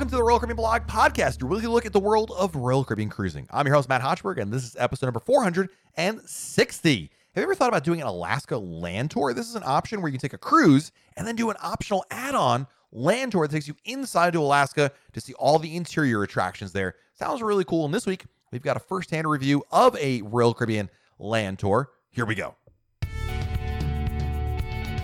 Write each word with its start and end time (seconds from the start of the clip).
Welcome 0.00 0.12
to 0.12 0.16
the 0.16 0.24
Royal 0.24 0.38
Caribbean 0.38 0.56
Blog 0.56 0.86
Podcast, 0.86 1.42
your 1.42 1.50
weekly 1.50 1.66
look 1.66 1.84
at 1.84 1.92
the 1.92 2.00
world 2.00 2.32
of 2.34 2.56
Royal 2.56 2.86
Caribbean 2.86 3.10
cruising. 3.10 3.46
I'm 3.50 3.66
your 3.66 3.76
host, 3.76 3.86
Matt 3.86 4.00
Hochberg, 4.00 4.40
and 4.40 4.50
this 4.50 4.64
is 4.64 4.74
episode 4.78 5.08
number 5.08 5.20
460. 5.20 7.00
Have 7.02 7.10
you 7.36 7.42
ever 7.42 7.54
thought 7.54 7.68
about 7.68 7.84
doing 7.84 8.00
an 8.00 8.06
Alaska 8.06 8.56
land 8.56 9.10
tour? 9.10 9.34
This 9.34 9.46
is 9.46 9.56
an 9.56 9.62
option 9.66 10.00
where 10.00 10.08
you 10.08 10.18
can 10.18 10.22
take 10.22 10.32
a 10.32 10.38
cruise 10.38 10.90
and 11.18 11.26
then 11.26 11.36
do 11.36 11.50
an 11.50 11.56
optional 11.62 12.06
add 12.10 12.34
on 12.34 12.66
land 12.92 13.32
tour 13.32 13.46
that 13.46 13.54
takes 13.54 13.68
you 13.68 13.76
inside 13.84 14.32
to 14.32 14.40
Alaska 14.40 14.90
to 15.12 15.20
see 15.20 15.34
all 15.34 15.58
the 15.58 15.76
interior 15.76 16.22
attractions 16.22 16.72
there. 16.72 16.94
Sounds 17.12 17.42
really 17.42 17.64
cool. 17.64 17.84
And 17.84 17.92
this 17.92 18.06
week, 18.06 18.24
we've 18.52 18.62
got 18.62 18.78
a 18.78 18.80
first 18.80 19.10
hand 19.10 19.28
review 19.28 19.64
of 19.70 19.94
a 19.98 20.22
Royal 20.22 20.54
Caribbean 20.54 20.88
land 21.18 21.58
tour. 21.58 21.90
Here 22.08 22.24
we 22.24 22.34
go. 22.34 22.54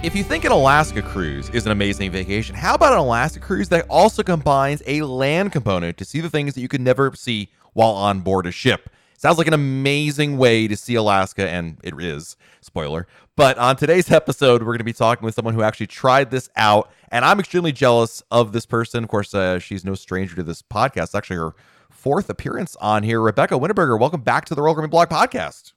If 0.06 0.14
you 0.14 0.22
think 0.22 0.44
an 0.44 0.52
Alaska 0.52 1.02
cruise 1.02 1.50
is 1.50 1.66
an 1.66 1.72
amazing 1.72 2.12
vacation, 2.12 2.54
how 2.54 2.76
about 2.76 2.92
an 2.92 3.00
Alaska 3.00 3.40
cruise 3.40 3.68
that 3.70 3.86
also 3.90 4.22
combines 4.22 4.80
a 4.86 5.02
land 5.02 5.50
component 5.50 5.96
to 5.96 6.04
see 6.04 6.20
the 6.20 6.30
things 6.30 6.54
that 6.54 6.60
you 6.60 6.68
could 6.68 6.80
never 6.80 7.12
see 7.16 7.50
while 7.72 7.90
on 7.90 8.20
board 8.20 8.46
a 8.46 8.52
ship? 8.52 8.88
Sounds 9.18 9.36
like 9.36 9.48
an 9.48 9.52
amazing 9.52 10.38
way 10.38 10.68
to 10.68 10.76
see 10.76 10.94
Alaska, 10.94 11.48
and 11.48 11.78
it 11.82 12.00
is. 12.00 12.36
Spoiler. 12.60 13.08
But 13.34 13.58
on 13.58 13.74
today's 13.74 14.08
episode, 14.12 14.60
we're 14.60 14.74
going 14.74 14.78
to 14.78 14.84
be 14.84 14.92
talking 14.92 15.24
with 15.24 15.34
someone 15.34 15.54
who 15.54 15.62
actually 15.62 15.88
tried 15.88 16.30
this 16.30 16.50
out, 16.54 16.88
and 17.10 17.24
I'm 17.24 17.40
extremely 17.40 17.72
jealous 17.72 18.22
of 18.30 18.52
this 18.52 18.64
person. 18.64 19.02
Of 19.02 19.10
course, 19.10 19.34
uh, 19.34 19.58
she's 19.58 19.84
no 19.84 19.96
stranger 19.96 20.36
to 20.36 20.44
this 20.44 20.62
podcast. 20.62 21.02
It's 21.02 21.14
actually 21.16 21.38
her 21.38 21.56
fourth 21.90 22.30
appearance 22.30 22.76
on 22.76 23.02
here. 23.02 23.20
Rebecca 23.20 23.54
Winterberger, 23.54 23.98
welcome 23.98 24.20
back 24.20 24.44
to 24.44 24.54
the 24.54 24.62
Royal 24.62 24.76
Caribbean 24.76 24.90
Blog 24.90 25.08
Podcast. 25.08 25.72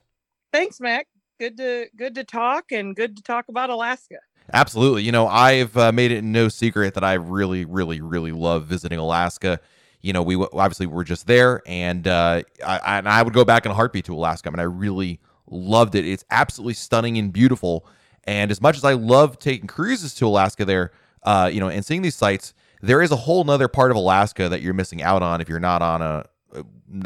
Thanks, 0.54 0.80
Matt 0.80 1.08
good 1.40 1.58
to 1.58 1.88
good 1.96 2.16
to 2.16 2.24
talk 2.24 2.72
and 2.72 2.96
good 2.96 3.16
to 3.16 3.24
talk 3.24 3.50
about 3.50 3.70
Alaska. 3.70 4.18
Absolutely. 4.54 5.04
You 5.04 5.12
know, 5.12 5.28
I've 5.28 5.76
uh, 5.78 5.92
made 5.92 6.12
it 6.12 6.24
no 6.24 6.50
secret 6.50 6.96
that 6.96 7.04
I 7.04 7.14
really, 7.14 7.66
really, 7.66 8.02
really 8.02 8.32
love 8.32 8.66
visiting 8.66 9.00
Alaska. 9.00 9.60
You 10.02 10.14
know, 10.14 10.24
we 10.24 10.36
obviously 10.36 10.88
were 10.88 11.04
just 11.04 11.28
there, 11.28 11.62
and 11.66 12.08
uh, 12.08 12.42
I, 12.66 12.98
and 13.00 13.08
I 13.08 13.22
would 13.22 13.34
go 13.34 13.46
back 13.46 13.66
in 13.66 13.72
a 13.72 13.76
heartbeat 13.76 14.06
to 14.06 14.16
Alaska. 14.16 14.50
I 14.50 14.52
mean, 14.52 14.60
I 14.60 14.64
really 14.64 15.20
loved 15.48 15.96
it. 15.96 16.06
It's 16.06 16.24
absolutely 16.32 16.74
stunning 16.74 17.18
and 17.18 17.32
beautiful. 17.32 17.86
And 18.24 18.50
as 18.50 18.62
much 18.62 18.78
as 18.78 18.84
I 18.84 18.94
love 18.94 19.40
taking 19.40 19.68
cruises 19.68 20.14
to 20.16 20.28
Alaska, 20.28 20.66
there, 20.66 20.92
uh, 21.24 21.50
you 21.52 21.60
know, 21.60 21.70
and 21.70 21.86
seeing 21.86 22.02
these 22.02 22.16
sites, 22.16 22.54
there 22.82 23.02
is 23.02 23.12
a 23.12 23.16
whole 23.16 23.44
nother 23.44 23.68
part 23.68 23.92
of 23.92 23.98
Alaska 23.98 24.50
that 24.50 24.62
you're 24.62 24.74
missing 24.74 25.02
out 25.02 25.22
on 25.22 25.42
if 25.42 25.50
you're 25.50 25.60
not 25.60 25.82
on 25.82 26.02
a 26.02 26.26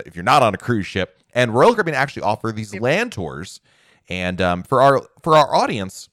if 0.05 0.15
you're 0.15 0.23
not 0.23 0.43
on 0.43 0.53
a 0.53 0.57
cruise 0.57 0.85
ship. 0.85 1.19
And 1.33 1.53
Royal 1.53 1.73
Caribbean 1.73 1.95
actually 1.95 2.23
offer 2.23 2.51
these 2.51 2.73
land 2.79 3.11
tours 3.11 3.59
and 4.09 4.41
um, 4.41 4.63
for 4.63 4.81
our 4.81 5.01
for 5.21 5.35
our 5.35 5.55
audience 5.55 6.09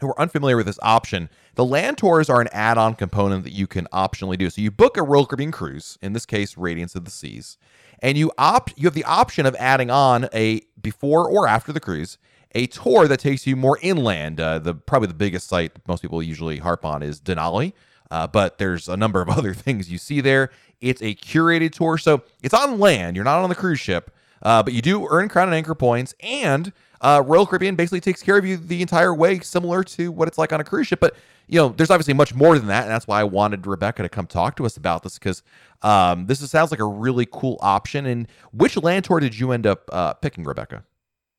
who 0.00 0.08
are 0.08 0.20
unfamiliar 0.20 0.56
with 0.56 0.66
this 0.66 0.78
option, 0.82 1.28
the 1.54 1.64
land 1.64 1.98
tours 1.98 2.28
are 2.28 2.40
an 2.40 2.48
add-on 2.52 2.94
component 2.94 3.44
that 3.44 3.52
you 3.52 3.66
can 3.66 3.86
optionally 3.92 4.36
do. 4.36 4.50
So 4.50 4.60
you 4.60 4.70
book 4.70 4.96
a 4.96 5.02
Royal 5.02 5.26
Caribbean 5.26 5.52
cruise, 5.52 5.96
in 6.02 6.12
this 6.12 6.26
case, 6.26 6.56
Radiance 6.56 6.94
of 6.94 7.04
the 7.04 7.10
Seas, 7.10 7.56
and 8.00 8.18
you 8.18 8.32
opt 8.36 8.74
you 8.76 8.86
have 8.86 8.94
the 8.94 9.04
option 9.04 9.46
of 9.46 9.54
adding 9.56 9.90
on 9.90 10.28
a 10.34 10.62
before 10.80 11.28
or 11.28 11.46
after 11.46 11.72
the 11.72 11.80
cruise 11.80 12.18
a 12.54 12.66
tour 12.66 13.08
that 13.08 13.20
takes 13.20 13.46
you 13.46 13.56
more 13.56 13.78
inland. 13.82 14.40
Uh, 14.40 14.58
the 14.58 14.74
probably 14.74 15.08
the 15.08 15.14
biggest 15.14 15.48
site 15.48 15.72
most 15.88 16.02
people 16.02 16.22
usually 16.22 16.58
harp 16.58 16.84
on 16.84 17.02
is 17.02 17.20
Denali. 17.20 17.72
Uh, 18.10 18.26
but 18.26 18.58
there's 18.58 18.88
a 18.88 18.96
number 18.96 19.22
of 19.22 19.28
other 19.38 19.54
things 19.54 19.90
you 19.90 19.98
see 19.98 20.20
there. 20.20 20.50
It's 20.80 21.00
a 21.00 21.14
curated 21.14 21.72
tour, 21.72 21.96
so 21.96 22.22
it's 22.42 22.54
on 22.54 22.78
land. 22.78 23.16
You're 23.16 23.24
not 23.24 23.42
on 23.42 23.48
the 23.48 23.54
cruise 23.54 23.80
ship, 23.80 24.10
uh, 24.42 24.62
but 24.62 24.74
you 24.74 24.82
do 24.82 25.08
earn 25.08 25.28
crown 25.28 25.48
and 25.48 25.54
anchor 25.54 25.74
points, 25.74 26.14
and 26.20 26.72
uh, 27.02 27.22
Royal 27.24 27.46
Caribbean 27.46 27.74
basically 27.74 28.00
takes 28.00 28.22
care 28.22 28.38
of 28.38 28.46
you 28.46 28.56
the 28.56 28.80
entire 28.80 29.14
way, 29.14 29.40
similar 29.40 29.84
to 29.84 30.10
what 30.10 30.28
it's 30.28 30.38
like 30.38 30.52
on 30.52 30.60
a 30.60 30.64
cruise 30.64 30.86
ship. 30.86 31.00
But 31.00 31.14
you 31.48 31.58
know, 31.58 31.68
there's 31.70 31.90
obviously 31.90 32.14
much 32.14 32.34
more 32.34 32.56
than 32.56 32.68
that, 32.68 32.84
and 32.84 32.90
that's 32.90 33.06
why 33.06 33.20
I 33.20 33.24
wanted 33.24 33.66
Rebecca 33.66 34.02
to 34.02 34.08
come 34.08 34.26
talk 34.26 34.56
to 34.56 34.64
us 34.64 34.76
about 34.76 35.02
this 35.02 35.18
because 35.18 35.42
um, 35.82 36.26
this 36.26 36.40
is, 36.40 36.50
sounds 36.50 36.70
like 36.70 36.80
a 36.80 36.86
really 36.86 37.26
cool 37.30 37.58
option. 37.60 38.06
And 38.06 38.28
which 38.52 38.76
land 38.76 39.04
tour 39.04 39.20
did 39.20 39.38
you 39.38 39.52
end 39.52 39.66
up 39.66 39.90
uh, 39.92 40.14
picking, 40.14 40.44
Rebecca? 40.44 40.84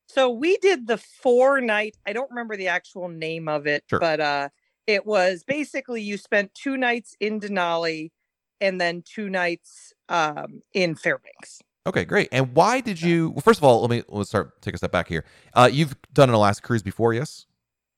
So 0.07 0.29
we 0.29 0.57
did 0.57 0.88
the 0.88 0.97
four 0.97 1.62
night. 1.62 1.97
I 2.06 2.13
don't 2.13 2.29
remember 2.29 2.57
the 2.57 2.68
actual 2.68 3.07
name 3.07 3.47
of 3.47 3.66
it, 3.66 3.84
sure. 3.90 4.00
but 4.00 4.19
uh, 4.19 4.50
it 4.85 5.06
was 5.06 5.44
basically 5.44 6.02
you 6.02 6.18
spent 6.18 6.53
two 6.53 6.78
nights 6.78 7.16
in 7.19 7.40
Denali 7.40 8.12
and 8.59 8.79
then 8.79 9.02
two 9.02 9.29
nights 9.29 9.94
um, 10.09 10.62
in 10.73 10.96
Fairbanks. 10.96 11.62
Okay, 11.85 12.05
great. 12.05 12.29
And 12.31 12.55
why 12.55 12.79
did 12.79 13.01
you? 13.01 13.31
Well, 13.31 13.41
first 13.41 13.59
of 13.59 13.63
all, 13.63 13.81
let 13.81 13.89
me 13.89 14.03
let's 14.07 14.29
start 14.29 14.61
take 14.61 14.73
a 14.73 14.77
step 14.77 14.91
back 14.91 15.07
here. 15.07 15.25
Uh, 15.53 15.69
you've 15.71 15.95
done 16.13 16.29
an 16.29 16.35
Alaska 16.35 16.66
cruise 16.66 16.83
before, 16.83 17.13
yes? 17.13 17.45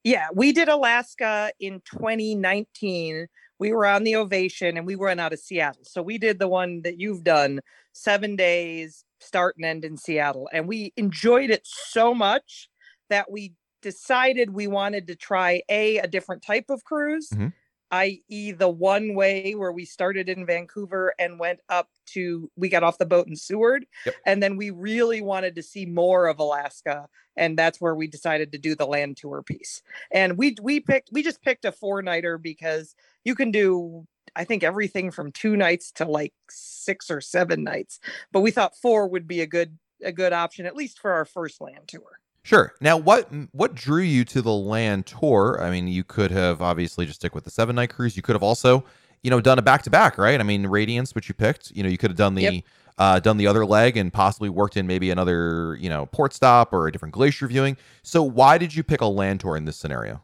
Yeah, 0.04 0.28
we 0.34 0.52
did 0.52 0.70
Alaska 0.70 1.52
in 1.60 1.82
2019. 1.86 3.28
We 3.58 3.72
were 3.72 3.86
on 3.86 4.04
the 4.04 4.16
Ovation 4.16 4.78
and 4.78 4.86
we 4.86 4.96
went 4.96 5.20
out 5.20 5.34
of 5.34 5.40
Seattle. 5.40 5.84
So 5.84 6.02
we 6.02 6.18
did 6.18 6.40
the 6.40 6.48
one 6.48 6.82
that 6.82 7.00
you've 7.00 7.24
done, 7.24 7.62
seven 7.94 8.36
days, 8.36 9.06
start 9.20 9.56
and 9.58 9.66
end 9.66 9.86
in 9.86 9.98
Seattle, 9.98 10.50
and 10.52 10.68
we 10.68 10.92
enjoyed 10.98 11.50
it 11.52 11.62
so 11.66 12.14
much 12.14 12.70
that 13.10 13.32
we 13.32 13.54
decided 13.82 14.50
we 14.50 14.66
wanted 14.66 15.06
to 15.08 15.16
try 15.16 15.62
a 15.70 16.00
a 16.00 16.08
different 16.08 16.42
type 16.42 16.66
of 16.70 16.84
cruise. 16.84 17.30
Mm-hmm 17.32 17.48
i.e., 17.96 18.52
the 18.52 18.70
one 18.70 19.16
way 19.16 19.54
where 19.54 19.72
we 19.72 19.86
started 19.86 20.28
in 20.28 20.46
Vancouver 20.46 21.14
and 21.18 21.40
went 21.40 21.60
up 21.70 21.90
to, 22.08 22.52
we 22.58 22.68
got 22.68 22.84
off 22.84 22.98
the 22.98 23.06
boat 23.06 23.28
in 23.28 23.36
Seward. 23.36 23.86
Yep. 24.06 24.16
And 24.26 24.44
then 24.44 24.58
we 24.58 24.70
really 24.70 25.22
wanted 25.22 25.56
to 25.56 25.64
see 25.64 25.86
more 25.86 26.28
of 26.28 26.40
Alaska. 26.40 27.08
And 27.38 27.58
that's 27.58 27.80
where 27.80 27.96
we 27.96 28.08
decided 28.08 28.52
to 28.52 28.58
do 28.58 28.76
the 28.76 28.86
land 28.86 29.18
tour 29.18 29.42
piece. 29.42 29.82
And 30.12 30.38
we, 30.38 30.56
we 30.62 30.80
picked, 30.80 31.10
we 31.12 31.24
just 31.24 31.42
picked 31.42 31.66
a 31.66 31.72
four 31.72 32.02
nighter 32.02 32.38
because 32.38 32.96
you 33.24 33.34
can 33.34 33.52
do, 33.52 34.06
I 34.36 34.44
think, 34.44 34.64
everything 34.64 35.12
from 35.12 35.32
two 35.32 35.56
nights 35.56 35.92
to 35.94 36.06
like 36.06 36.34
six 36.50 37.10
or 37.10 37.22
seven 37.22 37.64
nights. 37.64 38.00
But 38.32 38.42
we 38.42 38.52
thought 38.52 38.76
four 38.76 39.08
would 39.08 39.28
be 39.28 39.42
a 39.42 39.48
good, 39.48 39.78
a 40.04 40.12
good 40.12 40.34
option, 40.34 40.66
at 40.66 40.76
least 40.76 41.00
for 41.00 41.14
our 41.14 41.26
first 41.26 41.62
land 41.62 41.88
tour. 41.88 42.20
Sure. 42.46 42.76
Now, 42.80 42.96
what 42.96 43.28
what 43.54 43.74
drew 43.74 44.04
you 44.04 44.24
to 44.26 44.40
the 44.40 44.54
land 44.54 45.08
tour? 45.08 45.60
I 45.60 45.72
mean, 45.72 45.88
you 45.88 46.04
could 46.04 46.30
have 46.30 46.62
obviously 46.62 47.08
just 47.08 47.20
stick 47.20 47.34
with 47.34 47.44
the 47.44 47.50
seven 47.50 47.76
night 47.76 47.90
cruise. 47.90 48.16
You 48.16 48.22
could 48.22 48.36
have 48.36 48.44
also, 48.44 48.86
you 49.24 49.32
know, 49.32 49.42
done 49.42 49.58
a 49.58 49.64
back 49.64 49.82
to 49.82 49.90
back, 49.90 50.20
right? 50.20 50.40
I 50.40 50.44
mean, 50.44 50.68
Radiance, 50.68 51.16
which 51.16 51.28
you 51.28 51.34
picked. 51.34 51.72
You 51.72 51.82
know, 51.82 51.90
you 51.90 51.98
could 51.98 52.12
have 52.12 52.18
done 52.18 52.36
the 52.36 52.42
yep. 52.44 52.64
uh, 53.00 53.20
done 53.20 53.38
the 53.38 53.48
other 53.48 53.66
leg 53.66 53.98
and 53.98 54.14
possibly 54.14 54.50
worked 54.50 54.78
in 54.78 54.86
maybe 54.86 55.10
another, 55.10 55.76
you 55.82 55.90
know, 55.90 56.06
port 56.06 56.34
stop 56.34 56.72
or 56.72 56.86
a 56.86 56.92
different 56.92 57.16
glacier 57.16 57.48
viewing. 57.48 57.78
So, 58.04 58.22
why 58.22 58.60
did 58.60 58.76
you 58.76 58.84
pick 58.84 59.02
a 59.02 59.08
land 59.08 59.40
tour 59.40 59.58
in 59.58 59.66
this 59.66 59.76
scenario? 59.78 60.22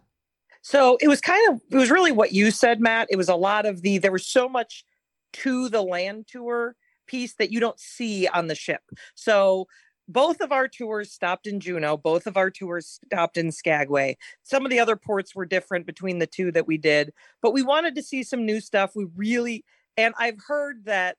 So 0.61 0.99
it 1.01 1.07
was 1.07 1.21
kind 1.21 1.41
of 1.49 1.59
it 1.71 1.77
was 1.77 1.89
really 1.89 2.11
what 2.11 2.33
you 2.33 2.51
said, 2.51 2.79
Matt. 2.79 3.07
It 3.09 3.15
was 3.15 3.29
a 3.29 3.35
lot 3.35 3.65
of 3.65 3.81
the 3.81 3.97
there 3.97 4.11
was 4.11 4.27
so 4.27 4.47
much 4.47 4.85
to 5.33 5.69
the 5.69 5.81
land 5.81 6.27
tour 6.27 6.75
piece 7.07 7.33
that 7.33 7.51
you 7.51 7.59
don't 7.59 7.79
see 7.79 8.27
on 8.27 8.45
the 8.45 8.53
ship. 8.53 8.81
So 9.15 9.65
both 10.11 10.41
of 10.41 10.51
our 10.51 10.67
tours 10.67 11.11
stopped 11.11 11.47
in 11.47 11.59
Juneau. 11.59 11.97
Both 11.97 12.27
of 12.27 12.37
our 12.37 12.49
tours 12.49 12.99
stopped 13.05 13.37
in 13.37 13.51
Skagway. 13.51 14.17
Some 14.43 14.65
of 14.65 14.71
the 14.71 14.79
other 14.79 14.95
ports 14.95 15.35
were 15.35 15.45
different 15.45 15.85
between 15.85 16.19
the 16.19 16.27
two 16.27 16.51
that 16.51 16.67
we 16.67 16.77
did, 16.77 17.13
but 17.41 17.53
we 17.53 17.61
wanted 17.61 17.95
to 17.95 18.03
see 18.03 18.23
some 18.23 18.45
new 18.45 18.59
stuff. 18.59 18.91
We 18.95 19.07
really, 19.15 19.63
and 19.97 20.13
I've 20.17 20.39
heard 20.47 20.85
that 20.85 21.17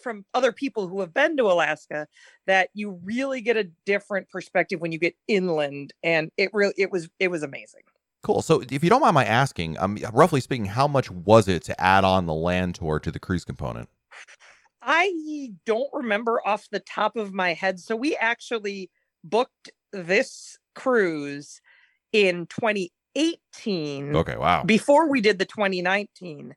from 0.00 0.24
other 0.34 0.52
people 0.52 0.88
who 0.88 1.00
have 1.00 1.14
been 1.14 1.36
to 1.36 1.44
Alaska 1.44 2.06
that 2.46 2.68
you 2.74 3.00
really 3.02 3.40
get 3.40 3.56
a 3.56 3.70
different 3.86 4.28
perspective 4.28 4.80
when 4.80 4.92
you 4.92 4.98
get 4.98 5.16
inland, 5.28 5.92
and 6.02 6.30
it 6.36 6.50
really 6.52 6.74
it 6.76 6.90
was 6.90 7.08
it 7.18 7.30
was 7.30 7.42
amazing. 7.42 7.82
Cool. 8.22 8.40
So, 8.40 8.62
if 8.70 8.82
you 8.82 8.88
don't 8.88 9.02
mind 9.02 9.14
my 9.14 9.24
asking, 9.24 9.78
um, 9.78 9.98
roughly 10.12 10.40
speaking, 10.40 10.64
how 10.64 10.88
much 10.88 11.10
was 11.10 11.46
it 11.46 11.62
to 11.64 11.78
add 11.78 12.04
on 12.04 12.24
the 12.24 12.32
land 12.32 12.74
tour 12.76 12.98
to 12.98 13.10
the 13.10 13.18
cruise 13.18 13.44
component? 13.44 13.88
I 14.84 15.52
don't 15.64 15.88
remember 15.92 16.40
off 16.46 16.68
the 16.70 16.80
top 16.80 17.16
of 17.16 17.32
my 17.32 17.54
head. 17.54 17.80
So 17.80 17.96
we 17.96 18.16
actually 18.16 18.90
booked 19.22 19.70
this 19.92 20.58
cruise 20.74 21.60
in 22.12 22.46
2018. 22.46 24.14
Okay, 24.14 24.36
wow. 24.36 24.62
Before 24.64 25.08
we 25.08 25.20
did 25.20 25.38
the 25.38 25.46
2019. 25.46 26.54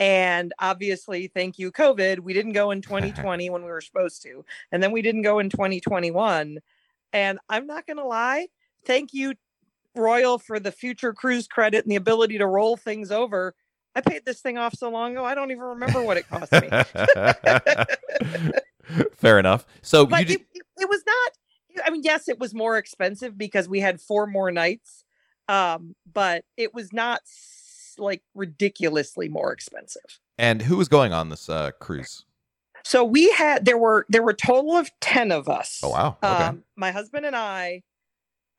And 0.00 0.52
obviously, 0.60 1.28
thank 1.28 1.58
you, 1.58 1.72
COVID, 1.72 2.20
we 2.20 2.32
didn't 2.32 2.52
go 2.52 2.70
in 2.70 2.82
2020 2.82 3.50
when 3.50 3.62
we 3.62 3.70
were 3.70 3.80
supposed 3.80 4.22
to. 4.22 4.44
And 4.72 4.82
then 4.82 4.92
we 4.92 5.02
didn't 5.02 5.22
go 5.22 5.38
in 5.38 5.50
2021. 5.50 6.58
And 7.12 7.38
I'm 7.48 7.66
not 7.66 7.86
going 7.86 7.96
to 7.96 8.04
lie, 8.04 8.48
thank 8.84 9.14
you, 9.14 9.34
Royal, 9.94 10.38
for 10.38 10.60
the 10.60 10.72
future 10.72 11.12
cruise 11.12 11.48
credit 11.48 11.84
and 11.84 11.90
the 11.90 11.96
ability 11.96 12.38
to 12.38 12.46
roll 12.46 12.76
things 12.76 13.10
over 13.10 13.54
I 13.98 14.00
paid 14.00 14.24
this 14.24 14.40
thing 14.40 14.56
off 14.58 14.74
so 14.74 14.90
long 14.90 15.12
ago, 15.12 15.24
I 15.24 15.34
don't 15.34 15.50
even 15.50 15.64
remember 15.64 16.02
what 16.02 16.16
it 16.16 16.28
cost 16.28 16.52
me. 16.52 16.68
Fair 19.16 19.40
enough. 19.40 19.66
So 19.82 20.06
but 20.06 20.30
it, 20.30 20.40
it, 20.52 20.88
was 20.88 21.02
not. 21.04 21.32
I 21.84 21.90
mean, 21.90 22.02
yes, 22.04 22.28
it 22.28 22.38
was 22.38 22.54
more 22.54 22.78
expensive 22.78 23.36
because 23.36 23.68
we 23.68 23.80
had 23.80 24.00
four 24.00 24.28
more 24.28 24.52
nights, 24.52 25.04
um, 25.48 25.96
but 26.10 26.44
it 26.56 26.72
was 26.72 26.92
not 26.92 27.22
like 27.98 28.22
ridiculously 28.36 29.28
more 29.28 29.52
expensive. 29.52 30.20
And 30.38 30.62
who 30.62 30.76
was 30.76 30.86
going 30.86 31.12
on 31.12 31.28
this 31.28 31.48
uh, 31.48 31.72
cruise? 31.80 32.24
So 32.84 33.02
we 33.02 33.32
had 33.32 33.64
there 33.64 33.78
were 33.78 34.06
there 34.08 34.22
were 34.22 34.30
a 34.30 34.36
total 34.36 34.76
of 34.76 34.90
ten 35.00 35.32
of 35.32 35.48
us. 35.48 35.80
Oh 35.82 35.88
wow! 35.90 36.16
Okay. 36.22 36.44
Um, 36.44 36.62
my 36.76 36.92
husband 36.92 37.26
and 37.26 37.34
I, 37.34 37.82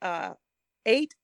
uh, 0.02 0.34
eight 0.86 1.16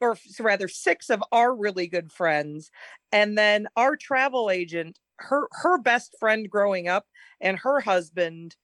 or 0.00 0.16
rather 0.40 0.68
six 0.68 1.10
of 1.10 1.22
our 1.32 1.54
really 1.54 1.86
good 1.86 2.12
friends 2.12 2.70
and 3.12 3.36
then 3.36 3.66
our 3.76 3.96
travel 3.96 4.50
agent 4.50 4.98
her 5.16 5.48
her 5.52 5.78
best 5.78 6.14
friend 6.20 6.48
growing 6.48 6.88
up 6.88 7.06
and 7.40 7.58
her 7.58 7.80
husband 7.80 8.54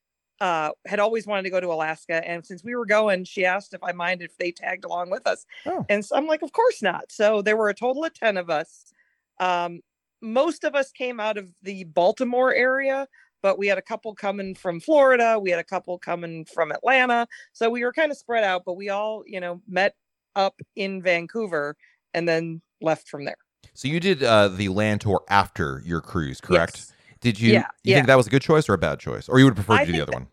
uh 0.40 0.70
had 0.86 1.00
always 1.00 1.26
wanted 1.26 1.42
to 1.44 1.50
go 1.50 1.60
to 1.60 1.72
Alaska 1.72 2.26
and 2.28 2.44
since 2.44 2.62
we 2.64 2.74
were 2.74 2.86
going 2.86 3.24
she 3.24 3.44
asked 3.44 3.74
if 3.74 3.82
I 3.82 3.92
minded 3.92 4.30
if 4.30 4.36
they 4.36 4.52
tagged 4.52 4.84
along 4.84 5.10
with 5.10 5.26
us 5.26 5.44
Oh. 5.66 5.84
and 5.88 6.04
so 6.04 6.16
I'm 6.16 6.26
like 6.26 6.42
of 6.42 6.52
course 6.52 6.82
not 6.82 7.10
so 7.10 7.42
there 7.42 7.56
were 7.56 7.68
a 7.68 7.74
total 7.74 8.04
of 8.04 8.14
10 8.14 8.36
of 8.36 8.50
us 8.50 8.92
um 9.40 9.80
most 10.20 10.64
of 10.64 10.74
us 10.74 10.90
came 10.90 11.20
out 11.20 11.36
of 11.38 11.48
the 11.62 11.84
Baltimore 11.84 12.54
area 12.54 13.06
but 13.42 13.58
we 13.58 13.66
had 13.66 13.76
a 13.78 13.82
couple 13.82 14.14
coming 14.14 14.54
from 14.54 14.80
Florida 14.80 15.38
we 15.38 15.50
had 15.50 15.60
a 15.60 15.64
couple 15.64 15.98
coming 15.98 16.44
from 16.44 16.72
Atlanta 16.72 17.26
so 17.52 17.68
we 17.70 17.84
were 17.84 17.92
kind 17.92 18.10
of 18.10 18.18
spread 18.18 18.44
out 18.44 18.62
but 18.64 18.74
we 18.74 18.88
all 18.88 19.22
you 19.26 19.40
know 19.40 19.60
met 19.68 19.94
up 20.36 20.60
in 20.76 21.02
Vancouver 21.02 21.76
and 22.12 22.28
then 22.28 22.60
left 22.80 23.08
from 23.08 23.24
there 23.24 23.36
So 23.74 23.88
you 23.88 24.00
did 24.00 24.22
uh, 24.22 24.48
the 24.48 24.68
land 24.68 25.00
tour 25.00 25.22
after 25.28 25.82
your 25.84 26.00
cruise, 26.00 26.40
correct? 26.40 26.76
Yes. 26.76 26.92
Did 27.20 27.40
you? 27.40 27.52
Yeah, 27.52 27.60
you 27.82 27.92
yeah. 27.92 27.96
think 27.96 28.06
that 28.08 28.16
was 28.16 28.26
a 28.26 28.30
good 28.30 28.42
choice 28.42 28.68
or 28.68 28.74
a 28.74 28.78
bad 28.78 29.00
choice, 29.00 29.28
or 29.30 29.38
you 29.38 29.46
would 29.46 29.54
prefer 29.54 29.76
to 29.76 29.80
I 29.82 29.84
do 29.86 29.92
the 29.92 30.02
other 30.02 30.10
that- 30.12 30.18
one? 30.20 30.28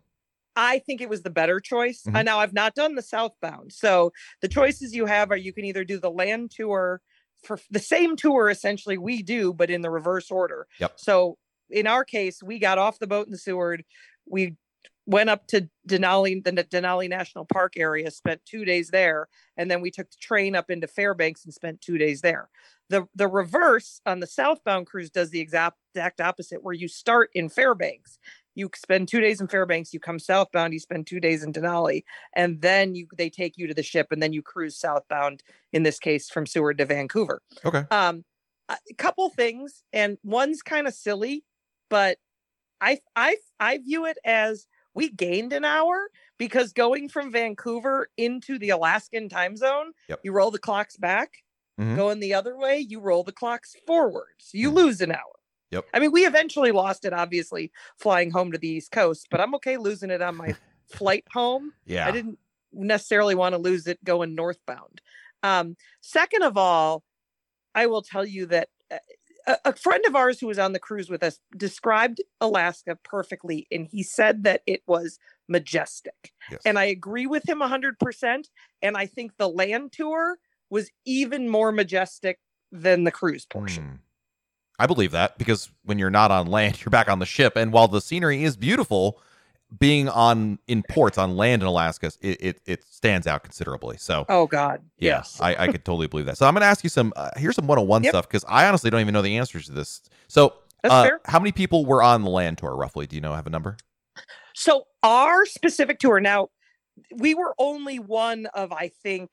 I 0.57 0.79
think 0.79 0.99
it 0.99 1.07
was 1.07 1.21
the 1.21 1.29
better 1.29 1.61
choice. 1.61 2.03
Mhm. 2.05 2.13
Uh, 2.17 2.23
now 2.23 2.39
I've 2.39 2.51
not 2.51 2.75
done 2.75 2.95
the 2.95 3.01
southbound. 3.01 3.71
So 3.71 4.11
the 4.41 4.49
choices 4.49 4.93
you 4.93 5.05
have 5.05 5.31
are 5.31 5.37
you 5.37 5.53
can 5.53 5.63
either 5.63 5.85
do 5.85 5.97
the 5.97 6.11
land 6.11 6.51
tour 6.51 6.99
for 7.41 7.57
the 7.69 7.79
same 7.79 8.17
tour 8.17 8.49
essentially 8.49 8.97
we 8.97 9.23
do, 9.23 9.53
but 9.53 9.69
in 9.69 9.81
the 9.81 9.89
reverse 9.89 10.29
order. 10.29 10.67
Yep. 10.81 10.93
So 10.97 11.37
in 11.69 11.87
our 11.87 12.03
case, 12.03 12.43
we 12.43 12.59
got 12.59 12.77
off 12.77 12.99
the 12.99 13.07
boat 13.07 13.27
in 13.27 13.31
the 13.31 13.37
Seward. 13.37 13.85
We 14.25 14.57
went 15.05 15.29
up 15.29 15.47
to 15.47 15.67
Denali, 15.87 16.43
the 16.43 16.51
Denali 16.51 17.09
National 17.09 17.45
Park 17.45 17.73
area, 17.77 18.11
spent 18.11 18.41
two 18.45 18.65
days 18.65 18.89
there, 18.89 19.27
and 19.57 19.69
then 19.69 19.81
we 19.81 19.91
took 19.91 20.09
the 20.09 20.17
train 20.21 20.55
up 20.55 20.69
into 20.69 20.87
Fairbanks 20.87 21.43
and 21.43 21.53
spent 21.53 21.81
two 21.81 21.97
days 21.97 22.21
there. 22.21 22.49
The 22.89 23.07
the 23.15 23.27
reverse 23.27 24.01
on 24.05 24.19
the 24.19 24.27
southbound 24.27 24.87
cruise 24.87 25.09
does 25.09 25.29
the 25.29 25.39
exact 25.39 25.77
exact 25.93 26.21
opposite, 26.21 26.63
where 26.63 26.73
you 26.73 26.87
start 26.87 27.29
in 27.33 27.49
Fairbanks 27.49 28.19
you 28.55 28.69
spend 28.75 29.07
two 29.07 29.21
days 29.21 29.39
in 29.39 29.47
Fairbanks, 29.47 29.93
you 29.93 29.99
come 29.99 30.19
southbound, 30.19 30.73
you 30.73 30.79
spend 30.79 31.07
two 31.07 31.19
days 31.19 31.43
in 31.43 31.53
Denali, 31.53 32.03
and 32.35 32.61
then 32.61 32.95
you 32.95 33.07
they 33.15 33.29
take 33.29 33.57
you 33.57 33.67
to 33.67 33.73
the 33.73 33.83
ship, 33.83 34.07
and 34.11 34.21
then 34.21 34.33
you 34.33 34.41
cruise 34.41 34.77
southbound. 34.77 35.43
In 35.71 35.83
this 35.83 35.99
case, 35.99 36.29
from 36.29 36.45
Seward 36.45 36.77
to 36.79 36.85
Vancouver. 36.85 37.41
Okay. 37.63 37.83
Um, 37.91 38.25
a 38.69 38.77
couple 38.97 39.29
things, 39.29 39.83
and 39.93 40.17
one's 40.23 40.61
kind 40.61 40.87
of 40.87 40.93
silly, 40.93 41.43
but 41.89 42.17
I 42.79 42.99
I 43.15 43.37
I 43.59 43.77
view 43.77 44.05
it 44.05 44.17
as 44.25 44.67
we 44.93 45.09
gained 45.09 45.53
an 45.53 45.65
hour 45.65 46.09
because 46.37 46.73
going 46.73 47.07
from 47.09 47.31
Vancouver 47.31 48.09
into 48.17 48.57
the 48.59 48.69
Alaskan 48.69 49.29
time 49.29 49.55
zone, 49.55 49.93
Yep. 50.09 50.19
you 50.23 50.31
roll 50.31 50.51
the 50.51 50.59
clocks 50.59 50.97
back. 50.97 51.43
Mhm. 51.79 51.95
Going 51.95 52.19
the 52.19 52.33
other 52.33 52.57
way, 52.57 52.79
you 52.79 52.99
roll 52.99 53.23
the 53.23 53.31
clocks 53.31 53.75
forwards. 53.87 54.49
You 54.53 54.71
Mhm. 54.71 54.75
lose 54.75 55.01
an 55.01 55.11
hour. 55.11 55.39
Yep. 55.71 55.85
I 55.93 55.99
mean, 55.99 56.11
we 56.11 56.25
eventually 56.25 56.71
lost 56.71 57.05
it, 57.05 57.13
obviously, 57.13 57.71
flying 57.97 58.31
home 58.31 58.51
to 58.51 58.57
the 58.57 58.67
East 58.67 58.91
Coast, 58.91 59.27
but 59.31 59.39
I'm 59.39 59.55
okay 59.55 59.77
losing 59.77 60.09
it 60.09 60.21
on 60.21 60.35
my 60.35 60.53
flight 60.87 61.23
home. 61.31 61.73
Yeah. 61.85 62.07
I 62.07 62.11
didn't 62.11 62.39
necessarily 62.73 63.35
want 63.35 63.53
to 63.53 63.57
lose 63.57 63.87
it 63.87 64.03
going 64.03 64.35
northbound. 64.35 65.01
Um, 65.43 65.77
second 66.01 66.43
of 66.43 66.57
all, 66.57 67.03
I 67.73 67.85
will 67.87 68.01
tell 68.01 68.25
you 68.25 68.45
that 68.47 68.69
a, 69.47 69.57
a 69.65 69.73
friend 69.73 70.03
of 70.07 70.15
ours 70.15 70.39
who 70.39 70.47
was 70.47 70.59
on 70.59 70.73
the 70.73 70.79
cruise 70.79 71.09
with 71.09 71.23
us 71.23 71.39
described 71.55 72.21
Alaska 72.39 72.97
perfectly, 73.03 73.67
and 73.71 73.87
he 73.87 74.03
said 74.03 74.43
that 74.43 74.61
it 74.65 74.83
was 74.87 75.19
majestic. 75.47 76.33
Yes. 76.49 76.61
And 76.65 76.79
I 76.79 76.85
agree 76.85 77.27
with 77.27 77.47
him 77.47 77.59
100%. 77.59 78.45
And 78.81 78.97
I 78.97 79.05
think 79.05 79.33
the 79.37 79.49
land 79.49 79.91
tour 79.91 80.37
was 80.69 80.89
even 81.05 81.49
more 81.49 81.71
majestic 81.71 82.39
than 82.71 83.03
the 83.03 83.11
cruise 83.11 83.45
portion. 83.45 83.83
Hmm. 83.83 83.95
I 84.79 84.87
believe 84.87 85.11
that 85.11 85.37
because 85.37 85.69
when 85.83 85.99
you're 85.99 86.09
not 86.09 86.31
on 86.31 86.47
land, 86.47 86.81
you're 86.85 86.89
back 86.89 87.09
on 87.09 87.19
the 87.19 87.25
ship, 87.25 87.55
and 87.55 87.71
while 87.71 87.87
the 87.87 88.01
scenery 88.01 88.43
is 88.43 88.57
beautiful, 88.57 89.21
being 89.79 90.09
on 90.09 90.59
in 90.67 90.83
ports 90.83 91.17
on 91.17 91.35
land 91.35 91.61
in 91.61 91.67
Alaska, 91.67 92.11
it 92.21 92.41
it, 92.41 92.61
it 92.65 92.83
stands 92.83 93.27
out 93.27 93.43
considerably. 93.43 93.97
So. 93.97 94.25
Oh, 94.29 94.47
God. 94.47 94.83
Yeah, 94.97 95.17
yes. 95.17 95.39
I, 95.41 95.55
I 95.55 95.67
could 95.67 95.83
totally 95.83 96.07
believe 96.07 96.27
that. 96.27 96.37
So 96.37 96.45
I'm 96.45 96.53
going 96.53 96.61
to 96.61 96.67
ask 96.67 96.83
you 96.83 96.89
some. 96.89 97.13
Uh, 97.15 97.31
here's 97.37 97.55
some 97.55 97.67
one-on-one 97.67 98.03
Yep. 98.03 98.11
stuff 98.11 98.27
because 98.27 98.45
I 98.47 98.67
honestly 98.67 98.89
don't 98.89 99.01
even 99.01 99.13
know 99.13 99.21
the 99.21 99.37
answers 99.37 99.65
to 99.65 99.71
this. 99.71 100.01
So, 100.27 100.53
uh, 100.83 101.09
how 101.25 101.39
many 101.39 101.51
people 101.51 101.85
were 101.85 102.03
on 102.03 102.23
the 102.23 102.29
land 102.29 102.57
tour 102.59 102.75
roughly? 102.75 103.07
Do 103.07 103.15
you 103.15 103.21
know? 103.21 103.33
Have 103.33 103.47
a 103.47 103.49
number? 103.49 103.77
So 104.53 104.83
our 105.01 105.45
specific 105.45 105.99
tour 105.99 106.19
now, 106.19 106.49
we 107.15 107.33
were 107.33 107.55
only 107.57 107.99
one 107.99 108.47
of 108.53 108.71
I 108.71 108.91
think 109.01 109.31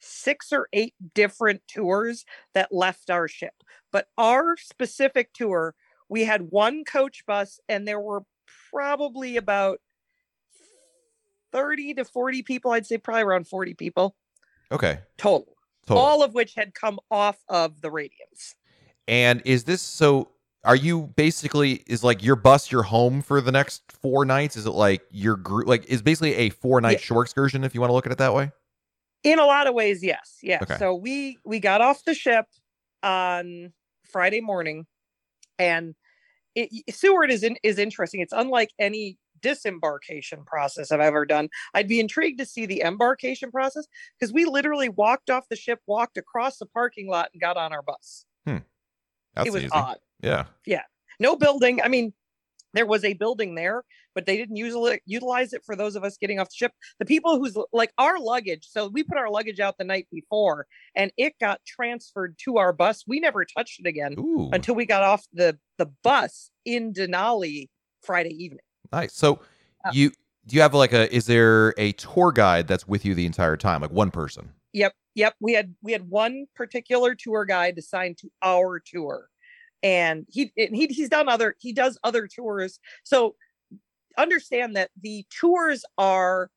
six 0.00 0.52
or 0.52 0.68
eight 0.72 0.94
different 1.14 1.62
tours 1.68 2.24
that 2.54 2.72
left 2.72 3.10
our 3.10 3.28
ship. 3.28 3.54
But 3.92 4.06
our 4.16 4.56
specific 4.56 5.32
tour, 5.32 5.74
we 6.08 6.24
had 6.24 6.50
one 6.50 6.84
coach 6.84 7.24
bus 7.26 7.60
and 7.68 7.86
there 7.86 8.00
were 8.00 8.22
probably 8.72 9.36
about 9.36 9.80
30 11.52 11.94
to 11.94 12.04
40 12.04 12.42
people, 12.42 12.70
I'd 12.72 12.86
say 12.86 12.98
probably 12.98 13.22
around 13.22 13.48
40 13.48 13.74
people 13.74 14.16
Okay, 14.72 15.00
total. 15.18 15.56
total. 15.86 16.02
All 16.02 16.22
of 16.22 16.32
which 16.34 16.54
had 16.54 16.74
come 16.74 17.00
off 17.10 17.38
of 17.48 17.80
the 17.80 17.90
Radiance. 17.90 18.54
and 19.08 19.42
is 19.44 19.64
this 19.64 19.82
so? 19.82 20.30
Are 20.62 20.76
you 20.76 21.10
basically 21.16 21.82
is 21.86 22.04
like 22.04 22.22
your 22.22 22.36
bus 22.36 22.70
your 22.70 22.82
home 22.82 23.22
for 23.22 23.40
the 23.40 23.50
next 23.50 23.82
four 23.90 24.24
nights? 24.26 24.56
Is 24.56 24.66
it 24.66 24.70
like 24.72 25.02
your 25.10 25.36
group? 25.36 25.66
Like 25.66 25.86
is 25.86 26.02
basically 26.02 26.34
a 26.34 26.50
four 26.50 26.80
night 26.80 26.92
Yeah. 26.92 26.98
shore 26.98 27.22
excursion 27.22 27.64
if 27.64 27.74
you 27.74 27.80
want 27.80 27.88
to 27.88 27.94
look 27.94 28.06
at 28.06 28.12
it 28.12 28.18
that 28.18 28.34
way? 28.34 28.52
in 29.22 29.38
a 29.38 29.44
lot 29.44 29.66
of 29.66 29.74
ways 29.74 30.02
yes 30.02 30.38
yeah 30.42 30.60
Okay. 30.62 30.76
so 30.78 30.94
we 30.94 31.36
we 31.44 31.60
got 31.60 31.82
off 31.82 32.02
the 32.04 32.14
ship 32.14 32.46
on 33.02 33.70
friday 34.10 34.40
morning 34.40 34.86
and 35.58 35.94
it, 36.54 36.94
seward 36.94 37.30
is 37.30 37.42
in, 37.42 37.56
is 37.62 37.78
interesting 37.78 38.20
it's 38.20 38.32
unlike 38.32 38.70
any 38.78 39.16
disembarkation 39.42 40.44
process 40.44 40.92
i've 40.92 41.00
ever 41.00 41.24
done 41.24 41.48
i'd 41.74 41.88
be 41.88 42.00
intrigued 42.00 42.38
to 42.38 42.44
see 42.44 42.66
the 42.66 42.82
embarkation 42.82 43.50
process 43.50 43.86
because 44.18 44.32
we 44.32 44.44
literally 44.44 44.88
walked 44.88 45.30
off 45.30 45.48
the 45.48 45.56
ship 45.56 45.80
walked 45.86 46.18
across 46.18 46.58
the 46.58 46.66
parking 46.66 47.08
lot 47.08 47.30
and 47.32 47.40
got 47.40 47.56
on 47.56 47.72
our 47.72 47.82
bus 47.82 48.24
hmm. 48.46 48.58
That's 49.34 49.48
it 49.48 49.52
was 49.52 49.62
easy. 49.64 49.72
odd 49.72 49.96
Yeah. 50.22 50.44
Yeah. 50.66 50.82
no 51.18 51.36
building 51.36 51.80
i 51.82 51.88
mean 51.88 52.12
there 52.74 52.86
was 52.86 53.04
a 53.04 53.14
building 53.14 53.54
there 53.54 53.84
but 54.14 54.26
they 54.26 54.36
didn't 54.36 54.56
use 54.56 54.74
utilize 55.06 55.52
it 55.52 55.62
for 55.64 55.76
those 55.76 55.96
of 55.96 56.04
us 56.04 56.16
getting 56.18 56.38
off 56.38 56.48
the 56.48 56.54
ship 56.54 56.72
the 56.98 57.04
people 57.04 57.38
who's 57.38 57.56
like 57.72 57.92
our 57.98 58.18
luggage 58.18 58.66
so 58.68 58.88
we 58.88 59.02
put 59.02 59.18
our 59.18 59.30
luggage 59.30 59.60
out 59.60 59.76
the 59.78 59.84
night 59.84 60.06
before 60.10 60.66
and 60.94 61.12
it 61.16 61.34
got 61.40 61.60
transferred 61.66 62.36
to 62.38 62.58
our 62.58 62.72
bus 62.72 63.04
we 63.06 63.20
never 63.20 63.44
touched 63.44 63.80
it 63.80 63.86
again 63.86 64.14
Ooh, 64.18 64.50
until 64.52 64.74
we 64.74 64.86
got 64.86 65.02
off 65.02 65.24
the 65.32 65.58
the 65.78 65.90
bus 66.02 66.50
in 66.64 66.92
denali 66.92 67.68
friday 68.02 68.30
evening 68.30 68.60
nice. 68.92 69.14
So 69.14 69.40
Uh, 69.84 69.90
you 69.92 70.12
do 70.46 70.56
you 70.56 70.62
have 70.62 70.74
like 70.74 70.92
a? 70.92 71.14
Is 71.14 71.26
there 71.26 71.74
a 71.78 71.92
tour 71.92 72.32
guide 72.32 72.66
that's 72.66 72.88
with 72.88 73.04
you 73.04 73.14
the 73.14 73.26
entire 73.26 73.56
time, 73.56 73.82
like 73.82 73.90
one 73.90 74.10
person? 74.10 74.50
Yep, 74.72 74.94
yep. 75.14 75.34
We 75.40 75.52
had 75.52 75.74
we 75.82 75.92
had 75.92 76.08
one 76.08 76.46
particular 76.56 77.14
tour 77.14 77.44
guide 77.44 77.78
assigned 77.78 78.18
to 78.18 78.30
our 78.42 78.80
tour, 78.84 79.28
and 79.82 80.26
he 80.28 80.52
and 80.56 80.74
he 80.74 80.86
he's 80.86 81.08
done 81.08 81.28
other 81.28 81.56
he 81.60 81.72
does 81.72 81.98
other 82.02 82.26
tours. 82.26 82.78
So 83.04 83.36
understand 84.16 84.76
that 84.76 84.90
the 85.00 85.24
tours 85.30 85.84
are, 85.98 86.50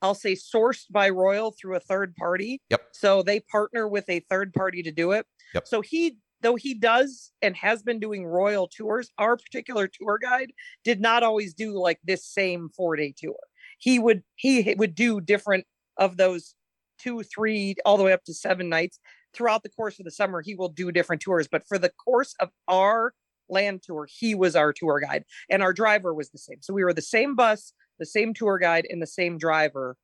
I'll 0.00 0.14
say, 0.14 0.34
sourced 0.34 0.84
by 0.90 1.10
Royal 1.10 1.52
through 1.52 1.76
a 1.76 1.80
third 1.80 2.14
party. 2.16 2.60
Yep. 2.70 2.82
So 2.92 3.22
they 3.22 3.40
partner 3.40 3.88
with 3.88 4.08
a 4.08 4.20
third 4.30 4.52
party 4.52 4.82
to 4.82 4.92
do 4.92 5.12
it. 5.12 5.26
Yep. 5.54 5.68
So 5.68 5.80
he 5.80 6.18
though 6.40 6.56
he 6.56 6.74
does 6.74 7.30
and 7.40 7.54
has 7.54 7.84
been 7.84 8.00
doing 8.00 8.26
royal 8.26 8.66
tours 8.66 9.12
our 9.16 9.36
particular 9.36 9.86
tour 9.86 10.18
guide 10.20 10.50
did 10.82 11.00
not 11.00 11.22
always 11.22 11.54
do 11.54 11.78
like 11.78 12.00
this 12.02 12.26
same 12.26 12.68
four 12.76 12.96
day 12.96 13.14
tour 13.16 13.38
he 13.78 14.00
would 14.00 14.24
he 14.34 14.74
would 14.76 14.96
do 14.96 15.20
different 15.20 15.64
of 15.96 16.16
those 16.16 16.56
two, 17.02 17.22
three, 17.22 17.74
all 17.84 17.96
the 17.96 18.04
way 18.04 18.12
up 18.12 18.24
to 18.24 18.34
seven 18.34 18.68
nights 18.68 18.98
throughout 19.34 19.62
the 19.62 19.68
course 19.68 19.98
of 19.98 20.04
the 20.04 20.10
summer. 20.10 20.40
He 20.40 20.54
will 20.54 20.68
do 20.68 20.92
different 20.92 21.22
tours, 21.22 21.48
but 21.50 21.66
for 21.66 21.78
the 21.78 21.90
course 21.90 22.34
of 22.38 22.50
our 22.68 23.14
land 23.52 23.82
tour, 23.82 24.08
he 24.10 24.34
was 24.34 24.56
our 24.56 24.72
tour 24.72 25.00
guide 25.00 25.24
and 25.48 25.62
our 25.62 25.72
driver 25.72 26.12
was 26.12 26.30
the 26.30 26.38
same. 26.38 26.58
So 26.60 26.72
we 26.74 26.82
were 26.82 26.92
the 26.92 27.02
same 27.02 27.36
bus, 27.36 27.72
the 27.98 28.06
same 28.06 28.34
tour 28.34 28.58
guide, 28.58 28.86
and 28.90 29.00
the 29.00 29.06
same 29.06 29.38
driver 29.38 29.96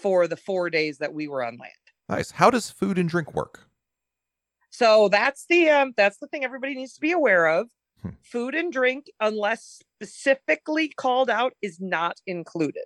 for 0.00 0.26
the 0.26 0.36
four 0.36 0.70
days 0.70 0.98
that 0.98 1.12
we 1.12 1.28
were 1.28 1.44
on 1.44 1.58
land. 1.58 1.72
Nice. 2.08 2.30
How 2.30 2.50
does 2.50 2.70
food 2.70 2.98
and 2.98 3.08
drink 3.08 3.34
work? 3.34 3.68
So 4.70 5.08
that's 5.08 5.46
the 5.48 5.68
um 5.70 5.92
that's 5.96 6.18
the 6.18 6.26
thing 6.26 6.44
everybody 6.44 6.74
needs 6.74 6.94
to 6.94 7.00
be 7.00 7.12
aware 7.12 7.46
of. 7.46 7.68
Hmm. 8.02 8.10
Food 8.22 8.54
and 8.54 8.72
drink, 8.72 9.06
unless 9.20 9.80
specifically 9.96 10.88
called 10.88 11.30
out, 11.30 11.52
is 11.62 11.80
not 11.80 12.18
included. 12.26 12.84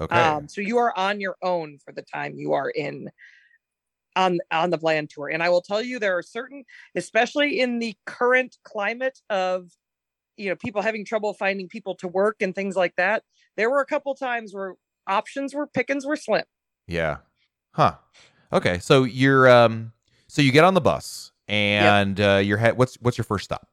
Okay. 0.00 0.16
Um, 0.16 0.48
so 0.48 0.60
you 0.60 0.78
are 0.78 0.96
on 0.96 1.20
your 1.20 1.36
own 1.42 1.78
for 1.84 1.92
the 1.92 2.02
time 2.02 2.34
you 2.36 2.52
are 2.54 2.70
in 2.70 3.10
on 4.16 4.38
on 4.50 4.70
the 4.70 4.78
land 4.82 5.10
tour. 5.10 5.28
And 5.28 5.42
I 5.42 5.48
will 5.48 5.62
tell 5.62 5.82
you 5.82 5.98
there 5.98 6.16
are 6.16 6.22
certain, 6.22 6.64
especially 6.94 7.60
in 7.60 7.78
the 7.78 7.96
current 8.06 8.56
climate 8.64 9.20
of 9.30 9.70
you 10.36 10.48
know 10.48 10.56
people 10.56 10.82
having 10.82 11.04
trouble 11.04 11.34
finding 11.34 11.68
people 11.68 11.94
to 11.96 12.08
work 12.08 12.36
and 12.40 12.54
things 12.54 12.76
like 12.76 12.96
that. 12.96 13.22
There 13.56 13.70
were 13.70 13.80
a 13.80 13.86
couple 13.86 14.14
times 14.14 14.54
where 14.54 14.74
options 15.06 15.54
were 15.54 15.66
pickings 15.66 16.06
were 16.06 16.16
slim. 16.16 16.44
Yeah. 16.86 17.18
Huh. 17.72 17.96
Okay. 18.52 18.78
So 18.78 19.04
you're 19.04 19.48
um 19.48 19.92
so 20.28 20.42
you 20.42 20.52
get 20.52 20.64
on 20.64 20.74
the 20.74 20.80
bus 20.80 21.32
and 21.48 22.20
uh 22.20 22.40
you're 22.42 22.58
head 22.58 22.76
what's 22.76 22.96
what's 23.00 23.18
your 23.18 23.24
first 23.24 23.44
stop? 23.44 23.68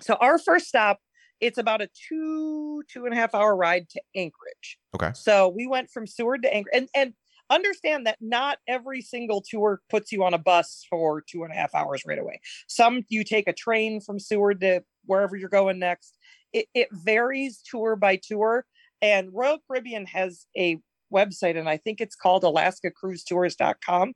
So 0.00 0.14
our 0.20 0.38
first 0.38 0.66
stop, 0.66 1.00
it's 1.40 1.58
about 1.58 1.80
a 1.80 1.88
two 2.08 2.82
two 2.88 3.04
and 3.04 3.14
a 3.14 3.16
half 3.16 3.34
hour 3.34 3.54
ride 3.54 3.88
to 3.90 4.02
Anchorage. 4.14 4.78
Okay. 4.94 5.10
So 5.14 5.48
we 5.48 5.66
went 5.66 5.90
from 5.90 6.06
Seward 6.06 6.42
to 6.42 6.52
Anchorage, 6.52 6.74
and 6.74 6.88
and 6.94 7.14
understand 7.50 8.06
that 8.06 8.18
not 8.20 8.58
every 8.66 9.00
single 9.00 9.40
tour 9.40 9.80
puts 9.88 10.12
you 10.12 10.24
on 10.24 10.34
a 10.34 10.38
bus 10.38 10.86
for 10.88 11.22
two 11.22 11.44
and 11.44 11.52
a 11.52 11.56
half 11.56 11.74
hours 11.74 12.02
right 12.06 12.18
away. 12.18 12.40
Some 12.66 13.02
you 13.08 13.24
take 13.24 13.48
a 13.48 13.52
train 13.52 14.00
from 14.00 14.18
Seward 14.18 14.60
to 14.60 14.82
wherever 15.04 15.36
you're 15.36 15.48
going 15.48 15.78
next. 15.78 16.16
It, 16.52 16.66
it 16.74 16.88
varies 16.92 17.62
tour 17.62 17.96
by 17.96 18.16
tour. 18.22 18.64
And 19.02 19.30
Royal 19.32 19.58
Caribbean 19.66 20.06
has 20.06 20.46
a 20.56 20.78
website, 21.12 21.58
and 21.58 21.68
I 21.68 21.76
think 21.76 22.00
it's 22.00 22.16
called 22.16 22.42
AlaskaCruiseTours.com. 22.42 24.12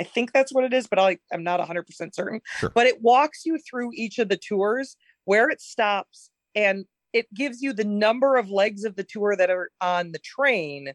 I 0.00 0.02
think 0.02 0.32
that's 0.32 0.52
what 0.52 0.64
it 0.64 0.72
is, 0.72 0.86
but 0.86 0.98
I, 0.98 1.18
I'm 1.32 1.44
not 1.44 1.60
100% 1.60 2.14
certain. 2.14 2.40
Sure. 2.58 2.70
But 2.74 2.86
it 2.86 3.00
walks 3.00 3.46
you 3.46 3.58
through 3.58 3.90
each 3.94 4.18
of 4.18 4.28
the 4.28 4.36
tours, 4.36 4.96
where 5.24 5.48
it 5.48 5.60
stops, 5.60 6.30
and 6.54 6.84
it 7.12 7.32
gives 7.32 7.62
you 7.62 7.72
the 7.72 7.84
number 7.84 8.36
of 8.36 8.50
legs 8.50 8.84
of 8.84 8.96
the 8.96 9.04
tour 9.04 9.36
that 9.36 9.50
are 9.50 9.70
on 9.80 10.12
the 10.12 10.18
train 10.18 10.92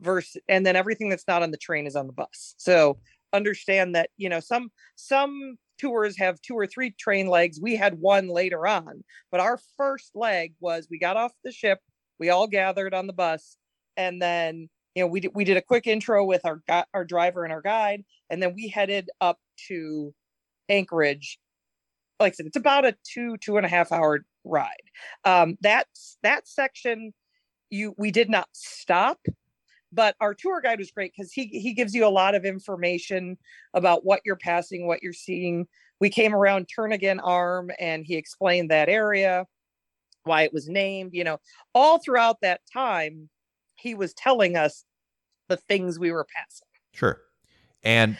versus 0.00 0.40
and 0.48 0.64
then 0.66 0.76
everything 0.76 1.08
that's 1.08 1.28
not 1.28 1.42
on 1.42 1.50
the 1.50 1.56
train 1.56 1.86
is 1.86 1.96
on 1.96 2.06
the 2.06 2.12
bus. 2.12 2.54
So 2.58 2.98
understand 3.32 3.94
that, 3.94 4.10
you 4.16 4.28
know, 4.28 4.40
some 4.40 4.70
some 4.96 5.56
tours 5.78 6.18
have 6.18 6.40
two 6.42 6.54
or 6.54 6.66
three 6.66 6.90
train 6.90 7.26
legs. 7.26 7.58
We 7.60 7.76
had 7.76 7.98
one 8.00 8.28
later 8.28 8.66
on, 8.66 9.04
but 9.30 9.40
our 9.40 9.58
first 9.76 10.12
leg 10.14 10.54
was 10.60 10.88
we 10.90 10.98
got 10.98 11.16
off 11.16 11.32
the 11.44 11.52
ship, 11.52 11.80
we 12.18 12.30
all 12.30 12.46
gathered 12.46 12.94
on 12.94 13.06
the 13.06 13.12
bus, 13.12 13.56
and 13.96 14.20
then 14.20 14.68
you 14.94 15.02
know 15.02 15.06
we 15.06 15.20
did, 15.20 15.32
we 15.34 15.44
did 15.44 15.56
a 15.56 15.62
quick 15.62 15.86
intro 15.86 16.24
with 16.24 16.44
our 16.44 16.62
our 16.94 17.04
driver 17.04 17.44
and 17.44 17.52
our 17.52 17.62
guide, 17.62 18.04
and 18.28 18.42
then 18.42 18.54
we 18.54 18.68
headed 18.68 19.08
up 19.20 19.38
to 19.68 20.14
Anchorage. 20.68 21.38
Like 22.18 22.34
I 22.34 22.36
said, 22.36 22.46
it's 22.46 22.56
about 22.56 22.84
a 22.84 22.94
two 23.04 23.36
two 23.38 23.56
and 23.56 23.66
a 23.66 23.68
half 23.68 23.92
hour 23.92 24.20
ride. 24.44 24.90
Um, 25.24 25.56
that's 25.60 26.18
that 26.22 26.46
section. 26.48 27.12
You 27.70 27.94
we 27.96 28.10
did 28.10 28.28
not 28.28 28.48
stop, 28.52 29.18
but 29.92 30.14
our 30.20 30.34
tour 30.34 30.60
guide 30.60 30.78
was 30.78 30.90
great 30.90 31.12
because 31.16 31.32
he 31.32 31.46
he 31.46 31.72
gives 31.72 31.94
you 31.94 32.06
a 32.06 32.08
lot 32.08 32.34
of 32.34 32.44
information 32.44 33.36
about 33.74 34.04
what 34.04 34.20
you're 34.24 34.36
passing, 34.36 34.86
what 34.86 35.02
you're 35.02 35.12
seeing. 35.12 35.66
We 36.00 36.10
came 36.10 36.34
around 36.34 36.66
Turnagain 36.68 37.20
Arm, 37.22 37.70
and 37.78 38.04
he 38.06 38.16
explained 38.16 38.70
that 38.70 38.88
area, 38.88 39.46
why 40.24 40.42
it 40.42 40.52
was 40.52 40.68
named. 40.68 41.10
You 41.12 41.24
know, 41.24 41.38
all 41.74 41.98
throughout 41.98 42.40
that 42.42 42.60
time, 42.72 43.28
he 43.74 43.94
was 43.94 44.14
telling 44.14 44.56
us 44.56 44.84
the 45.48 45.56
things 45.56 45.98
we 45.98 46.12
were 46.12 46.26
passing. 46.34 46.68
Sure. 46.92 47.20
And 47.82 48.16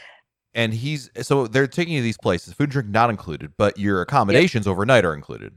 and 0.55 0.75
he's 0.75 1.11
so 1.23 1.47
they're 1.47 1.67
taking 1.67 1.95
you 1.95 2.00
to 2.00 2.05
these 2.05 2.19
places, 2.19 2.55
food 2.55 2.65
and 2.65 2.73
drink 2.73 2.89
not 2.89 3.11
included, 3.11 3.53
but 3.57 3.79
your 3.79 4.00
accommodations 4.03 4.67
overnight 4.67 5.05
are 5.05 5.15
included. 5.15 5.55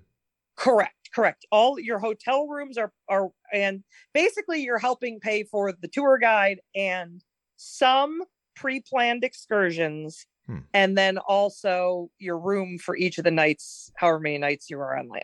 Correct, 0.55 1.02
correct. 1.13 1.45
All 1.51 1.79
your 1.79 1.99
hotel 1.99 2.47
rooms 2.47 2.77
are 2.77 2.91
are 3.09 3.29
and 3.51 3.83
basically 4.13 4.61
you're 4.63 4.79
helping 4.79 5.19
pay 5.19 5.43
for 5.43 5.71
the 5.71 5.87
tour 5.87 6.17
guide 6.17 6.59
and 6.75 7.23
some 7.57 8.23
pre-planned 8.55 9.23
excursions 9.23 10.25
Hmm. 10.45 10.59
and 10.73 10.97
then 10.97 11.17
also 11.19 12.09
your 12.19 12.37
room 12.37 12.77
for 12.77 12.97
each 12.97 13.17
of 13.17 13.23
the 13.23 13.31
nights, 13.31 13.91
however 13.95 14.19
many 14.19 14.37
nights 14.37 14.69
you 14.69 14.77
are 14.79 14.97
on 14.97 15.07
land. 15.07 15.23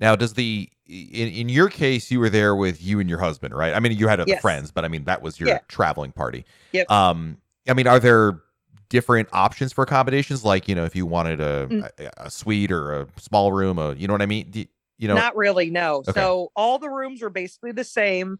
Now, 0.00 0.16
does 0.16 0.34
the 0.34 0.70
in, 0.86 1.28
in 1.28 1.48
your 1.48 1.68
case 1.68 2.10
you 2.10 2.18
were 2.20 2.30
there 2.30 2.54
with 2.56 2.82
you 2.82 3.00
and 3.00 3.08
your 3.08 3.18
husband, 3.20 3.54
right? 3.54 3.74
I 3.74 3.80
mean, 3.80 3.92
you 3.92 4.08
had 4.08 4.20
other 4.20 4.30
Yes. 4.30 4.40
friends, 4.40 4.70
but 4.70 4.84
I 4.84 4.88
mean 4.88 5.04
that 5.04 5.20
was 5.22 5.38
your 5.38 5.50
Yeah. 5.50 5.58
traveling 5.68 6.12
party. 6.12 6.44
Yep. 6.72 6.90
Um, 6.90 7.38
I 7.68 7.74
mean, 7.74 7.86
are 7.86 8.00
there 8.00 8.40
different 8.88 9.28
options 9.32 9.72
for 9.72 9.82
accommodations? 9.82 10.44
Like, 10.44 10.68
you 10.68 10.74
know, 10.74 10.84
if 10.84 10.96
you 10.96 11.06
wanted 11.06 11.40
a 11.40 11.68
Mm. 11.70 11.90
a, 11.98 12.10
a 12.26 12.30
suite 12.30 12.72
or 12.72 13.00
a 13.02 13.06
small 13.18 13.52
room, 13.52 13.78
a, 13.78 13.94
you 13.94 14.06
know 14.06 14.14
what 14.14 14.22
I 14.22 14.26
mean? 14.26 14.50
Do, 14.50 14.64
you 15.04 15.08
know, 15.08 15.16
Not 15.16 15.36
really, 15.36 15.68
no. 15.68 15.96
Okay. 15.96 16.12
So 16.12 16.48
all 16.56 16.78
the 16.78 16.88
rooms 16.88 17.20
were 17.20 17.28
basically 17.28 17.72
the 17.72 17.84
same. 17.84 18.38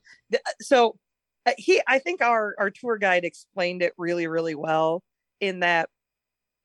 So 0.62 0.96
uh, 1.44 1.52
he, 1.58 1.82
I 1.86 1.98
think 1.98 2.22
our 2.22 2.54
our 2.58 2.70
tour 2.70 2.96
guide 2.96 3.26
explained 3.26 3.82
it 3.82 3.92
really, 3.98 4.26
really 4.26 4.54
well. 4.54 5.02
In 5.40 5.60
that, 5.60 5.90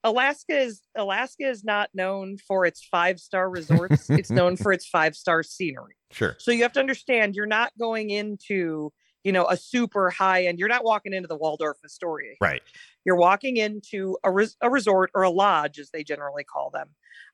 Alaska 0.05 0.57
is 0.57 0.79
Alaska 0.95 1.49
is 1.49 1.65
not 1.65 1.89
known 1.93 2.37
for 2.37 2.65
its 2.65 2.81
five 2.89 3.19
star 3.19 3.49
resorts. 3.49 4.09
it's 4.09 4.29
known 4.29 4.55
for 4.63 4.71
its 4.71 4.87
five 4.87 5.17
star 5.17 5.43
scenery. 5.43 5.97
sure, 6.11 6.37
So 6.39 6.51
you 6.51 6.63
have 6.63 6.71
to 6.73 6.79
understand, 6.79 7.35
you're 7.35 7.45
not 7.45 7.73
going 7.77 8.09
into 8.09 8.93
you 9.23 9.31
know 9.31 9.45
a 9.47 9.57
super 9.57 10.09
high 10.09 10.45
end. 10.45 10.59
You're 10.59 10.69
not 10.69 10.83
walking 10.83 11.13
into 11.13 11.27
the 11.27 11.37
Waldorf 11.37 11.77
Astoria. 11.83 12.35
right? 12.41 12.61
You're 13.05 13.15
walking 13.15 13.57
into 13.57 14.17
a, 14.23 14.31
res- 14.31 14.57
a 14.61 14.69
resort 14.69 15.11
or 15.15 15.23
a 15.23 15.29
lodge, 15.29 15.79
as 15.79 15.89
they 15.91 16.03
generally 16.03 16.43
call 16.43 16.69
them. 16.69 16.89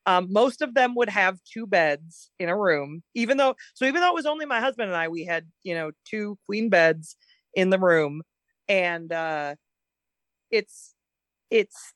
Um, 0.06 0.28
most 0.32 0.62
of 0.62 0.74
them 0.74 0.96
would 0.96 1.10
have 1.10 1.40
two 1.44 1.66
beds 1.66 2.30
in 2.40 2.50
a 2.50 2.58
room, 2.58 3.02
even 3.16 3.38
though, 3.38 3.56
so 3.74 3.86
even 3.86 4.02
though 4.02 4.10
it 4.10 4.14
was 4.14 4.28
only 4.28 4.46
my 4.46 4.60
husband 4.60 4.90
and 4.90 4.98
I, 4.98 5.08
we 5.08 5.26
had, 5.26 5.48
you 5.64 5.74
know, 5.74 5.92
two 6.06 6.38
queen 6.46 6.70
beds 6.70 7.16
in 7.56 7.72
the 7.72 7.80
room. 7.80 8.22
And 8.68 9.12
uh, 9.12 9.56
it's, 10.52 10.94
it's, 11.50 11.94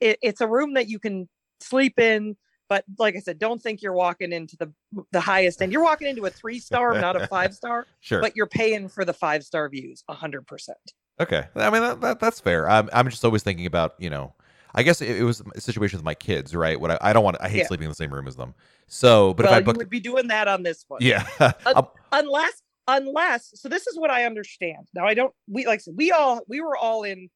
it, 0.00 0.18
it's 0.22 0.40
a 0.40 0.48
room 0.48 0.74
that 0.74 0.88
you 0.88 1.00
can 1.00 1.28
sleep 1.60 1.98
in. 1.98 2.36
But 2.72 2.86
like 2.98 3.16
I 3.16 3.18
said, 3.18 3.38
don't 3.38 3.60
think 3.60 3.82
you're 3.82 3.92
walking 3.92 4.32
into 4.32 4.56
the 4.56 4.72
the 5.10 5.20
highest 5.20 5.60
end. 5.60 5.72
You're 5.72 5.82
walking 5.82 6.08
into 6.08 6.24
a 6.24 6.30
three 6.30 6.58
star, 6.58 6.98
not 6.98 7.20
a 7.20 7.26
five 7.34 7.52
star, 7.52 7.86
Sure. 8.00 8.18
but 8.22 8.34
you're 8.34 8.46
paying 8.46 8.88
for 8.88 9.04
the 9.04 9.12
five 9.12 9.44
star 9.44 9.68
views, 9.68 10.04
a 10.08 10.14
hundred 10.14 10.46
percent. 10.46 10.78
Okay, 11.20 11.44
I 11.54 11.68
mean 11.68 11.82
that, 11.82 12.00
that 12.00 12.18
that's 12.18 12.40
fair. 12.40 12.66
I'm 12.66 12.88
I'm 12.94 13.10
just 13.10 13.22
always 13.26 13.42
thinking 13.42 13.66
about 13.66 13.92
you 13.98 14.08
know, 14.08 14.32
I 14.74 14.84
guess 14.84 15.02
it, 15.02 15.18
it 15.20 15.22
was 15.22 15.42
a 15.54 15.60
situation 15.60 15.98
with 15.98 16.04
my 16.06 16.14
kids, 16.14 16.56
right? 16.56 16.80
What 16.80 16.92
I, 16.92 16.98
I 17.02 17.12
don't 17.12 17.24
want, 17.24 17.36
I 17.42 17.50
hate 17.50 17.58
Yeah. 17.58 17.66
sleeping 17.66 17.84
in 17.84 17.90
the 17.90 17.94
same 17.94 18.10
room 18.10 18.26
as 18.26 18.36
them. 18.36 18.54
So, 18.86 19.34
but 19.34 19.44
well, 19.44 19.52
if 19.52 19.58
I 19.58 19.60
booked, 19.60 19.76
would 19.76 19.90
be 19.90 20.00
doing 20.00 20.28
that 20.28 20.48
on 20.48 20.62
this 20.62 20.86
one. 20.88 21.02
yeah, 21.02 21.26
Um, 21.66 21.88
unless 22.12 22.62
unless 22.88 23.50
so 23.54 23.68
this 23.68 23.86
is 23.86 23.96
what 23.98 24.10
i 24.10 24.24
understand 24.24 24.88
now 24.92 25.06
i 25.06 25.14
don't 25.14 25.32
we 25.48 25.66
like 25.66 25.80
we 25.94 26.10
all 26.10 26.40
we 26.48 26.60
were 26.60 26.76
all 26.76 27.04
in 27.04 27.28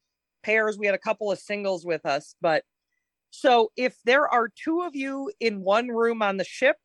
pairs 0.42 0.76
we 0.76 0.86
had 0.86 0.94
a 0.94 0.98
couple 0.98 1.30
of 1.30 1.38
singles 1.38 1.86
with 1.86 2.04
us 2.04 2.34
but 2.40 2.64
so 3.30 3.70
if 3.76 3.96
there 4.04 4.28
are 4.28 4.48
two 4.48 4.82
of 4.82 4.94
you 4.94 5.30
in 5.40 5.62
one 5.62 5.88
room 5.88 6.22
on 6.22 6.36
the 6.36 6.44
ship 6.44 6.76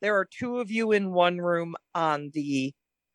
there 0.00 0.16
are 0.16 0.28
two 0.38 0.58
of 0.58 0.70
you 0.70 0.92
in 0.92 1.12
one 1.12 1.38
room 1.38 1.74
on 1.94 2.30
the 2.34 2.72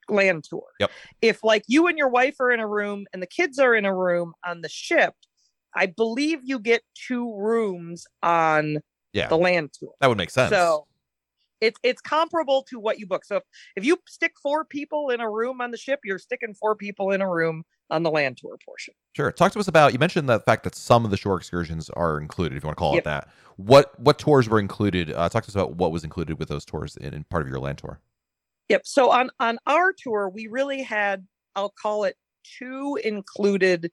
land 0.09 0.43
tour 0.43 0.67
Yep. 0.79 0.91
if 1.21 1.43
like 1.43 1.63
you 1.67 1.87
and 1.87 1.97
your 1.97 2.09
wife 2.09 2.35
are 2.39 2.51
in 2.51 2.59
a 2.59 2.67
room 2.67 3.05
and 3.13 3.21
the 3.21 3.27
kids 3.27 3.57
are 3.59 3.73
in 3.73 3.85
a 3.85 3.95
room 3.95 4.33
on 4.45 4.61
the 4.61 4.69
ship 4.69 5.13
i 5.75 5.85
believe 5.85 6.39
you 6.43 6.59
get 6.59 6.81
two 7.07 7.33
rooms 7.37 8.05
on 8.21 8.79
yeah, 9.13 9.27
the 9.27 9.37
land 9.37 9.69
tour 9.73 9.91
that 10.01 10.07
would 10.07 10.17
make 10.17 10.31
sense. 10.31 10.49
so 10.49 10.87
it's 11.63 11.79
it's 11.81 12.01
comparable 12.01 12.65
to 12.69 12.77
what 12.77 12.99
you 12.99 13.07
book. 13.07 13.23
So 13.23 13.37
if, 13.37 13.43
if 13.77 13.85
you 13.85 13.97
stick 14.07 14.33
four 14.41 14.65
people 14.65 15.09
in 15.09 15.21
a 15.21 15.29
room 15.29 15.61
on 15.61 15.71
the 15.71 15.77
ship, 15.77 16.01
you're 16.03 16.19
sticking 16.19 16.53
four 16.53 16.75
people 16.75 17.11
in 17.11 17.21
a 17.21 17.29
room 17.29 17.63
on 17.93 18.01
the 18.03 18.11
land 18.11 18.37
tour 18.37 18.57
portion. 18.65 18.93
Sure. 19.15 19.31
Talk 19.31 19.51
to 19.53 19.59
us 19.59 19.67
about 19.67 19.93
you 19.93 19.99
mentioned 19.99 20.27
the 20.27 20.39
fact 20.39 20.63
that 20.63 20.75
some 20.75 21.05
of 21.05 21.11
the 21.11 21.17
shore 21.17 21.37
excursions 21.37 21.89
are 21.91 22.19
included, 22.19 22.57
if 22.57 22.63
you 22.63 22.67
want 22.67 22.77
to 22.77 22.79
call 22.79 22.95
Yep. 22.95 23.01
it 23.01 23.05
that. 23.05 23.29
What 23.57 23.97
what 23.99 24.17
tours 24.17 24.49
were 24.49 24.59
included? 24.59 25.11
Uh, 25.11 25.29
talk 25.29 25.43
to 25.43 25.49
us 25.49 25.55
about 25.55 25.75
what 25.75 25.91
was 25.91 26.03
included 26.03 26.39
with 26.39 26.49
those 26.49 26.65
tours 26.65 26.97
in, 26.97 27.13
in 27.13 27.23
part 27.25 27.43
of 27.43 27.49
your 27.49 27.59
land 27.59 27.77
tour. 27.77 28.01
Yep. 28.69 28.81
So 28.85 29.11
on 29.11 29.29
on 29.39 29.59
our 29.67 29.93
tour, 29.93 30.27
we 30.27 30.47
really 30.47 30.81
had 30.81 31.25
I'll 31.55 31.73
call 31.79 32.03
it 32.05 32.17
two 32.59 32.99
included 33.03 33.91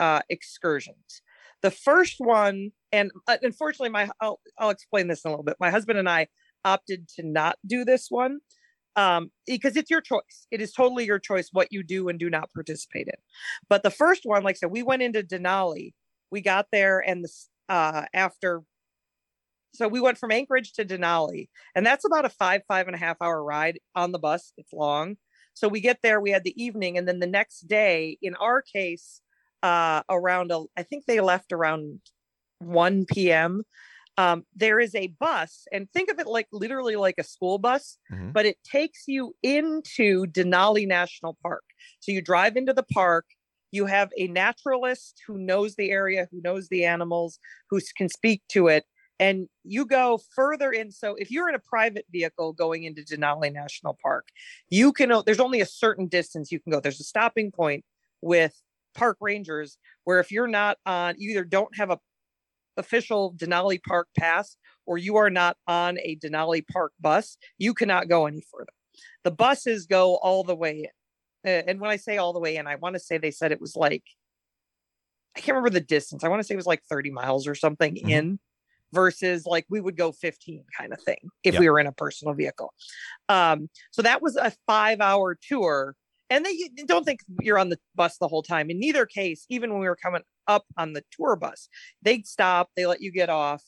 uh, 0.00 0.20
excursions. 0.30 1.22
The 1.60 1.70
first 1.70 2.14
one, 2.18 2.70
and 2.92 3.10
uh, 3.26 3.36
unfortunately, 3.42 3.90
my 3.90 4.08
I'll 4.20 4.40
I'll 4.58 4.70
explain 4.70 5.06
this 5.08 5.24
in 5.24 5.28
a 5.28 5.32
little 5.32 5.44
bit. 5.44 5.56
My 5.60 5.70
husband 5.70 5.98
and 5.98 6.08
I 6.08 6.28
opted 6.64 7.08
to 7.16 7.22
not 7.22 7.56
do 7.66 7.84
this 7.84 8.06
one 8.08 8.38
um, 8.98 9.30
because 9.46 9.76
it's 9.76 9.90
your 9.90 10.00
choice. 10.00 10.48
It 10.50 10.60
is 10.60 10.72
totally 10.72 11.06
your 11.06 11.20
choice 11.20 11.50
what 11.52 11.68
you 11.70 11.84
do 11.84 12.08
and 12.08 12.18
do 12.18 12.28
not 12.28 12.52
participate 12.52 13.06
in. 13.06 13.14
But 13.68 13.84
the 13.84 13.92
first 13.92 14.22
one, 14.24 14.42
like 14.42 14.56
I 14.56 14.58
said, 14.58 14.72
we 14.72 14.82
went 14.82 15.02
into 15.02 15.22
Denali. 15.22 15.92
We 16.32 16.40
got 16.40 16.66
there, 16.72 16.98
and 16.98 17.22
this 17.22 17.48
uh, 17.68 18.06
after. 18.12 18.62
So 19.72 19.86
we 19.86 20.00
went 20.00 20.18
from 20.18 20.32
Anchorage 20.32 20.72
to 20.74 20.84
Denali, 20.84 21.48
and 21.76 21.86
that's 21.86 22.04
about 22.04 22.24
a 22.24 22.28
five 22.28 22.62
five 22.66 22.88
and 22.88 22.96
a 22.96 22.98
half 22.98 23.18
hour 23.22 23.42
ride 23.42 23.78
on 23.94 24.10
the 24.10 24.18
bus. 24.18 24.52
It's 24.56 24.72
long. 24.72 25.16
So 25.54 25.68
we 25.68 25.80
get 25.80 25.98
there. 26.02 26.20
We 26.20 26.32
had 26.32 26.42
the 26.42 26.60
evening, 26.60 26.98
and 26.98 27.06
then 27.06 27.20
the 27.20 27.26
next 27.28 27.68
day, 27.68 28.18
in 28.20 28.34
our 28.34 28.62
case, 28.62 29.20
uh, 29.62 30.02
around 30.10 30.50
a, 30.50 30.64
I 30.76 30.82
think 30.82 31.04
they 31.06 31.20
left 31.20 31.52
around 31.52 32.00
1 32.58 33.06
p.m. 33.06 33.62
Um, 34.18 34.44
there 34.54 34.80
is 34.80 34.94
a 34.96 35.06
bus, 35.20 35.66
and 35.72 35.88
think 35.92 36.10
of 36.10 36.18
it 36.18 36.26
like 36.26 36.48
literally 36.52 36.96
like 36.96 37.14
a 37.18 37.22
school 37.22 37.58
bus, 37.58 37.98
Mhm. 38.12 38.32
but 38.32 38.46
it 38.46 38.58
takes 38.64 39.04
you 39.06 39.34
into 39.44 40.26
Denali 40.26 40.86
National 40.88 41.38
Park. 41.40 41.62
So 42.00 42.12
you 42.12 42.20
drive 42.20 42.56
into 42.56 42.72
the 42.74 42.82
park. 42.82 43.26
You 43.70 43.86
have 43.86 44.10
a 44.18 44.26
naturalist 44.26 45.22
who 45.26 45.38
knows 45.38 45.76
the 45.76 45.90
area, 45.92 46.26
who 46.32 46.40
knows 46.42 46.68
the 46.68 46.84
animals, 46.84 47.38
who 47.70 47.80
can 47.96 48.08
speak 48.08 48.42
to 48.48 48.66
it, 48.66 48.84
and 49.20 49.48
you 49.62 49.86
go 49.86 50.18
further 50.34 50.72
in. 50.72 50.90
So 50.90 51.14
if 51.14 51.30
you're 51.30 51.48
in 51.48 51.54
a 51.54 51.60
private 51.60 52.06
vehicle 52.10 52.54
going 52.54 52.82
into 52.82 53.02
Denali 53.02 53.52
National 53.52 53.96
Park, 54.02 54.28
you 54.68 54.92
can. 54.92 55.12
There's 55.26 55.40
only 55.40 55.60
a 55.60 55.66
certain 55.66 56.08
distance 56.08 56.50
you 56.50 56.58
can 56.58 56.72
go. 56.72 56.80
There's 56.80 57.00
a 57.00 57.04
stopping 57.04 57.52
point 57.52 57.84
with 58.20 58.60
park 58.94 59.16
rangers 59.20 59.78
where 60.04 60.18
if 60.18 60.32
you're 60.32 60.48
not 60.48 60.78
on, 60.86 61.14
you 61.18 61.30
either 61.30 61.44
don't 61.44 61.76
have 61.76 61.90
a 61.90 62.00
official 62.78 63.34
Denali 63.34 63.82
Park 63.82 64.08
pass 64.16 64.56
or 64.86 64.96
you 64.96 65.16
are 65.16 65.30
not 65.30 65.56
on 65.66 65.98
a 65.98 66.16
Denali 66.16 66.66
Park 66.66 66.92
bus, 66.98 67.36
you 67.58 67.74
cannot 67.74 68.08
go 68.08 68.26
any 68.26 68.42
further. 68.50 68.72
The 69.24 69.30
buses 69.30 69.86
go 69.86 70.16
all 70.16 70.44
the 70.44 70.56
way 70.56 70.88
in. 71.44 71.64
And 71.68 71.80
when 71.80 71.90
I 71.90 71.96
say 71.96 72.16
all 72.16 72.32
the 72.32 72.40
way 72.40 72.56
in, 72.56 72.66
I 72.66 72.76
want 72.76 72.94
to 72.94 73.00
say 73.00 73.18
they 73.18 73.30
said 73.30 73.52
it 73.52 73.60
was 73.60 73.76
like, 73.76 74.04
I 75.36 75.40
can't 75.40 75.54
remember 75.54 75.70
the 75.70 75.80
distance. 75.80 76.24
I 76.24 76.28
want 76.28 76.40
to 76.40 76.44
say 76.44 76.54
it 76.54 76.56
was 76.56 76.66
like 76.66 76.82
30 76.90 77.10
miles 77.10 77.46
or 77.46 77.54
something 77.54 77.94
mm-hmm. 77.94 78.08
in 78.08 78.38
versus 78.92 79.46
like 79.46 79.66
we 79.68 79.80
would 79.80 79.96
go 79.96 80.12
15 80.12 80.64
kind 80.76 80.92
of 80.92 81.00
thing 81.02 81.28
if 81.44 81.58
we 81.58 81.68
were 81.68 81.78
in 81.78 81.86
a 81.86 81.92
personal 81.92 82.34
vehicle. 82.34 82.72
Um, 83.28 83.68
so 83.90 84.02
that 84.02 84.22
was 84.22 84.36
a 84.36 84.52
five 84.66 85.00
hour 85.00 85.38
tour. 85.40 85.94
And 86.30 86.44
they 86.44 86.68
don't 86.86 87.04
think 87.04 87.20
you're 87.40 87.58
on 87.58 87.70
the 87.70 87.78
bus 87.94 88.18
the 88.18 88.28
whole 88.28 88.42
time. 88.42 88.70
In 88.70 88.78
neither 88.78 89.06
case, 89.06 89.46
even 89.48 89.70
when 89.70 89.80
we 89.80 89.88
were 89.88 89.96
coming 89.96 90.22
up 90.46 90.64
on 90.76 90.92
the 90.92 91.02
tour 91.10 91.36
bus, 91.36 91.68
they'd 92.02 92.26
stop, 92.26 92.70
they 92.76 92.86
let 92.86 93.00
you 93.00 93.10
get 93.10 93.30
off, 93.30 93.62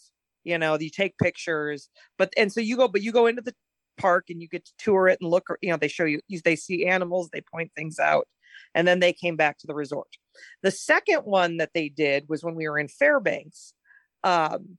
you 0.44 0.58
know, 0.58 0.78
you 0.78 0.90
take 0.90 1.16
pictures, 1.18 1.88
but 2.18 2.32
and 2.36 2.52
so 2.52 2.60
you 2.60 2.76
go, 2.76 2.88
but 2.88 3.02
you 3.02 3.12
go 3.12 3.26
into 3.26 3.42
the 3.42 3.54
park 3.98 4.26
and 4.28 4.40
you 4.40 4.48
get 4.48 4.64
to 4.64 4.72
tour 4.78 5.08
it 5.08 5.18
and 5.20 5.30
look, 5.30 5.46
you 5.62 5.70
know, 5.70 5.76
they 5.76 5.88
show 5.88 6.04
you, 6.04 6.20
they 6.44 6.56
see 6.56 6.86
animals, 6.86 7.30
they 7.32 7.42
point 7.52 7.70
things 7.74 7.98
out, 7.98 8.26
and 8.74 8.86
then 8.86 9.00
they 9.00 9.12
came 9.12 9.36
back 9.36 9.58
to 9.58 9.66
the 9.66 9.74
resort. 9.74 10.08
The 10.62 10.70
second 10.70 11.20
one 11.20 11.58
that 11.58 11.70
they 11.74 11.88
did 11.88 12.26
was 12.28 12.42
when 12.42 12.54
we 12.54 12.68
were 12.68 12.78
in 12.78 12.88
Fairbanks. 12.88 13.74
Um, 14.22 14.78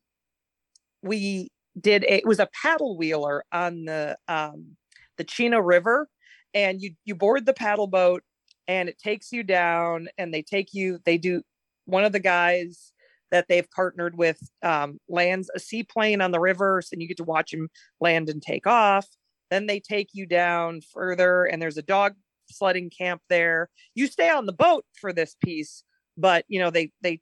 we 1.02 1.50
did 1.80 2.04
a, 2.04 2.18
it 2.18 2.28
was 2.28 2.40
a 2.40 2.50
paddle 2.62 2.98
wheeler 2.98 3.44
on 3.52 3.86
the 3.86 4.18
um, 4.28 4.78
the 5.18 5.24
Chena 5.24 5.62
River, 5.64 6.08
and 6.54 6.82
you 6.82 6.92
you 7.06 7.16
board 7.16 7.46
the 7.46 7.54
paddle 7.54 7.88
boat 7.88 8.24
and 8.68 8.90
it 8.90 9.00
takes 9.00 9.32
you 9.32 9.44
down 9.44 10.08
and 10.18 10.34
they 10.34 10.42
take 10.42 10.74
you 10.74 11.00
they 11.06 11.18
do 11.18 11.42
one 11.86 12.04
of 12.04 12.12
the 12.12 12.20
guys 12.20 12.92
that 13.32 13.48
they've 13.48 13.70
partnered 13.72 14.18
with 14.18 14.40
um, 14.62 15.00
lands 15.08 15.50
a 15.56 15.60
seaplane 15.60 16.22
on 16.22 16.32
the 16.32 16.40
river 16.40 16.82
and 16.92 17.02
you 17.02 17.08
get 17.08 17.18
to 17.18 17.24
watch 17.24 17.54
him 17.54 17.70
land 18.02 18.30
and 18.30 18.42
take 18.42 18.68
off. 18.68 19.08
Then 19.50 19.68
they 19.68 19.80
take 19.80 20.10
you 20.14 20.26
down 20.26 20.82
further 20.94 21.46
and 21.46 21.62
there's 21.62 21.78
a 21.78 21.82
dog 21.82 22.14
sledding 22.50 22.90
camp 22.90 23.22
there. 23.30 23.70
You 23.96 24.08
stay 24.08 24.30
on 24.30 24.46
the 24.46 24.54
boat 24.54 24.86
for 25.00 25.14
this 25.14 25.36
piece 25.44 25.84
but 26.18 26.46
you 26.48 26.60
know 26.60 26.70
they 26.70 26.92
they 27.02 27.22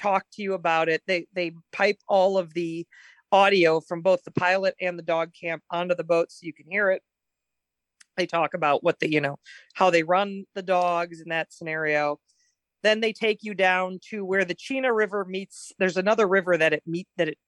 talk 0.00 0.24
to 0.32 0.42
you 0.42 0.54
about 0.54 0.88
it. 0.88 1.02
They 1.06 1.26
they 1.34 1.52
pipe 1.72 1.98
all 2.08 2.38
of 2.38 2.54
the 2.54 2.86
audio 3.32 3.80
from 3.80 4.02
both 4.02 4.22
the 4.24 4.30
pilot 4.32 4.74
and 4.80 4.98
the 4.98 5.02
dog 5.02 5.30
camp 5.38 5.62
onto 5.70 5.94
the 5.94 6.04
boat 6.04 6.32
so 6.32 6.46
you 6.46 6.52
can 6.52 6.66
hear 6.68 6.90
it 6.90 7.02
they 8.16 8.26
talk 8.26 8.54
about 8.54 8.82
what 8.84 8.98
the 9.00 9.10
you 9.10 9.20
know 9.20 9.36
how 9.74 9.90
they 9.90 10.02
run 10.02 10.44
the 10.54 10.62
dogs 10.62 11.20
in 11.20 11.28
that 11.30 11.52
scenario. 11.52 12.18
Then 12.82 13.00
they 13.00 13.12
take 13.12 13.38
you 13.42 13.54
down 13.54 14.00
to 14.10 14.24
where 14.24 14.44
the 14.44 14.54
chena 14.54 14.94
river 14.94 15.24
meets 15.24 15.72
there's 15.78 15.96
another 15.96 16.26
river 16.26 16.56
that 16.56 16.72
it 16.72 16.82
meet 16.86 17.08
that 17.16 17.28
it 17.28 17.38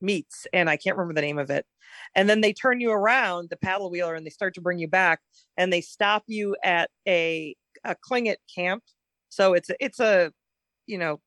meets 0.00 0.46
and 0.52 0.68
i 0.68 0.76
can't 0.76 0.96
remember 0.96 1.14
the 1.14 1.26
name 1.26 1.38
of 1.38 1.50
it. 1.50 1.66
And 2.14 2.28
then 2.28 2.40
they 2.40 2.52
turn 2.52 2.80
you 2.80 2.90
around 2.90 3.50
the 3.50 3.56
paddle 3.56 3.90
wheeler 3.90 4.14
and 4.14 4.26
they 4.26 4.30
start 4.30 4.54
to 4.54 4.60
bring 4.60 4.78
you 4.78 4.88
back 4.88 5.20
and 5.56 5.72
they 5.72 5.80
stop 5.80 6.24
you 6.26 6.56
at 6.64 6.90
a 7.08 7.56
a 7.84 7.96
Tlingit 8.08 8.36
camp. 8.54 8.82
So 9.28 9.54
it's 9.54 9.70
it's 9.80 10.00
a 10.00 10.32
you 10.86 10.98
know 10.98 11.20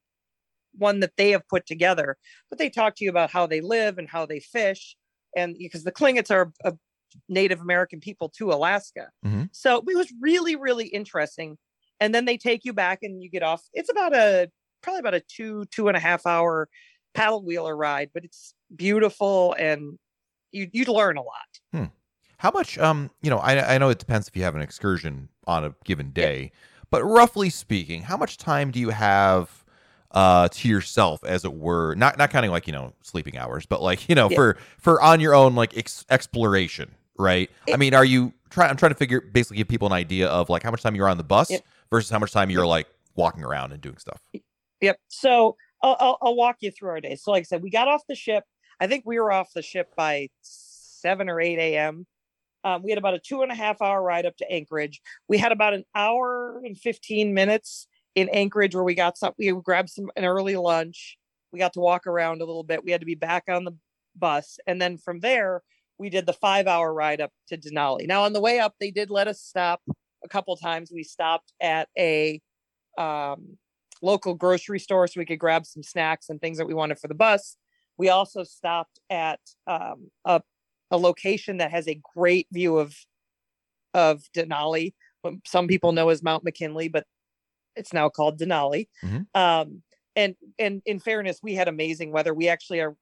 one 0.77 0.99
that 0.99 1.13
they 1.17 1.31
have 1.31 1.47
put 1.47 1.65
together. 1.65 2.17
But 2.49 2.59
they 2.59 2.69
talk 2.69 2.95
to 2.97 3.03
you 3.03 3.09
about 3.09 3.31
how 3.31 3.47
they 3.47 3.61
live 3.61 3.97
and 3.97 4.09
how 4.09 4.25
they 4.25 4.39
fish 4.39 4.95
and 5.35 5.55
because 5.57 5.83
the 5.83 5.91
Tlingits 5.91 6.31
are 6.31 6.51
a 6.63 6.73
Native 7.29 7.61
American 7.61 7.99
people 7.99 8.29
to 8.37 8.51
Alaska. 8.51 9.09
Mm-hmm. 9.25 9.43
So 9.51 9.77
it 9.77 9.95
was 9.95 10.11
really, 10.21 10.55
really 10.55 10.87
interesting. 10.87 11.57
And 11.99 12.13
then 12.13 12.25
they 12.25 12.37
take 12.37 12.65
you 12.65 12.73
back 12.73 12.99
and 13.01 13.23
you 13.23 13.29
get 13.29 13.43
off. 13.43 13.63
It's 13.73 13.89
about 13.89 14.15
a 14.15 14.49
probably 14.81 14.99
about 14.99 15.15
a 15.15 15.21
two, 15.21 15.65
two 15.71 15.87
and 15.87 15.97
a 15.97 15.99
half 15.99 16.25
hour 16.25 16.69
paddle 17.13 17.43
wheeler 17.43 17.75
ride, 17.75 18.11
but 18.13 18.23
it's 18.23 18.53
beautiful 18.75 19.55
and 19.57 19.97
you 20.51 20.69
you'd 20.71 20.87
learn 20.87 21.17
a 21.17 21.21
lot. 21.21 21.59
Hmm. 21.73 21.85
How 22.37 22.51
much 22.51 22.77
um, 22.77 23.09
you 23.21 23.29
know, 23.29 23.39
I 23.39 23.75
I 23.75 23.77
know 23.77 23.89
it 23.89 23.99
depends 23.99 24.27
if 24.27 24.35
you 24.35 24.43
have 24.43 24.55
an 24.55 24.61
excursion 24.61 25.29
on 25.45 25.63
a 25.63 25.75
given 25.83 26.11
day, 26.11 26.41
yeah. 26.41 26.81
but 26.91 27.03
roughly 27.03 27.49
speaking, 27.49 28.03
how 28.03 28.17
much 28.17 28.37
time 28.37 28.71
do 28.71 28.79
you 28.79 28.89
have 28.89 29.65
uh 30.11 30.47
to 30.49 30.69
yourself 30.69 31.23
as 31.25 31.43
it 31.43 31.53
were 31.53 31.93
not 31.95 32.17
not 32.17 32.29
counting 32.29 32.51
like 32.51 32.65
you 32.65 32.73
know 32.73 32.93
sleeping 33.01 33.37
hours 33.37 33.65
but 33.65 33.81
like 33.81 34.07
you 34.07 34.15
know 34.15 34.29
yeah. 34.29 34.35
for 34.35 34.57
for 34.77 35.01
on 35.01 35.19
your 35.19 35.35
own 35.35 35.55
like 35.55 35.75
ex- 35.77 36.05
exploration 36.09 36.89
right? 37.19 37.49
It, 37.65 37.73
i 37.73 37.77
mean 37.77 37.93
are 37.93 38.05
you 38.05 38.31
trying 38.49 38.69
i'm 38.69 38.77
trying 38.77 38.91
to 38.91 38.97
figure 38.97 39.19
basically 39.19 39.57
give 39.57 39.67
people 39.67 39.87
an 39.87 39.93
idea 39.93 40.27
of 40.27 40.49
like 40.49 40.63
how 40.63 40.71
much 40.71 40.81
time 40.81 40.95
you're 40.95 41.09
on 41.09 41.17
the 41.17 41.23
bus 41.23 41.51
versus 41.89 42.09
how 42.09 42.19
much 42.19 42.31
time 42.31 42.49
you're 42.49 42.67
like 42.67 42.87
walking 43.15 43.43
around 43.43 43.73
and 43.73 43.81
doing 43.81 43.97
stuff. 43.97 44.21
Yep. 44.79 44.99
So 45.07 45.57
I'll, 45.81 45.97
I'll, 45.99 46.17
I'll 46.21 46.35
walk 46.35 46.57
you 46.59 46.71
through 46.71 46.89
our 46.89 47.01
day. 47.01 47.15
So 47.15 47.31
like 47.31 47.41
i 47.41 47.43
said 47.43 47.63
we 47.63 47.69
got 47.69 47.87
off 47.87 48.03
the 48.07 48.15
ship. 48.15 48.43
I 48.79 48.87
think 48.87 49.03
we 49.05 49.19
were 49.19 49.31
off 49.31 49.51
the 49.53 49.63
ship 49.63 49.91
by 49.97 50.29
7 50.43 51.29
or 51.29 51.41
8 51.41 51.57
a.m 51.57 52.05
um, 52.63 52.83
we 52.83 52.91
had 52.91 52.97
about 52.97 53.13
a 53.13 53.19
two 53.19 53.43
and 53.43 53.51
a 53.51 53.55
half 53.55 53.81
hour 53.81 54.01
ride 54.01 54.25
up 54.25 54.35
to 54.37 54.51
anchorage. 54.51 55.01
We 55.27 55.37
had 55.37 55.51
about 55.51 55.73
an 55.73 55.85
hour 55.95 56.61
and 56.65 56.77
15 56.77 57.33
minutes 57.33 57.87
in 58.17 58.29
Anchorage 58.29 58.73
where 58.73 58.83
we 58.83 58.95
got 58.95 59.15
some, 59.15 59.33
we 59.37 59.51
grabbed 59.63 59.91
some 59.91 60.09
an 60.15 60.25
early 60.25 60.55
lunch. 60.55 61.19
We 61.53 61.59
got 61.59 61.73
to 61.73 61.79
walk 61.79 62.07
around 62.07 62.41
a 62.41 62.45
little 62.45 62.63
bit. 62.63 62.83
We 62.83 62.91
had 62.91 63.01
to 63.01 63.05
be 63.05 63.13
back 63.13 63.43
on 63.47 63.63
the 63.63 63.73
bus, 64.15 64.57
and 64.65 64.81
then 64.81 64.97
from 64.97 65.19
there 65.19 65.61
we 65.99 66.09
did 66.09 66.25
the 66.25 66.33
five 66.33 66.65
hour 66.65 66.91
ride 66.91 67.21
up 67.21 67.31
to 67.49 67.57
Denali. 67.57 68.07
Now 68.07 68.23
on 68.23 68.33
the 68.33 68.41
way 68.41 68.59
up, 68.59 68.73
they 68.79 68.89
did 68.89 69.11
let 69.11 69.27
us 69.27 69.39
stop 69.39 69.81
a 70.25 70.27
couple 70.27 70.55
times. 70.57 70.91
We 70.91 71.03
stopped 71.03 71.53
at 71.61 71.89
a 71.95 72.41
um, 72.97 73.57
local 74.01 74.33
grocery 74.33 74.79
store 74.79 75.07
so 75.07 75.19
we 75.19 75.25
could 75.25 75.39
grab 75.39 75.67
some 75.67 75.83
snacks 75.83 76.29
and 76.29 76.41
things 76.41 76.57
that 76.57 76.67
we 76.67 76.73
wanted 76.73 76.97
for 76.97 77.07
the 77.07 77.13
bus. 77.13 77.55
We 77.99 78.09
also 78.09 78.43
stopped 78.43 78.99
at 79.11 79.39
um, 79.67 80.09
a, 80.25 80.41
a 80.89 80.97
location 80.97 81.57
that 81.57 81.69
has 81.69 81.87
a 81.87 82.01
great 82.15 82.47
view 82.51 82.77
of 82.77 82.95
of 83.93 84.23
Denali. 84.35 84.93
Some 85.45 85.67
people 85.67 85.91
know 85.91 86.09
as 86.09 86.23
Mount 86.23 86.43
McKinley, 86.43 86.87
but 86.87 87.05
it's 87.77 87.93
now 87.93 88.09
called 88.09 88.39
Denali. 88.39 88.87
Mm-hmm. 89.03 89.39
Um, 89.39 89.83
and 90.15 90.35
and 90.57 90.81
in 90.85 90.99
fairness, 90.99 91.39
we 91.43 91.53
had 91.53 91.67
amazing 91.67 92.11
weather. 92.11 92.33
We 92.33 92.49
actually 92.49 92.81
are 92.81 92.95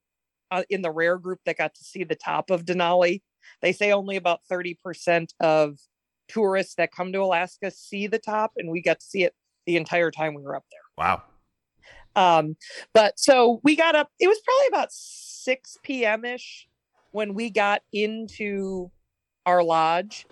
uh, 0.51 0.63
in 0.69 0.81
the 0.81 0.91
rare 0.91 1.17
group 1.17 1.39
that 1.45 1.57
got 1.57 1.73
to 1.75 1.83
see 1.83 2.03
the 2.03 2.15
top 2.15 2.49
of 2.49 2.65
Denali. 2.65 3.21
They 3.61 3.71
say 3.71 3.91
only 3.91 4.15
about 4.15 4.41
30% 4.51 5.29
of 5.39 5.77
tourists 6.27 6.75
that 6.75 6.91
come 6.91 7.13
to 7.13 7.19
Alaska 7.19 7.71
see 7.71 8.07
the 8.07 8.19
top, 8.19 8.53
and 8.57 8.69
we 8.69 8.81
got 8.81 8.99
to 8.99 9.05
see 9.05 9.23
it 9.23 9.33
the 9.65 9.77
entire 9.77 10.11
time 10.11 10.33
we 10.33 10.43
were 10.43 10.55
up 10.55 10.65
there. 10.71 10.79
Wow. 10.97 11.23
Um, 12.15 12.55
but 12.93 13.19
so 13.19 13.59
we 13.63 13.75
got 13.75 13.95
up, 13.95 14.09
it 14.19 14.27
was 14.27 14.39
probably 14.43 14.67
about 14.67 14.91
6 14.91 15.77
p.m. 15.83 16.25
ish 16.25 16.67
when 17.11 17.33
we 17.33 17.49
got 17.49 17.81
into 17.91 18.89
our 19.45 19.63
lodge 19.63 20.25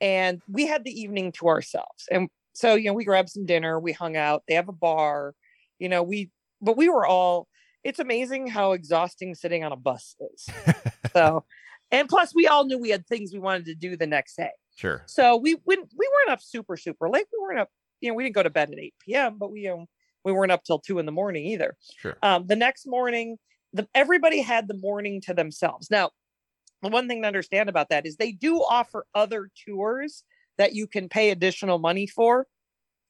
and 0.00 0.40
we 0.48 0.66
had 0.66 0.84
the 0.84 1.00
evening 1.00 1.32
to 1.32 1.48
ourselves. 1.48 2.06
And 2.10 2.28
so 2.58 2.74
you 2.74 2.86
know 2.86 2.92
we 2.92 3.04
grabbed 3.04 3.30
some 3.30 3.46
dinner 3.46 3.78
we 3.78 3.92
hung 3.92 4.16
out 4.16 4.42
they 4.48 4.54
have 4.54 4.68
a 4.68 4.72
bar 4.72 5.34
you 5.78 5.88
know 5.88 6.02
we 6.02 6.30
but 6.60 6.76
we 6.76 6.88
were 6.88 7.06
all 7.06 7.46
it's 7.84 7.98
amazing 7.98 8.48
how 8.48 8.72
exhausting 8.72 9.34
sitting 9.34 9.64
on 9.64 9.72
a 9.72 9.76
bus 9.76 10.16
is. 10.32 10.48
So 11.14 11.44
and 11.90 12.06
plus 12.06 12.34
we 12.34 12.46
all 12.46 12.66
knew 12.66 12.78
we 12.78 12.90
had 12.90 13.06
things 13.06 13.32
we 13.32 13.38
wanted 13.38 13.64
to 13.64 13.74
do 13.74 13.96
the 13.96 14.06
next 14.06 14.36
day. 14.36 14.50
Sure. 14.76 15.02
So 15.06 15.36
we 15.36 15.56
went 15.64 15.90
we 15.98 16.08
weren't 16.12 16.30
up 16.30 16.42
super 16.42 16.76
super 16.76 17.08
late 17.08 17.24
we 17.32 17.40
weren't 17.40 17.60
up 17.60 17.70
you 18.00 18.10
know 18.10 18.14
we 18.14 18.24
didn't 18.24 18.34
go 18.34 18.42
to 18.42 18.50
bed 18.50 18.70
at 18.70 18.78
8 18.78 18.94
p.m 19.04 19.38
but 19.38 19.50
we 19.50 19.66
um 19.68 19.86
we 20.22 20.32
weren't 20.32 20.52
up 20.52 20.64
till 20.64 20.78
2 20.78 20.98
in 20.98 21.06
the 21.06 21.12
morning 21.12 21.46
either. 21.46 21.76
Sure. 21.96 22.18
Um 22.22 22.46
the 22.46 22.56
next 22.56 22.86
morning 22.86 23.38
the 23.72 23.88
everybody 23.94 24.42
had 24.42 24.68
the 24.68 24.76
morning 24.76 25.22
to 25.22 25.34
themselves. 25.34 25.90
Now 25.90 26.10
the 26.82 26.90
one 26.90 27.08
thing 27.08 27.22
to 27.22 27.28
understand 27.28 27.68
about 27.68 27.88
that 27.88 28.06
is 28.06 28.16
they 28.16 28.32
do 28.32 28.58
offer 28.58 29.06
other 29.14 29.50
tours 29.66 30.24
that 30.58 30.74
you 30.74 30.86
can 30.86 31.08
pay 31.08 31.30
additional 31.30 31.78
money 31.78 32.06
for. 32.06 32.46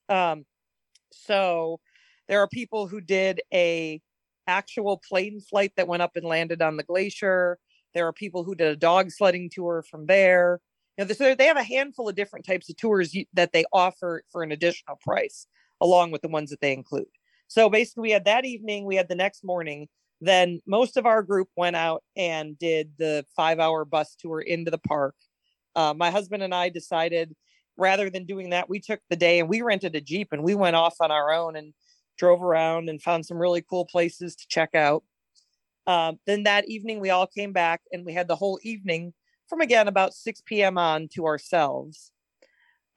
Um, 0.09 0.45
so 1.11 1.81
there 2.29 2.41
are 2.41 2.49
people 2.49 2.87
who 2.87 3.01
did 3.01 3.41
a 3.53 4.01
actual 4.47 5.01
plane 5.09 5.41
flight 5.41 5.73
that 5.77 5.89
went 5.89 6.03
up 6.03 6.17
and 6.17 6.25
landed 6.25 6.63
on 6.63 6.77
the 6.77 6.83
glacier. 6.83 7.59
There 7.95 8.07
are 8.07 8.13
people 8.13 8.45
who 8.45 8.55
did 8.55 8.69
a 8.69 8.77
dog 8.77 9.11
sledding 9.11 9.51
tour 9.53 9.83
from 9.91 10.07
there. 10.07 10.61
You 10.97 11.05
know, 11.05 11.13
so 11.13 11.35
they 11.35 11.47
have 11.47 11.57
a 11.57 11.63
handful 11.63 12.09
of 12.09 12.17
different 12.17 12.47
types 12.47 12.69
of 12.69 12.77
tours 12.77 13.17
that 13.35 13.53
they 13.53 13.65
offer 13.73 14.23
for 14.31 14.43
an 14.43 14.53
additional 14.53 14.97
price, 14.97 15.47
along 15.81 16.11
with 16.11 16.23
the 16.23 16.29
ones 16.29 16.51
that 16.51 16.61
they 16.61 16.73
include. 16.73 17.07
So 17.47 17.71
basically, 17.71 18.03
we 18.03 18.11
had 18.11 18.25
that 18.27 18.45
evening, 18.45 18.85
we 18.85 18.97
had 18.97 19.09
the 19.09 19.15
next 19.15 19.45
morning. 19.45 19.89
Then 20.21 20.61
most 20.67 20.97
of 20.97 21.07
our 21.07 21.23
group 21.23 21.49
went 21.57 21.77
out 21.77 22.03
and 22.17 22.59
did 22.59 22.93
the 22.99 23.25
five 23.37 23.61
hour 23.61 23.85
bus 23.85 24.17
tour 24.19 24.41
into 24.41 24.71
the 24.71 24.79
park 24.79 25.15
uh, 25.79 25.95
my 25.95 26.11
husband 26.11 26.43
and 26.43 26.53
I 26.53 26.71
decided 26.71 27.37
rather 27.77 28.11
than 28.11 28.25
doing 28.25 28.51
that, 28.51 28.69
we 28.69 28.81
took 28.81 28.99
the 29.09 29.15
day 29.15 29.39
and 29.39 29.49
we 29.49 29.63
rented 29.63 29.95
a 29.95 30.01
Jeep 30.01 30.33
and 30.33 30.43
we 30.43 30.57
went 30.57 30.75
off 30.75 30.97
on 31.01 31.13
our 31.13 31.33
own 31.33 31.55
and 31.55 31.73
drove 32.17 32.43
around 32.43 32.89
and 32.89 33.01
found 33.01 33.25
some 33.25 33.39
really 33.39 33.63
cool 33.63 33.85
places 33.85 34.35
to 34.35 34.49
check 34.49 34.75
out. 34.75 35.05
Um, 35.87 36.19
then 36.27 36.43
that 36.43 36.69
evening, 36.69 36.99
we 36.99 37.11
all 37.11 37.29
came 37.29 37.53
back 37.53 37.83
and 37.93 38.05
we 38.05 38.13
had 38.13 38.27
the 38.27 38.35
whole 38.35 38.59
evening 38.65 39.15
from 39.49 39.61
again 39.61 39.87
about 39.87 40.15
6 40.15 40.43
p.m. 40.47 40.79
on 40.79 41.07
to 41.15 41.27
ourselves. 41.27 42.11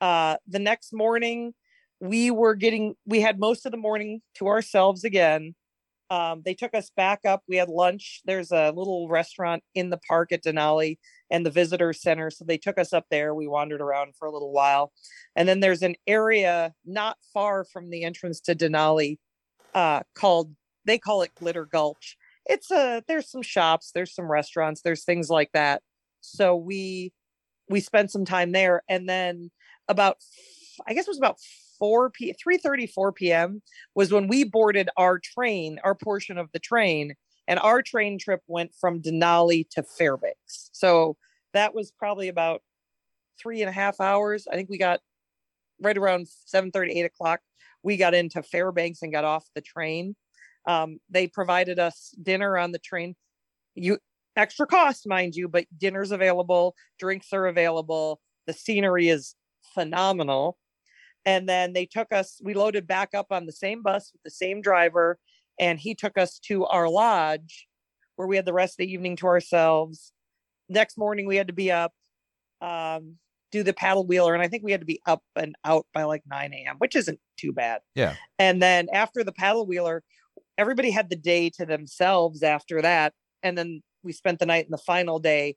Uh, 0.02 0.38
the 0.48 0.58
next 0.58 0.92
morning, 0.92 1.54
we 2.00 2.32
were 2.32 2.56
getting, 2.56 2.96
we 3.06 3.22
had 3.22 3.40
most 3.40 3.68
of 3.68 3.72
the 3.72 3.78
morning 3.78 4.24
to 4.40 4.48
ourselves 4.48 5.04
again. 5.04 5.54
Um, 6.12 6.42
they 6.44 6.54
took 6.54 6.74
us 6.74 6.92
back 6.98 7.22
up. 7.26 7.42
We 7.48 7.56
had 7.56 7.70
lunch. 7.70 8.22
There's 8.26 8.52
a 8.52 8.74
little 8.76 9.08
restaurant 9.08 9.64
in 9.74 9.90
the 9.90 10.00
park 10.10 10.34
at 10.34 10.44
Denali 10.44 10.98
and 11.30 11.46
the 11.46 11.50
visitor 11.50 11.94
center. 11.94 12.30
So 12.30 12.44
they 12.44 12.58
took 12.58 12.78
us 12.78 12.92
up 12.92 13.06
there. 13.10 13.34
We 13.34 13.48
wandered 13.48 13.80
around 13.80 14.16
for 14.20 14.28
a 14.28 14.32
little 14.32 14.52
while. 14.52 14.92
And 15.38 15.48
then 15.48 15.62
there's 15.62 15.84
an 15.84 15.96
area 16.06 16.74
not 16.86 17.16
far 17.34 17.64
from 17.64 17.90
the 17.90 18.04
entrance 18.04 18.42
to 18.42 18.56
Denali 18.56 19.20
uh, 19.74 20.02
called, 20.14 20.54
they 20.84 20.98
call 20.98 21.22
it 21.22 21.32
Glitter 21.40 21.66
Gulch. 21.66 22.18
It's 22.46 22.70
a, 22.72 23.02
there's 23.08 23.32
some 23.32 23.42
shops, 23.42 23.92
there's 23.96 24.14
some 24.14 24.30
restaurants, 24.30 24.82
there's 24.82 25.06
things 25.06 25.30
like 25.30 25.52
that. 25.54 25.82
So 26.20 26.58
we, 26.58 27.14
we 27.70 27.80
spent 27.80 28.12
some 28.12 28.26
time 28.26 28.52
there. 28.52 28.84
And 28.90 29.08
then 29.08 29.50
about, 29.88 30.18
I 30.86 30.94
guess 30.94 31.08
it 31.08 31.12
was 31.12 31.20
about 31.20 31.38
4 31.82 32.12
p 32.12 32.34
3 32.34 32.88
4 32.88 33.12
p.m 33.12 33.62
was 33.96 34.14
when 34.14 34.28
we 34.28 34.44
boarded 34.44 34.90
our 34.98 35.20
train 35.20 35.80
our 35.84 35.96
portion 35.96 36.38
of 36.38 36.48
the 36.54 36.60
train 36.60 37.16
and 37.48 37.60
our 37.60 37.82
train 37.82 38.20
trip 38.20 38.42
went 38.48 38.72
from 38.80 39.02
denali 39.02 39.68
to 39.72 39.84
fairbanks. 39.84 40.70
So 40.72 41.18
that 41.54 41.74
was 41.74 41.92
probably 41.92 42.28
about 42.28 42.62
three 43.42 43.62
and 43.62 43.70
a 43.70 43.74
half 43.74 44.00
hours. 44.00 44.48
I 44.50 44.56
think 44.56 44.70
we 44.70 44.78
got 44.78 45.00
right 45.82 45.98
around 45.98 46.28
7 46.46 46.72
30 46.72 47.00
8 47.00 47.06
o'clock 47.06 47.40
we 47.84 47.98
got 47.98 48.14
into 48.14 48.44
fairbanks 48.44 49.02
and 49.02 49.12
got 49.12 49.26
off 49.26 49.44
the 49.56 49.62
train. 49.62 50.16
Um, 50.68 51.00
they 51.10 51.28
provided 51.28 51.80
us 51.80 52.14
dinner 52.22 52.58
on 52.60 52.72
the 52.72 52.80
train. 52.80 53.16
You 53.74 53.98
extra 54.38 54.66
cost 54.66 55.06
mind 55.06 55.36
you 55.36 55.50
but 55.50 55.66
dinner's 55.78 56.12
available 56.12 56.76
drinks 57.00 57.34
are 57.34 57.48
available. 57.48 58.22
The 58.46 58.54
scenery 58.54 59.10
is 59.10 59.36
phenomenal 59.74 60.58
and 61.26 61.48
then 61.48 61.74
they 61.74 61.86
took 61.86 62.12
us 62.12 62.40
we 62.44 62.54
loaded 62.54 62.88
back 62.88 63.10
up 63.14 63.28
on 63.32 63.46
the 63.46 63.52
same 63.52 63.82
bus 63.82 64.12
with 64.14 64.22
the 64.24 64.30
same 64.32 64.62
driver 64.62 65.18
and 65.60 65.80
he 65.80 65.94
took 65.94 66.18
us 66.18 66.40
to 66.40 66.66
our 66.66 66.90
lodge 66.90 67.68
where 68.16 68.28
we 68.28 68.36
had 68.36 68.46
the 68.46 68.54
rest 68.54 68.74
of 68.74 68.78
the 68.86 68.92
evening 68.92 69.16
to 69.16 69.28
ourselves 69.28 70.14
next 70.70 70.98
morning 70.98 71.26
we 71.28 71.36
had 71.36 71.48
to 71.48 71.54
be 71.54 71.72
up 71.72 71.94
um, 72.62 73.16
do 73.52 73.64
the 73.64 73.74
paddle 73.74 74.06
wheeler 74.06 74.34
and 74.34 74.44
i 74.44 74.48
think 74.48 74.64
we 74.64 74.72
had 74.72 74.82
to 74.82 74.86
be 74.86 75.02
up 75.06 75.22
and 75.36 75.56
out 75.66 75.86
by 75.94 76.04
like 76.04 76.24
9 76.30 76.54
a.m 76.54 76.76
which 76.78 76.96
isn't 76.96 77.20
too 77.38 77.52
bad 77.52 77.82
Yeah. 77.96 78.16
and 78.40 78.62
then 78.62 78.88
after 78.94 79.24
the 79.24 79.34
paddle 79.34 79.66
wheeler 79.66 80.04
everybody 80.58 80.92
had 80.92 81.10
the 81.10 81.16
day 81.16 81.50
to 81.52 81.66
themselves 81.66 82.44
after 82.44 82.82
that 82.82 83.14
and 83.44 83.58
then 83.58 83.82
we 84.04 84.14
spent 84.14 84.40
the 84.40 84.46
night 84.46 84.66
and 84.66 84.74
the 84.74 84.78
final 84.78 85.20
day 85.20 85.56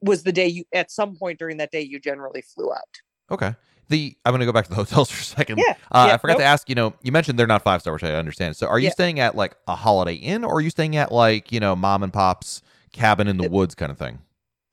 was 0.00 0.22
the 0.22 0.32
day 0.32 0.48
you 0.48 0.64
at 0.74 0.90
some 0.90 1.16
point 1.16 1.38
during 1.38 1.56
that 1.58 1.70
day 1.70 1.80
you 1.80 1.98
generally 2.00 2.42
flew 2.42 2.72
out 2.72 2.82
Okay. 3.30 3.54
The 3.88 4.16
I'm 4.24 4.32
gonna 4.32 4.46
go 4.46 4.52
back 4.52 4.64
to 4.64 4.70
the 4.70 4.76
hotels 4.84 5.10
for 5.10 5.20
a 5.20 5.24
second. 5.24 5.58
Yeah, 5.58 5.74
Uh, 5.90 6.06
yeah, 6.08 6.14
I 6.14 6.16
forgot 6.18 6.34
nope. 6.34 6.40
to 6.40 6.44
ask. 6.44 6.68
You 6.68 6.74
know, 6.74 6.94
you 7.02 7.12
mentioned 7.12 7.38
they're 7.38 7.46
not 7.46 7.62
five 7.62 7.80
star, 7.80 7.92
which 7.92 8.04
I 8.04 8.12
understand. 8.14 8.56
So, 8.56 8.66
are 8.66 8.78
you 8.78 8.86
Yeah. 8.86 8.92
staying 8.92 9.20
at 9.20 9.34
like 9.36 9.56
a 9.68 9.74
Holiday 9.74 10.14
Inn, 10.14 10.44
or 10.44 10.54
are 10.56 10.60
you 10.60 10.70
staying 10.70 10.96
at 10.96 11.12
like 11.12 11.52
you 11.52 11.60
know 11.60 11.76
mom 11.76 12.02
and 12.02 12.12
pop's 12.12 12.62
cabin 12.92 13.28
in 13.28 13.36
the 13.36 13.48
woods 13.48 13.74
kind 13.74 13.90
of 13.92 13.98
thing? 13.98 14.20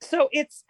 so 0.02 0.30
it's 0.32 0.64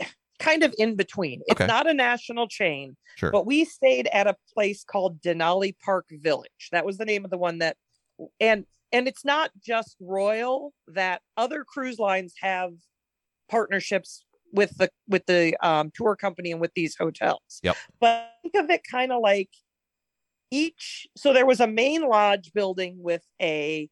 kind 0.38 0.62
of 0.62 0.74
in 0.78 0.96
between. 0.96 1.42
It's 1.46 1.60
Okay. 1.60 1.66
not 1.66 1.86
a 1.86 1.94
national 1.94 2.48
chain, 2.48 2.96
Sure. 3.16 3.30
but 3.30 3.46
we 3.46 3.64
stayed 3.64 4.06
at 4.08 4.26
a 4.26 4.36
place 4.54 4.84
called 4.84 5.20
Denali 5.20 5.74
Park 5.84 6.06
Village. 6.10 6.68
That 6.72 6.86
was 6.86 6.96
the 6.98 7.04
name 7.04 7.24
of 7.24 7.30
the 7.30 7.38
one 7.38 7.58
that 7.58 7.76
and 8.40 8.64
and 8.92 9.08
it's 9.08 9.24
not 9.24 9.50
just 9.62 9.96
Royal 10.00 10.72
that 10.88 11.20
other 11.36 11.64
cruise 11.64 11.98
lines 11.98 12.34
have 12.40 12.70
partnerships 13.48 14.24
with 14.52 14.76
the 14.78 14.90
with 15.08 15.26
the 15.26 15.56
um, 15.66 15.90
tour 15.94 16.16
company 16.16 16.52
and 16.52 16.60
with 16.60 16.72
these 16.74 16.96
hotels. 16.96 17.60
Yep. 17.62 17.76
But 18.00 18.30
think 18.42 18.54
of 18.56 18.70
it 18.70 18.82
kind 18.90 19.12
of 19.12 19.20
like 19.20 19.50
each 20.50 21.06
so 21.16 21.32
there 21.32 21.46
was 21.46 21.60
a 21.60 21.66
main 21.66 22.02
lodge 22.02 22.52
building 22.52 22.96
with 23.00 23.22
a 23.42 23.88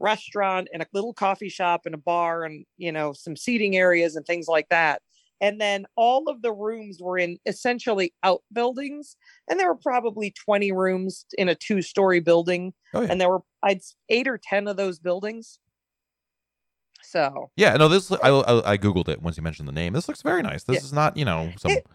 restaurant 0.00 0.68
and 0.72 0.82
a 0.82 0.86
little 0.92 1.14
coffee 1.14 1.48
shop 1.48 1.82
and 1.86 1.94
a 1.94 1.98
bar 1.98 2.42
and 2.42 2.64
you 2.76 2.90
know 2.90 3.12
some 3.12 3.36
seating 3.36 3.76
areas 3.76 4.16
and 4.16 4.26
things 4.26 4.48
like 4.48 4.68
that 4.68 5.00
and 5.40 5.60
then 5.60 5.86
all 5.96 6.28
of 6.28 6.42
the 6.42 6.52
rooms 6.52 6.98
were 7.00 7.16
in 7.18 7.38
essentially 7.46 8.12
outbuildings 8.24 9.16
and 9.48 9.60
there 9.60 9.68
were 9.68 9.78
probably 9.80 10.32
20 10.44 10.72
rooms 10.72 11.24
in 11.38 11.48
a 11.48 11.54
two 11.54 11.80
story 11.80 12.18
building 12.18 12.72
Oh, 12.94 13.02
yeah. 13.02 13.08
and 13.12 13.20
there 13.20 13.30
were 13.30 13.42
i'd 13.62 13.78
eight 14.08 14.26
or 14.26 14.40
ten 14.42 14.66
of 14.66 14.76
those 14.76 14.98
buildings 14.98 15.60
so 17.02 17.50
Yeah. 17.56 17.76
No, 17.76 17.88
this 17.88 18.10
I, 18.10 18.28
I 18.28 18.72
I 18.72 18.78
googled 18.78 19.08
it 19.08 19.22
once 19.22 19.36
you 19.36 19.42
mentioned 19.42 19.68
the 19.68 19.72
name. 19.72 19.92
This 19.92 20.08
looks 20.08 20.22
very 20.22 20.42
nice. 20.42 20.64
This 20.64 20.76
Yeah. 20.76 20.84
is 20.84 20.92
not 20.92 21.16
you 21.16 21.24
know 21.24 21.52
some. 21.58 21.72
It- 21.72 21.86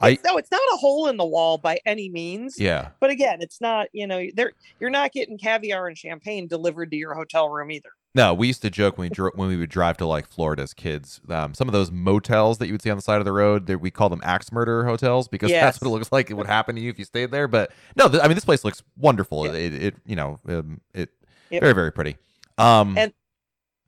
I 0.00 0.10
it's, 0.10 0.22
no 0.22 0.36
it's 0.36 0.50
not 0.52 0.60
a 0.74 0.76
hole 0.76 1.08
in 1.08 1.16
the 1.16 1.26
wall 1.26 1.58
by 1.58 1.80
any 1.84 2.08
means 2.08 2.54
yeah. 2.60 2.90
but 3.00 3.10
again 3.10 3.38
it's 3.40 3.60
not 3.60 3.88
you 3.92 4.06
know 4.06 4.28
there 4.32 4.52
you're 4.78 4.90
not 4.90 5.10
getting 5.10 5.36
caviar 5.38 5.88
and 5.88 5.98
champagne 5.98 6.46
delivered 6.46 6.92
to 6.92 6.96
your 6.96 7.14
hotel 7.14 7.48
room 7.48 7.72
either 7.72 7.88
No, 8.14 8.32
we 8.32 8.46
used 8.46 8.62
to 8.62 8.70
joke 8.70 8.96
when 8.96 9.06
we 9.06 9.12
dro- 9.12 9.32
when 9.34 9.48
we 9.48 9.56
would 9.56 9.70
drive 9.70 9.96
to 9.96 10.06
like 10.06 10.28
Florida 10.28 10.62
as 10.62 10.72
kids. 10.72 11.20
Um, 11.28 11.52
some 11.52 11.66
of 11.66 11.72
those 11.72 11.90
motels 11.90 12.58
that 12.58 12.68
you 12.68 12.74
would 12.74 12.82
see 12.82 12.90
on 12.90 12.96
the 12.96 13.02
side 13.02 13.18
of 13.18 13.24
the 13.24 13.32
road, 13.32 13.68
we 13.68 13.90
call 13.90 14.08
them 14.08 14.20
axe 14.22 14.52
murder 14.52 14.84
hotels 14.84 15.26
because 15.26 15.50
that's 15.64 15.80
what 15.80 15.88
it 15.88 15.90
looks 15.90 16.12
like. 16.12 16.30
It 16.30 16.34
would 16.34 16.46
happen 16.46 16.76
to 16.76 16.80
you 16.80 16.90
if 16.90 16.98
you 17.00 17.04
stayed 17.04 17.32
there. 17.32 17.48
But 17.48 17.72
no, 17.96 18.08
th- 18.08 18.22
I 18.22 18.28
mean 18.28 18.36
this 18.36 18.44
place 18.44 18.62
looks 18.64 18.84
wonderful. 18.96 19.46
Yeah. 19.46 19.54
It, 19.54 19.74
it 19.82 19.94
you 20.06 20.14
know 20.14 20.38
um, 20.48 20.80
it 20.94 21.10
Yep. 21.50 21.60
very 21.60 21.74
very 21.74 21.90
pretty. 21.90 22.16
Um, 22.56 22.96
And- 22.96 23.12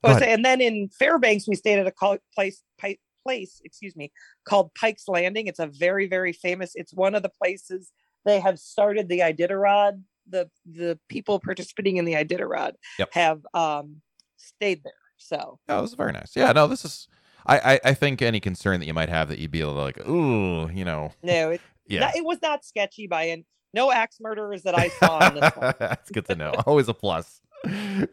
Go 0.03 0.09
Oh, 0.09 0.11
ahead. 0.11 0.23
so- 0.23 0.29
and 0.29 0.45
then 0.45 0.61
in 0.61 0.89
Fairbanks, 0.89 1.47
we 1.47 1.55
stayed 1.55 1.79
at 1.79 1.87
a 1.87 1.91
call, 1.91 2.17
place, 2.33 2.63
pi- 2.79 2.97
place, 3.23 3.61
excuse 3.63 3.95
me, 3.95 4.11
called 4.45 4.73
Pike's 4.73 5.07
Landing. 5.07 5.47
It's 5.47 5.59
a 5.59 5.67
very, 5.67 6.07
very 6.07 6.33
famous. 6.33 6.71
It's 6.75 6.93
one 6.93 7.13
of 7.15 7.21
the 7.23 7.29
places 7.29 7.91
they 8.25 8.39
have 8.39 8.57
started 8.59 9.09
the 9.09 9.19
Iditarod. 9.19 10.01
The 10.29 10.49
the 10.65 10.99
people 11.09 11.39
participating 11.39 11.97
in 11.97 12.05
the 12.05 12.13
Iditarod 12.13 12.73
Yep. 12.99 13.09
have 13.13 13.41
um, 13.53 14.01
stayed 14.37 14.83
there. 14.83 14.93
So 15.17 15.59
Oh, 15.67 15.81
this 15.81 15.91
is 15.91 15.95
very 15.95 16.11
nice. 16.13 16.35
Yeah, 16.35 16.51
no, 16.51 16.67
this 16.67 16.85
is. 16.85 17.07
I, 17.45 17.73
I 17.73 17.79
I 17.85 17.93
think 17.95 18.21
any 18.21 18.39
concern 18.39 18.79
that 18.79 18.85
you 18.85 18.93
might 18.93 19.09
have 19.09 19.29
that 19.29 19.39
you'd 19.39 19.49
be 19.51 19.61
able 19.61 19.73
to 19.73 19.81
like, 19.81 20.07
ooh, 20.07 20.69
you 20.71 20.85
know, 20.85 21.11
no, 21.23 21.51
it, 21.51 21.61
yeah. 21.87 22.01
not- 22.01 22.15
it 22.15 22.23
was 22.23 22.37
not 22.41 22.63
sketchy 22.65 23.07
by 23.07 23.27
any. 23.29 23.45
No 23.73 23.91
axe 23.91 24.17
murderers 24.19 24.63
that 24.63 24.77
I 24.77 24.89
saw 24.89 25.17
on 25.19 25.35
this 25.35 25.55
one. 25.55 25.73
That's 25.79 26.09
good 26.11 26.25
to 26.25 26.35
know. 26.35 26.53
Always 26.67 26.87
a 26.87 26.93
plus. 26.93 27.41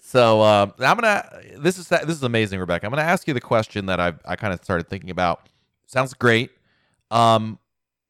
So 0.01 0.43
um, 0.43 0.73
I'm 0.79 0.97
gonna. 0.97 1.29
This 1.57 1.79
is 1.79 1.89
this 1.89 2.09
is 2.09 2.23
amazing, 2.23 2.61
Rebecca. 2.61 2.87
I'm 2.87 2.91
gonna 2.91 3.03
ask 3.03 3.27
you 3.27 3.35
the 3.35 3.41
question 3.41 3.87
that 3.87 4.01
I 4.01 4.13
I 4.25 4.37
kind 4.37 4.53
of 4.53 4.63
started 4.63 4.89
thinking 4.89 5.11
about. 5.11 5.49
Sounds 5.87 6.13
great. 6.15 6.51
Um, 7.11 7.59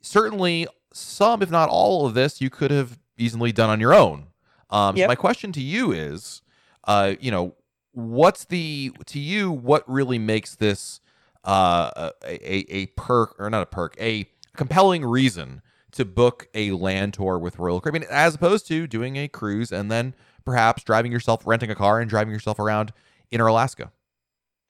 certainly 0.01 0.67
some, 0.93 1.43
if 1.43 1.51
not 1.51 1.69
all 1.69 2.07
of 2.07 2.15
this, 2.15 2.41
you 2.41 2.51
could 2.51 2.71
have 2.71 2.99
easily 3.17 3.53
done 3.53 3.71
on 3.71 3.81
your 3.81 3.95
own. 3.95 4.27
Um, 4.71 4.97
so 4.97 5.07
my 5.07 5.15
question 5.15 5.53
to 5.53 5.61
you 5.61 5.93
is, 5.93 6.43
uh, 6.85 7.15
you 7.21 7.31
know, 7.31 7.55
what's 7.93 8.45
the 8.45 8.93
to 9.07 9.19
you 9.19 9.51
what 9.51 9.89
really 9.89 10.19
makes 10.19 10.55
this 10.55 11.01
uh 11.45 12.11
a, 12.25 12.53
a, 12.53 12.65
a 12.69 12.87
perk 12.89 13.35
or 13.39 13.49
not 13.49 13.63
a 13.63 13.67
perk 13.67 13.97
a 14.01 14.29
compelling 14.57 15.05
reason 15.05 15.63
to 15.93 16.05
book 16.05 16.49
a 16.55 16.73
land 16.73 17.15
tour 17.15 17.39
with 17.39 17.59
Royal 17.59 17.81
Caribbean 17.81 18.05
as 18.11 18.35
opposed 18.35 18.67
to 18.69 18.87
doing 18.87 19.17
a 19.17 19.27
cruise 19.27 19.73
and 19.73 19.91
then 19.91 20.15
perhaps 20.49 20.83
driving 20.83 21.13
yourself 21.13 21.47
renting 21.47 21.71
a 21.71 21.75
car 21.75 22.01
and 22.01 22.09
driving 22.09 22.33
yourself 22.33 22.59
around 22.59 22.91
inner 23.31 23.47
Alaska. 23.47 23.93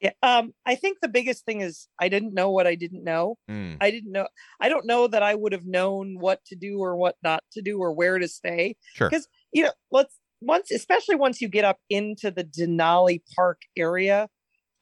Yeah, 0.01 0.11
um, 0.25 0.53
I 0.67 0.75
think 0.75 0.99
the 1.01 1.09
biggest 1.09 1.45
thing 1.45 1.61
is 1.61 1.87
I 2.01 2.09
didn't 2.09 2.35
know 2.35 2.51
what 2.51 2.67
I 2.67 2.75
didn't 2.75 3.05
know. 3.05 3.37
Mm, 3.49 3.77
I 3.81 3.93
didn't 3.93 4.11
know. 4.11 4.27
I 4.61 4.69
don't 4.69 4.87
know 4.87 5.07
that 5.07 5.23
I 5.23 5.37
would 5.37 5.53
have 5.53 5.67
known 5.67 6.17
what 6.19 6.45
to 6.47 6.57
do 6.57 6.79
or 6.79 6.97
what 6.97 7.15
not 7.23 7.45
to 7.53 7.63
do 7.63 7.79
or 7.79 7.93
where 7.93 8.19
to 8.19 8.27
stay. 8.27 8.75
Sure. 8.95 9.09
Because 9.09 9.29
you 9.53 9.63
know, 9.63 9.73
let's 9.93 10.19
once, 10.41 10.73
especially 10.73 11.15
once 11.15 11.41
you 11.41 11.49
get 11.49 11.65
up 11.65 11.79
into 11.89 12.33
the 12.33 12.43
Denali 12.43 13.23
Park 13.37 13.63
area, 13.77 14.29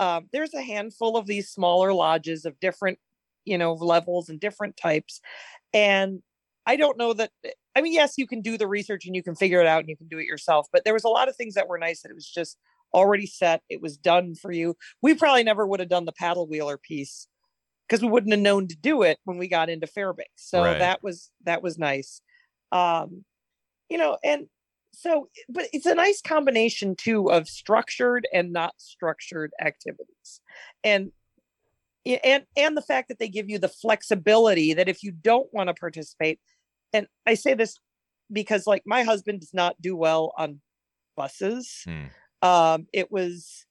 um, 0.01 0.29
there's 0.33 0.55
a 0.55 0.63
handful 0.63 1.19
of 1.19 1.27
these 1.27 1.51
smaller 1.51 1.93
lodges 1.93 2.47
of 2.47 2.59
different, 2.59 2.99
you 3.45 3.59
know, 3.59 3.75
levels 3.75 4.31
and 4.31 4.41
different 4.41 4.79
types, 4.79 5.21
and 5.75 6.23
I 6.67 6.77
don't 6.77 6.99
know 6.99 7.13
that. 7.13 7.31
I 7.75 7.81
mean, 7.81 7.93
yes, 7.93 8.15
you 8.17 8.27
can 8.27 8.41
do 8.41 8.59
the 8.59 8.67
research 8.67 9.07
and 9.07 9.15
you 9.15 9.23
can 9.23 9.37
figure 9.37 9.61
it 9.61 9.67
out 9.67 9.81
and 9.81 9.89
you 9.89 9.97
can 9.97 10.09
do 10.09 10.19
it 10.19 10.27
yourself, 10.27 10.67
but 10.73 10.85
there 10.85 10.95
was 10.95 11.05
a 11.05 11.09
lot 11.09 11.29
of 11.29 11.37
things 11.37 11.55
that 11.55 11.69
were 11.69 11.79
nice 11.79 12.03
that 12.03 12.11
it 12.11 12.15
was 12.15 12.29
just 12.29 12.59
already 12.93 13.27
set. 13.27 13.63
It 13.69 13.81
was 13.81 13.97
done 13.97 14.35
for 14.35 14.51
you. 14.51 14.77
We 15.03 15.15
probably 15.15 15.45
never 15.45 15.67
would 15.67 15.81
have 15.81 15.89
done 15.89 16.05
the 16.05 16.13
paddle 16.13 16.47
wheeler 16.49 16.79
piece 16.79 17.29
because 17.89 18.03
we 18.03 18.09
wouldn't 18.09 18.33
have 18.33 18.41
known 18.41 18.67
to 18.69 18.77
do 18.77 19.03
it 19.03 19.19
when 19.25 19.39
we 19.39 19.49
got 19.49 19.69
into 19.69 19.87
Fairbanks. 19.87 20.31
So 20.51 20.63
Right. 20.63 20.79
that 20.79 21.03
was 21.03 21.31
that 21.45 21.63
was 21.63 21.79
nice. 21.79 22.21
Um, 22.73 23.25
you 23.89 23.99
know, 23.99 24.19
and 24.25 24.47
so 24.93 25.29
but 25.49 25.67
it's 25.73 25.87
a 25.87 25.95
nice 25.95 26.21
combination 26.23 26.97
too 26.97 27.31
of 27.31 27.49
structured 27.49 28.27
and 28.33 28.53
not 28.53 28.75
structured 28.79 29.53
activities. 29.61 30.41
And 30.83 31.13
and 32.25 32.45
and 32.57 32.77
the 32.77 32.83
fact 32.83 33.09
that 33.09 33.19
they 33.19 33.29
give 33.29 33.49
you 33.51 33.59
the 33.59 33.69
flexibility 33.69 34.75
that 34.75 34.89
if 34.89 35.03
you 35.03 35.13
don't 35.13 35.53
want 35.53 35.69
to 35.69 35.75
participate, 35.75 36.41
and 36.97 37.07
I 37.27 37.35
say 37.35 37.55
this 37.55 37.77
because 38.33 38.67
like 38.67 38.83
my 38.87 39.03
husband 39.03 39.41
does 39.41 39.55
not 39.55 39.81
do 39.81 39.97
well 39.97 40.33
on 40.37 40.61
buses. 41.17 41.83
Hmm. 41.85 42.47
Um, 42.47 42.87
it 42.93 43.11
was 43.11 43.67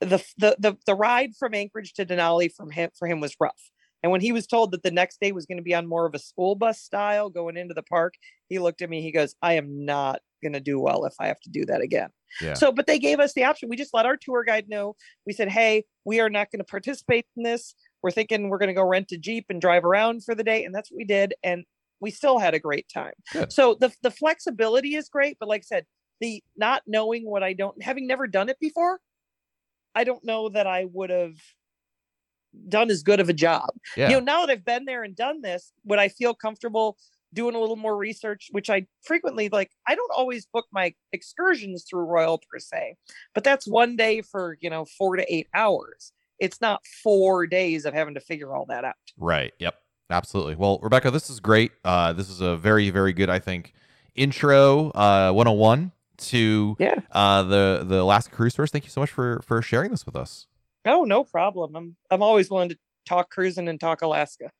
the, 0.00 0.22
the 0.38 0.56
the 0.58 0.76
the 0.86 0.94
ride 0.94 1.34
from 1.38 1.54
Anchorage 1.54 1.94
to 1.94 2.06
Denali 2.06 2.52
from 2.52 2.70
him 2.70 2.90
for 2.98 3.08
him 3.08 3.20
was 3.20 3.36
rough. 3.40 3.70
And 4.02 4.12
when 4.12 4.20
he 4.20 4.32
was 4.32 4.46
told 4.46 4.72
that 4.72 4.82
the 4.82 4.90
next 4.90 5.18
day 5.20 5.32
was 5.32 5.46
going 5.46 5.56
to 5.56 5.62
be 5.62 5.74
on 5.74 5.86
more 5.86 6.04
of 6.04 6.14
a 6.14 6.18
school 6.18 6.56
bus 6.56 6.78
style 6.78 7.30
going 7.30 7.56
into 7.56 7.72
the 7.72 7.82
park, 7.82 8.14
he 8.48 8.58
looked 8.58 8.82
at 8.82 8.90
me. 8.90 9.00
He 9.00 9.12
goes, 9.12 9.34
"I 9.40 9.54
am 9.54 9.86
not 9.86 10.20
going 10.44 10.52
to 10.52 10.60
do 10.60 10.78
well 10.78 11.04
if 11.06 11.14
I 11.18 11.26
have 11.26 11.40
to 11.40 11.50
do 11.50 11.64
that 11.64 11.80
again. 11.80 12.10
Yeah. 12.40 12.54
So, 12.54 12.70
but 12.70 12.86
they 12.86 13.00
gave 13.00 13.18
us 13.18 13.32
the 13.32 13.44
option. 13.44 13.68
We 13.68 13.76
just 13.76 13.94
let 13.94 14.06
our 14.06 14.16
tour 14.16 14.44
guide 14.44 14.68
know. 14.68 14.94
We 15.26 15.32
said, 15.32 15.48
hey, 15.48 15.84
we 16.04 16.20
are 16.20 16.30
not 16.30 16.52
going 16.52 16.60
to 16.60 16.64
participate 16.64 17.26
in 17.36 17.42
this. 17.42 17.74
We're 18.02 18.12
thinking 18.12 18.48
we're 18.48 18.58
going 18.58 18.68
to 18.68 18.74
go 18.74 18.86
rent 18.86 19.10
a 19.12 19.16
Jeep 19.16 19.46
and 19.48 19.60
drive 19.60 19.84
around 19.84 20.22
for 20.24 20.34
the 20.34 20.44
day. 20.44 20.64
And 20.64 20.74
that's 20.74 20.90
what 20.92 20.98
we 20.98 21.04
did. 21.04 21.34
And 21.42 21.64
we 22.04 22.10
still 22.10 22.38
had 22.38 22.52
a 22.52 22.58
great 22.58 22.86
time. 22.92 23.14
Good. 23.32 23.50
So 23.50 23.74
the, 23.80 23.90
the 24.02 24.10
flexibility 24.10 24.94
is 24.94 25.08
great. 25.08 25.38
But 25.40 25.48
like 25.48 25.62
I 25.62 25.64
said, 25.64 25.86
the 26.20 26.44
not 26.54 26.82
knowing 26.86 27.24
what 27.24 27.42
I 27.42 27.54
don't, 27.54 27.82
having 27.82 28.06
never 28.06 28.26
done 28.26 28.50
it 28.50 28.58
before, 28.60 29.00
I 29.94 30.04
don't 30.04 30.22
know 30.22 30.50
that 30.50 30.66
I 30.66 30.84
would 30.92 31.08
have 31.08 31.36
done 32.68 32.90
as 32.90 33.02
good 33.02 33.20
of 33.20 33.30
a 33.30 33.32
job. 33.32 33.70
Yeah. 33.96 34.10
You 34.10 34.16
know, 34.16 34.20
now 34.20 34.40
that 34.44 34.52
I've 34.52 34.64
been 34.66 34.84
there 34.84 35.02
and 35.02 35.16
done 35.16 35.40
this, 35.40 35.72
would 35.84 35.98
I 35.98 36.08
feel 36.08 36.34
comfortable 36.34 36.98
doing 37.32 37.54
a 37.54 37.58
little 37.58 37.76
more 37.76 37.96
research, 37.96 38.48
which 38.52 38.68
I 38.68 38.86
frequently 39.06 39.48
like? 39.48 39.70
I 39.88 39.94
don't 39.94 40.12
always 40.14 40.46
book 40.46 40.66
my 40.72 40.92
excursions 41.12 41.86
through 41.88 42.04
Royal 42.04 42.38
per 42.38 42.58
se, 42.58 42.96
but 43.34 43.44
that's 43.44 43.66
one 43.66 43.96
day 43.96 44.20
for, 44.20 44.58
you 44.60 44.68
know, 44.68 44.84
four 44.84 45.16
to 45.16 45.34
eight 45.34 45.48
hours. 45.54 46.12
It's 46.38 46.60
not 46.60 46.82
four 47.02 47.46
days 47.46 47.86
of 47.86 47.94
having 47.94 48.14
to 48.14 48.20
figure 48.20 48.54
all 48.54 48.66
that 48.66 48.84
out. 48.84 48.94
Right. 49.16 49.54
Yep. 49.58 49.74
Absolutely. 50.14 50.54
Well, 50.54 50.78
Rebecca, 50.80 51.10
this 51.10 51.28
is 51.28 51.40
great. 51.40 51.72
Uh, 51.84 52.12
this 52.12 52.30
is 52.30 52.40
a 52.40 52.56
very, 52.56 52.90
very 52.90 53.12
good, 53.12 53.28
I 53.28 53.40
think, 53.40 53.74
intro 54.14 54.90
uh, 54.90 55.32
101 55.32 55.90
to 56.16 56.76
Yeah. 56.78 57.00
uh, 57.10 57.42
the 57.42 57.84
the 57.84 58.00
Alaska 58.00 58.32
Cruise 58.32 58.54
Tours. 58.54 58.70
Thank 58.70 58.84
you 58.84 58.90
so 58.90 59.00
much 59.00 59.10
for 59.10 59.42
for 59.44 59.60
sharing 59.60 59.90
this 59.90 60.06
with 60.06 60.14
us. 60.14 60.46
Oh, 60.86 61.02
no 61.02 61.24
problem. 61.24 61.74
I'm 61.74 61.96
I'm 62.12 62.22
always 62.22 62.48
willing 62.48 62.68
to 62.68 62.78
talk 63.04 63.28
cruising 63.28 63.66
and 63.68 63.80
talk 63.80 64.02
Alaska. 64.02 64.50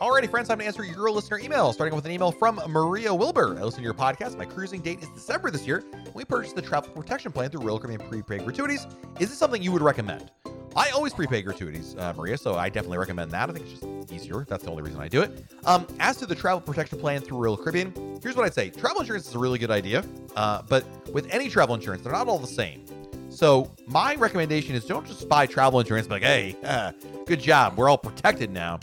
Alrighty, 0.00 0.30
friends, 0.30 0.48
time 0.48 0.58
to 0.60 0.64
answer 0.64 0.82
your 0.82 1.10
listener 1.10 1.38
email. 1.40 1.74
Starting 1.74 1.94
with 1.94 2.06
an 2.06 2.10
email 2.10 2.32
from 2.32 2.58
Maria 2.68 3.14
Wilbur. 3.14 3.58
I 3.58 3.64
listen 3.64 3.80
to 3.80 3.84
your 3.84 3.92
podcast. 3.92 4.34
My 4.38 4.46
cruising 4.46 4.80
date 4.80 5.02
is 5.02 5.08
December 5.10 5.50
this 5.50 5.66
year. 5.66 5.84
We 6.14 6.24
purchased 6.24 6.56
the 6.56 6.62
travel 6.62 6.88
protection 6.94 7.32
plan 7.32 7.50
through 7.50 7.60
Royal 7.60 7.78
Caribbean 7.78 8.08
prepaid 8.08 8.44
gratuities. 8.44 8.86
Is 9.18 9.28
this 9.28 9.36
something 9.36 9.62
you 9.62 9.72
would 9.72 9.82
recommend? 9.82 10.30
I 10.74 10.88
always 10.92 11.12
prepay 11.12 11.42
gratuities, 11.42 11.96
uh, 11.98 12.14
Maria, 12.16 12.38
so 12.38 12.54
I 12.54 12.70
definitely 12.70 12.96
recommend 12.96 13.30
that. 13.32 13.50
I 13.50 13.52
think 13.52 13.66
it's 13.66 13.78
just 13.78 14.10
easier. 14.10 14.46
That's 14.48 14.64
the 14.64 14.70
only 14.70 14.82
reason 14.82 15.02
I 15.02 15.08
do 15.08 15.20
it. 15.20 15.44
Um, 15.66 15.86
as 15.98 16.16
to 16.16 16.24
the 16.24 16.34
travel 16.34 16.62
protection 16.62 16.98
plan 16.98 17.20
through 17.20 17.36
Royal 17.36 17.58
Caribbean, 17.58 17.92
here's 18.22 18.36
what 18.36 18.46
I'd 18.46 18.54
say: 18.54 18.70
travel 18.70 19.00
insurance 19.02 19.28
is 19.28 19.34
a 19.34 19.38
really 19.38 19.58
good 19.58 19.70
idea, 19.70 20.02
uh, 20.34 20.62
but 20.62 20.86
with 21.12 21.28
any 21.30 21.50
travel 21.50 21.74
insurance, 21.74 22.04
they're 22.04 22.12
not 22.12 22.26
all 22.26 22.38
the 22.38 22.46
same. 22.46 22.86
So 23.28 23.70
my 23.86 24.14
recommendation 24.14 24.74
is 24.74 24.86
don't 24.86 25.06
just 25.06 25.28
buy 25.28 25.44
travel 25.44 25.78
insurance. 25.78 26.08
Like, 26.08 26.22
hey, 26.22 26.56
uh, 26.64 26.92
good 27.26 27.40
job, 27.40 27.76
we're 27.76 27.90
all 27.90 27.98
protected 27.98 28.50
now. 28.50 28.80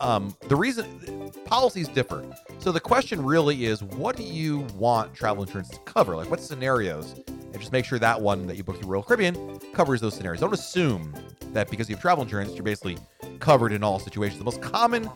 Um, 0.00 0.34
the 0.48 0.56
reason 0.56 1.30
policies 1.44 1.86
differ. 1.88 2.24
So 2.58 2.72
the 2.72 2.80
question 2.80 3.22
really 3.22 3.66
is, 3.66 3.82
what 3.82 4.16
do 4.16 4.22
you 4.22 4.60
want 4.74 5.14
travel 5.14 5.42
insurance 5.42 5.68
to 5.70 5.78
cover? 5.80 6.16
Like, 6.16 6.30
what 6.30 6.40
scenarios? 6.40 7.20
And 7.28 7.58
just 7.58 7.72
make 7.72 7.84
sure 7.84 7.98
that 7.98 8.20
one 8.20 8.46
that 8.46 8.56
you 8.56 8.64
book 8.64 8.80
through 8.80 8.88
Royal 8.88 9.02
Caribbean 9.02 9.58
covers 9.74 10.00
those 10.00 10.14
scenarios. 10.14 10.40
Don't 10.40 10.54
assume 10.54 11.14
that 11.52 11.70
because 11.70 11.88
you 11.88 11.96
have 11.96 12.02
travel 12.02 12.24
insurance, 12.24 12.54
you're 12.54 12.62
basically 12.62 12.96
covered 13.40 13.72
in 13.72 13.82
all 13.82 13.98
situations. 13.98 14.38
The 14.38 14.44
most 14.44 14.62
common 14.62 15.10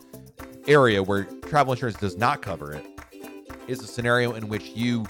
area 0.66 1.02
where 1.02 1.24
travel 1.24 1.72
insurance 1.72 1.98
does 1.98 2.16
not 2.16 2.42
cover 2.42 2.72
it 2.72 2.84
is 3.68 3.82
a 3.82 3.86
scenario 3.86 4.34
in 4.34 4.48
which 4.48 4.70
you 4.70 5.06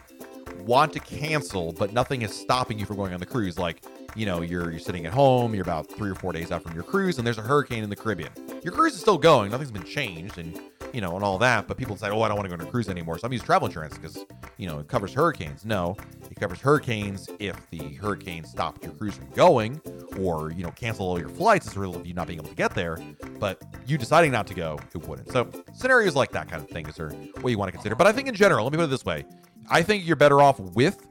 want 0.61 0.93
to 0.93 1.01
cancel, 1.01 1.73
but 1.73 1.93
nothing 1.93 2.23
is 2.23 2.33
stopping 2.33 2.79
you 2.79 2.87
from 2.87 2.97
going 2.97 3.13
on 3.13 3.21
the 3.21 3.27
cruise. 3.27 3.59
Like, 3.59 3.83
you 4.15 4.27
know, 4.27 4.43
you're 4.43 4.71
you're 4.71 4.81
sitting 4.81 5.07
at 5.07 5.13
home, 5.13 5.55
you're 5.55 5.63
about 5.63 5.91
three 5.91 6.11
or 6.11 6.15
four 6.15 6.33
days 6.33 6.53
out 6.53 6.63
from 6.63 6.75
your 6.75 6.85
cruise, 6.85 7.19
and 7.19 7.27
there's 7.27 7.39
a 7.39 7.43
hurricane 7.43 7.83
in 7.83 7.91
the 7.91 7.97
Caribbean. 7.97 8.31
Your 8.63 8.73
cruise 8.73 8.95
is 8.95 9.01
still 9.01 9.19
going, 9.19 9.51
nothing's 9.51 9.71
been 9.71 9.85
changed, 9.85 10.39
and 10.39 10.59
you 10.93 11.01
know, 11.01 11.17
and 11.17 11.25
all 11.25 11.39
that. 11.39 11.67
But 11.67 11.77
people 11.77 11.97
say, 11.97 12.09
oh, 12.09 12.23
I 12.23 12.29
don't 12.29 12.37
want 12.37 12.49
to 12.49 12.57
go 12.57 12.63
on 12.63 12.67
a 12.67 12.71
cruise 12.71 12.89
anymore, 12.89 13.19
so 13.19 13.27
I'm 13.27 13.33
using 13.33 13.47
travel 13.47 13.67
insurance 13.67 13.99
because 13.99 14.25
you 14.57 14.69
know 14.69 14.79
it 14.79 14.89
covers 14.89 15.13
hurricanes. 15.13 15.65
No, 15.65 15.97
it 16.31 16.39
covers 16.39 16.61
hurricanes 16.61 17.29
if 17.39 17.69
the 17.71 17.95
hurricane 17.95 18.45
stopped 18.45 18.85
your 18.85 18.93
cruise 18.95 19.15
from 19.15 19.29
going, 19.31 19.81
or 20.19 20.53
you 20.53 20.63
know, 20.63 20.71
cancel 20.71 21.07
all 21.07 21.19
your 21.19 21.29
flights 21.29 21.67
as 21.67 21.77
a 21.77 21.81
result 21.81 21.97
of 21.97 22.07
you 22.07 22.15
not 22.15 22.27
being 22.27 22.39
able 22.39 22.51
to 22.51 22.55
get 22.55 22.75
there. 22.75 22.99
But 23.41 23.63
you 23.87 23.99
deciding 23.99 24.33
not 24.33 24.47
to 24.49 24.55
go, 24.55 24.79
it 24.95 25.09
wouldn't. 25.09 25.31
So 25.33 25.49
scenarios 25.75 26.15
like 26.15 26.31
that 26.33 26.49
kind 26.49 26.63
of 26.63 26.69
thing 26.69 26.87
is 26.87 26.99
what 27.41 27.51
you 27.51 27.59
want 27.59 27.69
to 27.69 27.73
consider. 27.73 27.95
But 27.97 28.07
I 28.07 28.13
think 28.13 28.29
in 28.29 28.35
general, 28.35 28.65
let 28.65 28.73
me 28.73 28.79
put 28.79 28.85
it 28.85 28.91
this 28.91 29.05
way: 29.05 29.25
I 29.69 29.83
think 29.83 30.07
you're 30.07 30.17
better 30.17 30.41
off 30.41 30.61
with 30.61 31.07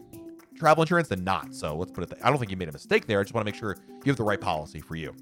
travel 0.64 0.82
insurance 0.82 1.10
than 1.10 1.26
not. 1.26 1.54
So 1.54 1.76
let's 1.76 1.92
put 1.92 2.06
it. 2.06 2.12
Th- 2.12 2.22
I 2.24 2.30
don't 2.30 2.40
think 2.40 2.50
you 2.50 2.56
made 2.56 2.70
a 2.70 2.72
mistake 2.72 3.06
there. 3.06 3.20
I 3.20 3.24
just 3.24 3.34
want 3.34 3.46
to 3.46 3.52
make 3.52 3.60
sure 3.60 3.76
you 4.06 4.10
have 4.10 4.16
the 4.16 4.24
right 4.24 4.40
policy 4.40 4.80
for 4.80 4.96
you. 4.96 5.14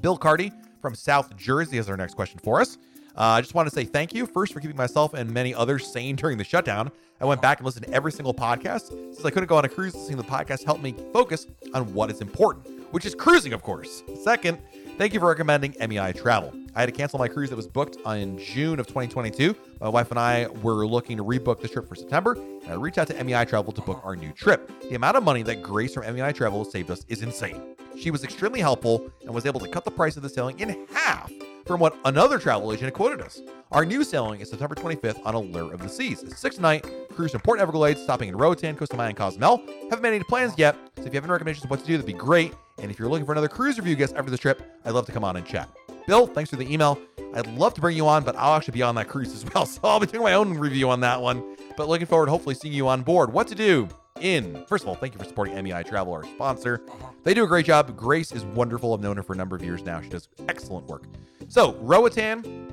Bill 0.00 0.18
Cardy 0.18 0.52
from 0.82 0.94
South 0.94 1.36
Jersey 1.36 1.76
has 1.76 1.88
our 1.88 1.96
next 1.96 2.14
question 2.14 2.40
for 2.42 2.60
us. 2.60 2.76
Uh, 3.16 3.38
I 3.38 3.40
just 3.40 3.54
want 3.54 3.68
to 3.68 3.74
say 3.74 3.84
thank 3.84 4.12
you 4.12 4.26
first 4.26 4.52
for 4.52 4.58
keeping 4.60 4.76
myself 4.76 5.14
and 5.14 5.32
many 5.32 5.54
others 5.54 5.86
sane 5.86 6.16
during 6.16 6.36
the 6.36 6.44
shutdown. 6.44 6.90
I 7.20 7.24
went 7.24 7.40
back 7.40 7.60
and 7.60 7.64
listened 7.64 7.86
to 7.86 7.92
every 7.92 8.10
single 8.10 8.34
podcast 8.34 8.88
since 8.88 9.24
I 9.24 9.30
couldn't 9.30 9.46
go 9.48 9.56
on 9.56 9.64
a 9.64 9.68
cruise. 9.68 9.94
Listening 9.94 10.18
to 10.18 10.24
the 10.24 10.28
podcast 10.28 10.64
helped 10.64 10.82
me 10.82 10.94
focus 11.12 11.46
on 11.72 11.94
what 11.94 12.10
is 12.10 12.20
important, 12.20 12.66
which 12.92 13.06
is 13.06 13.14
cruising, 13.14 13.52
of 13.52 13.62
course. 13.62 14.02
Second, 14.22 14.58
thank 14.98 15.14
you 15.14 15.20
for 15.20 15.28
recommending 15.28 15.76
MEI 15.80 16.12
Travel. 16.12 16.52
I 16.74 16.80
had 16.80 16.86
to 16.86 16.92
cancel 16.92 17.20
my 17.20 17.28
cruise 17.28 17.50
that 17.50 17.56
was 17.56 17.68
booked 17.68 17.96
in 18.06 18.36
June 18.38 18.80
of 18.80 18.86
2022. 18.88 19.56
My 19.80 19.88
wife 19.90 20.10
and 20.10 20.18
I 20.18 20.46
were 20.62 20.86
looking 20.86 21.18
to 21.18 21.24
rebook 21.24 21.60
this 21.60 21.70
trip 21.70 21.86
for 21.86 21.94
September, 21.94 22.32
and 22.32 22.68
I 22.68 22.74
reached 22.74 22.96
out 22.96 23.08
to 23.08 23.24
MEI 23.24 23.44
Travel 23.44 23.72
to 23.72 23.82
book 23.82 24.00
our 24.04 24.16
new 24.16 24.32
trip. 24.32 24.70
The 24.88 24.94
amount 24.94 25.18
of 25.18 25.22
money 25.22 25.42
that 25.42 25.62
Grace 25.62 25.92
from 25.94 26.10
MEI 26.14 26.32
Travel 26.32 26.64
saved 26.64 26.90
us 26.90 27.04
is 27.08 27.22
insane. 27.22 27.76
She 27.98 28.10
was 28.10 28.24
extremely 28.24 28.60
helpful 28.60 29.10
and 29.22 29.34
was 29.34 29.44
able 29.44 29.60
to 29.60 29.68
cut 29.68 29.84
the 29.84 29.90
price 29.90 30.16
of 30.16 30.22
the 30.22 30.28
sailing 30.30 30.58
in 30.60 30.86
half 30.92 31.30
from 31.66 31.80
what 31.80 31.96
another 32.04 32.38
travel 32.38 32.72
agent 32.72 32.84
had 32.84 32.94
quoted 32.94 33.20
us. 33.20 33.40
Our 33.72 33.84
new 33.84 34.04
sailing 34.04 34.40
is 34.40 34.48
September 34.48 34.74
25th 34.74 35.24
on 35.26 35.34
Allure 35.34 35.72
of 35.74 35.80
the 35.80 35.88
Seas. 35.88 36.22
It's 36.22 36.38
six 36.38 36.58
night 36.58 36.86
cruise 37.10 37.32
from 37.32 37.40
Port 37.40 37.60
Everglades, 37.60 38.00
stopping 38.00 38.28
in 38.28 38.36
Roatan, 38.36 38.76
Costa 38.76 38.96
Maya, 38.96 39.08
and 39.08 39.16
Cozumel. 39.16 39.62
Haven't 39.90 40.02
made 40.02 40.14
any 40.14 40.24
plans 40.24 40.54
yet, 40.56 40.76
so 40.96 41.02
if 41.02 41.06
you 41.06 41.12
have 41.14 41.24
any 41.24 41.32
recommendations 41.32 41.64
of 41.64 41.70
what 41.70 41.80
to 41.80 41.86
do, 41.86 41.94
that'd 41.94 42.06
be 42.06 42.12
great. 42.12 42.54
And 42.78 42.90
if 42.90 42.98
you're 42.98 43.08
looking 43.08 43.26
for 43.26 43.32
another 43.32 43.48
cruise 43.48 43.78
review 43.78 43.96
guest 43.96 44.14
after 44.14 44.30
this 44.30 44.40
trip, 44.40 44.62
I'd 44.84 44.92
love 44.92 45.06
to 45.06 45.12
come 45.12 45.24
on 45.24 45.36
and 45.36 45.44
chat. 45.46 45.68
Bill, 46.06 46.26
thanks 46.26 46.50
for 46.50 46.56
the 46.56 46.72
email. 46.72 46.98
I'd 47.34 47.46
love 47.48 47.74
to 47.74 47.80
bring 47.80 47.96
you 47.96 48.06
on, 48.06 48.22
but 48.22 48.36
I'll 48.36 48.54
actually 48.54 48.72
be 48.72 48.82
on 48.82 48.94
that 48.94 49.08
cruise 49.08 49.34
as 49.34 49.44
well. 49.52 49.66
So 49.76 49.80
I'll 49.84 50.00
be 50.00 50.06
doing 50.06 50.22
my 50.22 50.34
own 50.34 50.56
review 50.56 50.88
on 50.88 51.00
that 51.00 51.20
one. 51.20 51.56
But 51.76 51.88
looking 51.88 52.06
forward 52.06 52.28
hopefully 52.28 52.54
seeing 52.54 52.72
you 52.72 52.88
on 52.88 53.02
board. 53.02 53.32
What 53.32 53.48
to 53.48 53.54
do 53.54 53.88
in, 54.20 54.64
first 54.66 54.84
of 54.84 54.88
all, 54.88 54.94
thank 54.94 55.12
you 55.12 55.18
for 55.18 55.26
supporting 55.26 55.62
MEI 55.62 55.82
Travel, 55.82 56.12
our 56.12 56.24
sponsor. 56.24 56.80
They 57.24 57.34
do 57.34 57.44
a 57.44 57.46
great 57.46 57.66
job. 57.66 57.94
Grace 57.96 58.32
is 58.32 58.44
wonderful. 58.44 58.94
I've 58.94 59.00
known 59.00 59.16
her 59.16 59.22
for 59.22 59.34
a 59.34 59.36
number 59.36 59.56
of 59.56 59.62
years 59.62 59.82
now. 59.82 60.00
She 60.00 60.08
does 60.08 60.28
excellent 60.48 60.86
work. 60.86 61.04
So, 61.48 61.74
Roatan, 61.80 62.70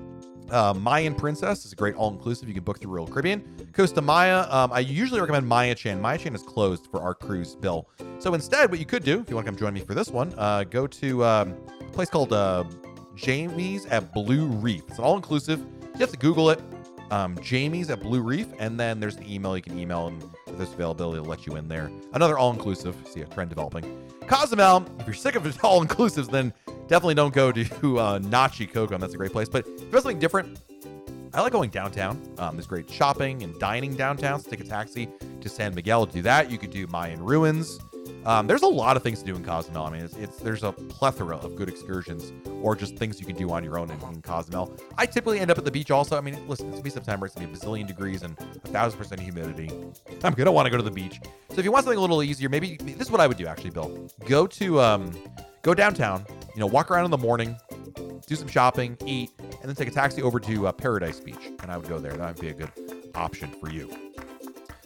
uh, 0.50 0.74
Mayan 0.74 1.16
Princess 1.16 1.66
is 1.66 1.74
a 1.74 1.76
great 1.76 1.96
all-inclusive. 1.96 2.48
You 2.48 2.54
can 2.54 2.64
book 2.64 2.80
through 2.80 2.92
Royal 2.92 3.08
Caribbean. 3.08 3.44
Costa 3.74 4.02
Maya, 4.02 4.46
um, 4.50 4.72
I 4.72 4.80
usually 4.80 5.20
recommend 5.20 5.48
Maya 5.48 5.76
Chan. 5.76 6.00
Maya 6.00 6.18
Chan 6.18 6.36
is 6.36 6.44
closed 6.44 6.88
for 6.88 7.02
our 7.02 7.16
cruise, 7.16 7.56
Bill. 7.56 7.90
So 8.20 8.34
instead, 8.36 8.70
what 8.70 8.80
you 8.80 8.86
could 8.86 9.04
do, 9.04 9.20
if 9.20 9.30
you 9.30 9.36
want 9.36 9.46
to 9.46 9.52
come 9.52 9.58
join 9.58 9.74
me 9.74 9.82
for 9.82 9.96
this 9.96 10.10
one, 10.10 10.34
uh, 10.38 10.64
go 10.64 10.88
to 10.88 11.26
um, 11.26 11.58
a 11.82 11.92
place 11.92 12.10
called 12.10 12.32
uh, 12.32 12.64
Jamie's 13.16 13.86
at 13.88 14.14
Blue 14.14 14.46
Reef. 14.46 14.84
It's 14.88 14.98
an 14.98 15.04
all-inclusive. 15.04 15.60
You 15.60 16.00
have 16.00 16.12
to 16.12 16.18
Google 16.18 16.50
it. 16.50 16.62
Um, 17.12 17.38
Jamie's 17.42 17.90
at 17.90 18.02
Blue 18.02 18.22
Reef, 18.22 18.48
and 18.58 18.80
then 18.80 19.00
there's 19.00 19.18
an 19.18 19.30
email 19.30 19.56
you 19.56 19.62
can 19.62 19.78
email, 19.78 20.08
and 20.08 20.24
if 20.48 20.58
there's 20.58 20.74
availability, 20.74 21.22
they'll 21.22 21.30
let 21.30 21.46
you 21.46 21.56
in 21.58 21.68
there. 21.68 21.92
Another 22.14 22.38
all-inclusive. 22.38 22.96
See 23.06 23.22
a 23.22 23.26
trend 23.26 23.50
developing. 23.50 24.10
Cozumel. 24.28 24.86
If 25.00 25.06
you're 25.06 25.14
sick 25.14 25.36
of 25.36 25.44
all-inclusives, 25.64 26.30
then 26.30 26.54
definitely 26.88 27.16
don't 27.16 27.34
go 27.34 27.52
to 27.52 27.62
uh, 28.00 28.20
Nachi. 28.20 29.00
That's 29.00 29.14
a 29.14 29.18
great 29.18 29.32
place. 29.32 29.50
But 29.50 29.68
if 29.68 29.82
you 29.82 29.90
want 29.92 30.04
something 30.04 30.20
different, 30.20 30.60
I 31.34 31.42
like 31.42 31.52
going 31.52 31.72
downtown. 31.72 32.22
Um, 32.38 32.56
there's 32.56 32.68
great 32.68 32.90
shopping 32.90 33.44
and 33.44 33.58
dining 33.60 33.96
downtown. 33.96 34.40
So 34.40 34.50
take 34.52 34.62
a 34.62 34.64
taxi 34.64 35.10
to 35.42 35.50
San 35.50 35.74
Miguel 35.74 36.06
to 36.06 36.14
do 36.14 36.22
that. 36.24 36.52
You 36.52 36.58
could 36.58 36.72
do 36.72 36.88
Mayan 36.88 37.24
ruins. 37.24 37.80
Um, 38.26 38.48
there's 38.48 38.62
a 38.62 38.68
lot 38.68 38.96
of 38.96 39.04
things 39.04 39.20
to 39.20 39.26
do 39.26 39.36
in 39.36 39.44
Cozumel. 39.44 39.86
I 39.86 39.92
mean, 39.92 40.02
it's, 40.02 40.16
it's 40.16 40.38
there's 40.38 40.64
a 40.64 40.72
plethora 40.72 41.38
of 41.38 41.56
good 41.56 41.68
excursions 41.68 42.32
or 42.62 42.76
just 42.76 42.96
things 42.96 43.20
you 43.20 43.26
can 43.26 43.36
do 43.36 43.52
on 43.52 43.64
your 43.64 43.78
own 43.78 43.90
in, 43.90 44.02
in 44.02 44.22
Cozumel. 44.22 44.78
I 44.98 45.06
typically 45.06 45.40
end 45.40 45.52
up 45.52 45.58
at 45.58 45.66
the 45.66 45.72
beach 45.72 45.92
also. 45.92 46.18
I 46.18 46.22
mean, 46.22 46.36
listen, 46.48 46.68
it's 46.68 46.76
gonna 46.76 46.84
be 46.84 46.90
September. 46.90 47.26
It's 47.26 47.36
gonna 47.36 47.48
be 47.48 47.54
a 47.54 47.58
bazillion 47.58 47.88
degrees 47.88 48.24
and 48.24 48.38
a 48.40 48.68
thousand 48.70 48.98
percent 48.98 49.20
humidity. 49.20 49.70
I'm 50.24 50.34
gonna 50.34 50.52
want 50.52 50.66
to 50.68 50.70
go 50.70 50.78
to 50.78 50.84
the 50.84 50.92
beach. 50.92 51.20
So 51.50 51.60
if 51.60 51.66
you 51.66 51.72
want 51.72 51.84
something 51.86 51.98
a 51.98 52.02
little 52.02 52.24
easier, 52.24 52.50
maybe 52.50 52.78
this 52.78 53.02
is 53.02 53.12
what 53.12 53.20
I 53.20 53.28
would 53.28 53.38
do 53.38 53.46
actually, 53.46 53.72
Bill. 53.72 54.08
Go 54.26 54.48
to 54.48 54.80
um, 54.80 55.12
go 55.62 55.74
downtown. 55.74 56.26
You 56.56 56.60
know, 56.60 56.68
walk 56.68 56.92
around 56.92 57.06
in 57.06 57.12
the 57.12 57.18
morning, 57.18 57.58
do 58.28 58.36
some 58.36 58.48
shopping, 58.48 58.96
eat, 59.08 59.32
and 59.40 59.64
then 59.64 59.76
take 59.76 59.88
a 59.88 59.92
taxi 59.92 60.22
over 60.22 60.40
to 60.40 60.68
uh, 60.68 60.72
Paradise 60.72 61.20
Beach. 61.20 61.52
And 61.62 61.72
I 61.72 61.78
would 61.78 61.90
go 61.90 61.98
there. 61.98 62.14
That 62.14 62.36
would 62.36 62.42
be 62.42 62.50
a 62.50 62.54
good 62.54 62.70
option 63.16 63.50
for 63.60 63.72
you. 63.72 63.92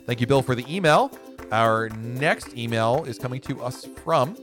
Thank 0.06 0.22
you, 0.22 0.28
Bill, 0.28 0.42
for 0.42 0.56
the 0.56 0.66
email. 0.74 1.12
Our 1.52 1.90
next 1.90 2.56
email 2.58 3.04
is 3.06 3.18
coming 3.18 3.40
to 3.42 3.62
us 3.64 3.86
from 4.04 4.38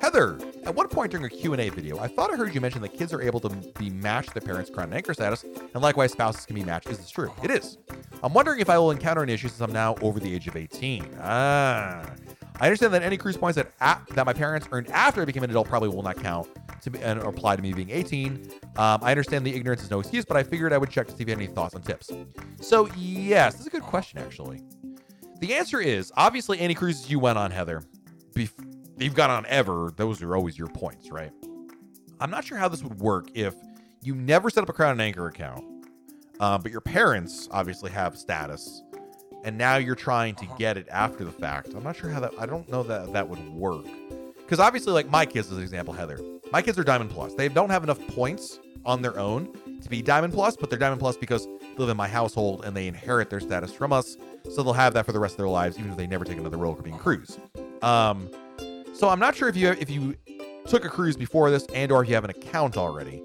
Heather. 0.00 0.38
At 0.64 0.74
one 0.74 0.88
point 0.88 1.10
during 1.10 1.24
a 1.24 1.28
Q&A 1.28 1.68
video, 1.70 1.98
I 1.98 2.06
thought 2.06 2.32
I 2.32 2.36
heard 2.36 2.54
you 2.54 2.60
mention 2.60 2.82
that 2.82 2.90
kids 2.92 3.12
are 3.12 3.22
able 3.22 3.40
to 3.40 3.48
be 3.78 3.88
matched 3.90 4.34
their 4.34 4.42
parents' 4.42 4.70
crown 4.70 4.88
and 4.88 4.94
anchor 4.94 5.14
status, 5.14 5.44
and 5.44 5.82
likewise 5.82 6.12
spouses 6.12 6.44
can 6.44 6.54
be 6.54 6.64
matched. 6.64 6.88
Is 6.88 6.98
this 6.98 7.10
true? 7.10 7.32
It 7.42 7.50
is. 7.50 7.78
I'm 8.22 8.34
wondering 8.34 8.60
if 8.60 8.68
I 8.68 8.78
will 8.78 8.90
encounter 8.90 9.22
an 9.22 9.30
issue 9.30 9.48
since 9.48 9.60
I'm 9.60 9.72
now 9.72 9.94
over 10.02 10.20
the 10.20 10.32
age 10.34 10.48
of 10.48 10.56
18. 10.56 11.06
Ah. 11.20 12.04
I 12.62 12.66
understand 12.66 12.92
that 12.92 13.02
any 13.02 13.16
cruise 13.16 13.38
points 13.38 13.56
that, 13.56 13.72
a- 13.80 14.00
that 14.14 14.26
my 14.26 14.34
parents 14.34 14.68
earned 14.70 14.90
after 14.90 15.22
I 15.22 15.24
became 15.24 15.42
an 15.42 15.48
adult 15.50 15.66
probably 15.66 15.88
will 15.88 16.02
not 16.02 16.16
count 16.22 16.46
to 16.82 16.90
be, 16.90 16.98
and 17.00 17.18
apply 17.20 17.56
to 17.56 17.62
me 17.62 17.72
being 17.72 17.88
18. 17.90 18.50
Um, 18.76 18.98
I 19.02 19.10
understand 19.12 19.46
the 19.46 19.54
ignorance 19.54 19.82
is 19.82 19.90
no 19.90 20.00
excuse, 20.00 20.26
but 20.26 20.36
I 20.36 20.42
figured 20.42 20.74
I 20.74 20.78
would 20.78 20.90
check 20.90 21.06
to 21.06 21.12
see 21.16 21.22
if 21.22 21.28
you 21.28 21.32
had 21.34 21.42
any 21.42 21.46
thoughts 21.46 21.74
on 21.74 21.80
tips. 21.80 22.10
So, 22.60 22.86
yes, 22.98 23.54
this 23.54 23.62
is 23.62 23.66
a 23.66 23.70
good 23.70 23.82
question, 23.82 24.18
actually. 24.18 24.60
The 25.40 25.54
answer 25.54 25.80
is 25.80 26.12
obviously 26.16 26.60
any 26.60 26.74
cruises 26.74 27.10
you 27.10 27.18
went 27.18 27.38
on, 27.38 27.50
Heather, 27.50 27.82
bef- 28.34 28.52
you've 28.98 29.14
gone 29.14 29.30
on 29.30 29.46
ever, 29.46 29.90
those 29.96 30.22
are 30.22 30.36
always 30.36 30.58
your 30.58 30.68
points, 30.68 31.10
right? 31.10 31.32
I'm 32.20 32.30
not 32.30 32.44
sure 32.44 32.58
how 32.58 32.68
this 32.68 32.82
would 32.82 33.00
work 33.00 33.28
if 33.34 33.54
you 34.02 34.14
never 34.14 34.50
set 34.50 34.62
up 34.62 34.68
a 34.68 34.72
Crown 34.74 34.92
and 34.92 35.00
Anchor 35.00 35.26
account, 35.26 35.64
uh, 36.40 36.58
but 36.58 36.70
your 36.70 36.82
parents 36.82 37.48
obviously 37.52 37.90
have 37.90 38.18
status, 38.18 38.82
and 39.42 39.56
now 39.56 39.76
you're 39.76 39.94
trying 39.94 40.34
to 40.34 40.46
get 40.58 40.76
it 40.76 40.86
after 40.90 41.24
the 41.24 41.32
fact. 41.32 41.68
I'm 41.74 41.82
not 41.82 41.96
sure 41.96 42.10
how 42.10 42.20
that. 42.20 42.32
I 42.38 42.44
don't 42.44 42.68
know 42.68 42.82
that 42.82 43.12
that 43.14 43.26
would 43.26 43.48
work 43.48 43.86
because 44.36 44.60
obviously, 44.60 44.92
like 44.92 45.08
my 45.08 45.24
kids, 45.24 45.50
as 45.50 45.56
an 45.56 45.62
example, 45.62 45.94
Heather, 45.94 46.20
my 46.52 46.60
kids 46.60 46.78
are 46.78 46.84
Diamond 46.84 47.10
Plus. 47.10 47.32
They 47.34 47.48
don't 47.48 47.70
have 47.70 47.82
enough 47.82 48.06
points 48.08 48.58
on 48.84 49.00
their 49.00 49.18
own 49.18 49.54
to 49.82 49.90
be 49.90 50.02
Diamond 50.02 50.32
Plus, 50.32 50.56
but 50.56 50.70
they're 50.70 50.78
Diamond 50.78 51.00
Plus 51.00 51.16
because 51.16 51.46
they 51.46 51.76
live 51.76 51.88
in 51.88 51.96
my 51.96 52.08
household 52.08 52.64
and 52.64 52.76
they 52.76 52.86
inherit 52.86 53.30
their 53.30 53.40
status 53.40 53.72
from 53.72 53.92
us, 53.92 54.16
so 54.50 54.62
they'll 54.62 54.72
have 54.72 54.94
that 54.94 55.06
for 55.06 55.12
the 55.12 55.20
rest 55.20 55.34
of 55.34 55.38
their 55.38 55.48
lives, 55.48 55.78
even 55.78 55.90
if 55.90 55.96
they 55.96 56.06
never 56.06 56.24
take 56.24 56.38
another 56.38 56.56
Royal 56.56 56.74
Caribbean 56.74 56.98
cruise. 56.98 57.38
Um, 57.82 58.30
so 58.94 59.08
I'm 59.08 59.18
not 59.18 59.34
sure 59.34 59.48
if 59.48 59.56
you 59.56 59.70
if 59.70 59.88
you 59.90 60.14
took 60.66 60.84
a 60.84 60.88
cruise 60.88 61.16
before 61.16 61.50
this 61.50 61.64
and 61.74 61.90
or 61.90 62.02
if 62.02 62.08
you 62.08 62.14
have 62.14 62.24
an 62.24 62.30
account 62.30 62.76
already. 62.76 63.22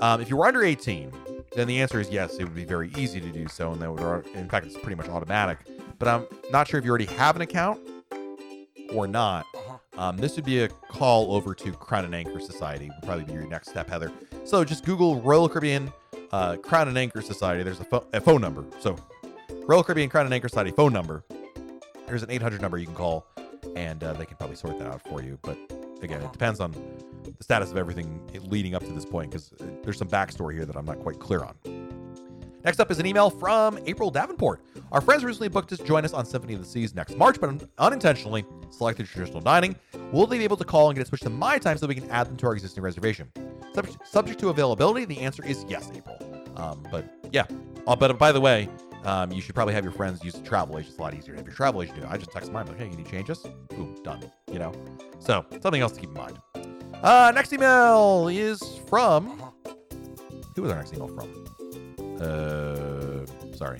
Um, 0.00 0.20
if 0.20 0.30
you 0.30 0.36
were 0.36 0.46
under 0.46 0.62
18, 0.62 1.12
then 1.56 1.66
the 1.66 1.80
answer 1.80 1.98
is 1.98 2.10
yes. 2.10 2.34
It 2.34 2.44
would 2.44 2.54
be 2.54 2.64
very 2.64 2.92
easy 2.96 3.20
to 3.20 3.28
do 3.30 3.48
so, 3.48 3.72
and 3.72 3.80
that 3.80 3.90
would, 3.90 4.26
in 4.34 4.48
fact, 4.48 4.66
it's 4.66 4.76
pretty 4.76 4.94
much 4.94 5.08
automatic. 5.08 5.58
But 5.98 6.08
I'm 6.08 6.26
not 6.52 6.68
sure 6.68 6.78
if 6.78 6.84
you 6.84 6.90
already 6.90 7.06
have 7.06 7.34
an 7.34 7.42
account 7.42 7.80
or 8.92 9.06
not. 9.08 9.44
Um, 9.98 10.16
this 10.16 10.36
would 10.36 10.44
be 10.44 10.60
a 10.62 10.68
call 10.68 11.34
over 11.34 11.54
to 11.56 11.72
Crown 11.72 12.04
and 12.04 12.14
Anchor 12.14 12.38
Society. 12.38 12.88
Would 12.88 13.02
probably 13.02 13.24
be 13.24 13.32
your 13.32 13.46
next 13.48 13.70
step, 13.70 13.90
Heather. 13.90 14.12
So 14.44 14.64
just 14.64 14.84
Google 14.84 15.20
Royal 15.20 15.48
Caribbean 15.48 15.92
uh, 16.30 16.56
Crown 16.56 16.86
and 16.86 16.96
Anchor 16.96 17.20
Society. 17.20 17.64
There's 17.64 17.80
a, 17.80 17.84
pho- 17.84 18.06
a 18.12 18.20
phone 18.20 18.40
number. 18.40 18.64
So 18.78 18.96
Royal 19.66 19.82
Caribbean 19.82 20.08
Crown 20.08 20.24
and 20.24 20.32
Anchor 20.32 20.48
Society 20.48 20.70
phone 20.70 20.92
number. 20.92 21.24
There's 22.06 22.22
an 22.22 22.30
800 22.30 22.62
number 22.62 22.78
you 22.78 22.86
can 22.86 22.94
call, 22.94 23.26
and 23.74 24.02
uh, 24.02 24.12
they 24.12 24.24
can 24.24 24.36
probably 24.36 24.56
sort 24.56 24.78
that 24.78 24.86
out 24.88 25.02
for 25.02 25.20
you. 25.20 25.36
But 25.42 25.58
again, 26.00 26.22
it 26.22 26.32
depends 26.32 26.60
on 26.60 26.72
the 27.24 27.42
status 27.42 27.72
of 27.72 27.76
everything 27.76 28.20
leading 28.44 28.76
up 28.76 28.84
to 28.84 28.92
this 28.92 29.04
point 29.04 29.32
because 29.32 29.52
there's 29.82 29.98
some 29.98 30.08
backstory 30.08 30.54
here 30.54 30.64
that 30.64 30.76
I'm 30.76 30.86
not 30.86 31.00
quite 31.00 31.18
clear 31.18 31.42
on. 31.42 31.56
Next 32.68 32.80
up 32.80 32.90
is 32.90 32.98
an 32.98 33.06
email 33.06 33.30
from 33.30 33.78
April 33.86 34.10
Davenport. 34.10 34.60
Our 34.92 35.00
friends 35.00 35.24
recently 35.24 35.48
booked 35.48 35.72
us 35.72 35.78
to 35.78 35.86
join 35.86 36.04
us 36.04 36.12
on 36.12 36.26
Symphony 36.26 36.52
of 36.52 36.60
the 36.60 36.66
Seas 36.66 36.94
next 36.94 37.16
March, 37.16 37.40
but 37.40 37.66
unintentionally 37.78 38.44
selected 38.68 39.06
traditional 39.06 39.40
dining. 39.40 39.74
Will 40.12 40.26
they 40.26 40.36
be 40.36 40.44
able 40.44 40.58
to 40.58 40.66
call 40.66 40.90
and 40.90 40.94
get 40.94 41.00
it 41.00 41.08
switched 41.08 41.24
to 41.24 41.30
my 41.30 41.56
time 41.56 41.78
so 41.78 41.86
we 41.86 41.94
can 41.94 42.10
add 42.10 42.26
them 42.26 42.36
to 42.36 42.46
our 42.46 42.52
existing 42.52 42.82
reservation? 42.82 43.32
Subject, 43.72 44.06
subject 44.06 44.38
to 44.40 44.50
availability, 44.50 45.06
the 45.06 45.18
answer 45.18 45.42
is 45.46 45.64
yes, 45.66 45.90
April. 45.94 46.18
Um, 46.56 46.86
but 46.90 47.10
yeah, 47.32 47.46
uh, 47.86 47.96
but 47.96 48.18
by 48.18 48.32
the 48.32 48.40
way, 48.42 48.68
um, 49.04 49.32
you 49.32 49.40
should 49.40 49.54
probably 49.54 49.72
have 49.72 49.82
your 49.82 49.94
friends 49.94 50.22
use 50.22 50.34
the 50.34 50.46
travel 50.46 50.76
agent. 50.76 50.90
It's 50.90 50.98
a 50.98 51.02
lot 51.02 51.14
easier 51.14 51.32
to 51.32 51.38
have 51.38 51.46
your 51.46 51.56
travel 51.56 51.80
agent 51.80 52.00
do 52.00 52.04
it. 52.04 52.10
I 52.10 52.18
just 52.18 52.32
text 52.32 52.52
mine, 52.52 52.66
like, 52.66 52.76
hey, 52.76 52.90
can 52.90 52.98
you 52.98 53.04
change 53.06 53.28
this? 53.28 53.46
Boom, 53.70 53.96
done. 54.04 54.30
You 54.52 54.58
know? 54.58 54.74
So, 55.20 55.46
something 55.62 55.80
else 55.80 55.92
to 55.92 56.00
keep 56.00 56.10
in 56.10 56.16
mind. 56.16 56.38
Uh, 57.02 57.32
next 57.34 57.50
email 57.50 58.28
is 58.28 58.62
from. 58.90 59.42
Who 60.54 60.60
was 60.60 60.70
our 60.70 60.76
next 60.76 60.92
email 60.92 61.08
from? 61.08 61.48
Uh, 62.20 63.26
sorry. 63.54 63.78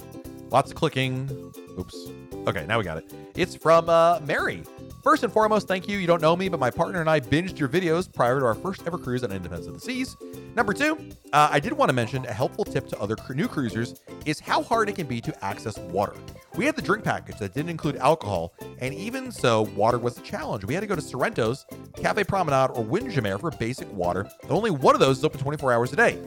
Lots 0.50 0.70
of 0.70 0.76
clicking. 0.76 1.52
Oops. 1.78 2.08
Okay, 2.46 2.64
now 2.66 2.78
we 2.78 2.84
got 2.84 2.96
it. 2.98 3.12
It's 3.36 3.54
from 3.54 3.88
uh, 3.88 4.20
Mary. 4.24 4.62
First 5.02 5.22
and 5.22 5.32
foremost, 5.32 5.68
thank 5.68 5.86
you. 5.88 5.98
You 5.98 6.06
don't 6.06 6.20
know 6.20 6.34
me, 6.34 6.48
but 6.48 6.58
my 6.58 6.70
partner 6.70 7.00
and 7.00 7.08
I 7.08 7.20
binged 7.20 7.58
your 7.58 7.68
videos 7.68 8.12
prior 8.12 8.40
to 8.40 8.46
our 8.46 8.54
first 8.54 8.82
ever 8.86 8.98
cruise 8.98 9.22
on 9.22 9.30
Independence 9.30 9.66
of 9.66 9.74
the 9.74 9.80
Seas. 9.80 10.16
Number 10.56 10.72
two, 10.72 10.98
uh, 11.32 11.48
I 11.50 11.60
did 11.60 11.72
want 11.72 11.88
to 11.88 11.92
mention 11.92 12.26
a 12.26 12.32
helpful 12.32 12.64
tip 12.64 12.88
to 12.88 12.98
other 13.00 13.14
cru- 13.14 13.36
new 13.36 13.46
cruisers 13.46 14.00
is 14.26 14.40
how 14.40 14.62
hard 14.62 14.88
it 14.88 14.96
can 14.96 15.06
be 15.06 15.20
to 15.20 15.44
access 15.44 15.78
water. 15.78 16.14
We 16.56 16.64
had 16.64 16.74
the 16.74 16.82
drink 16.82 17.04
package 17.04 17.38
that 17.38 17.54
didn't 17.54 17.70
include 17.70 17.96
alcohol, 17.96 18.54
and 18.80 18.92
even 18.92 19.30
so, 19.30 19.62
water 19.76 19.98
was 19.98 20.18
a 20.18 20.22
challenge. 20.22 20.64
We 20.64 20.74
had 20.74 20.80
to 20.80 20.86
go 20.86 20.96
to 20.96 21.02
Sorrento's, 21.02 21.64
Cafe 21.96 22.24
Promenade, 22.24 22.70
or 22.74 22.82
Windjammer 22.82 23.38
for 23.38 23.50
basic 23.52 23.90
water, 23.92 24.28
only 24.48 24.70
one 24.70 24.94
of 24.94 25.00
those 25.00 25.18
is 25.18 25.24
open 25.24 25.38
24 25.40 25.72
hours 25.72 25.92
a 25.92 25.96
day. 25.96 26.18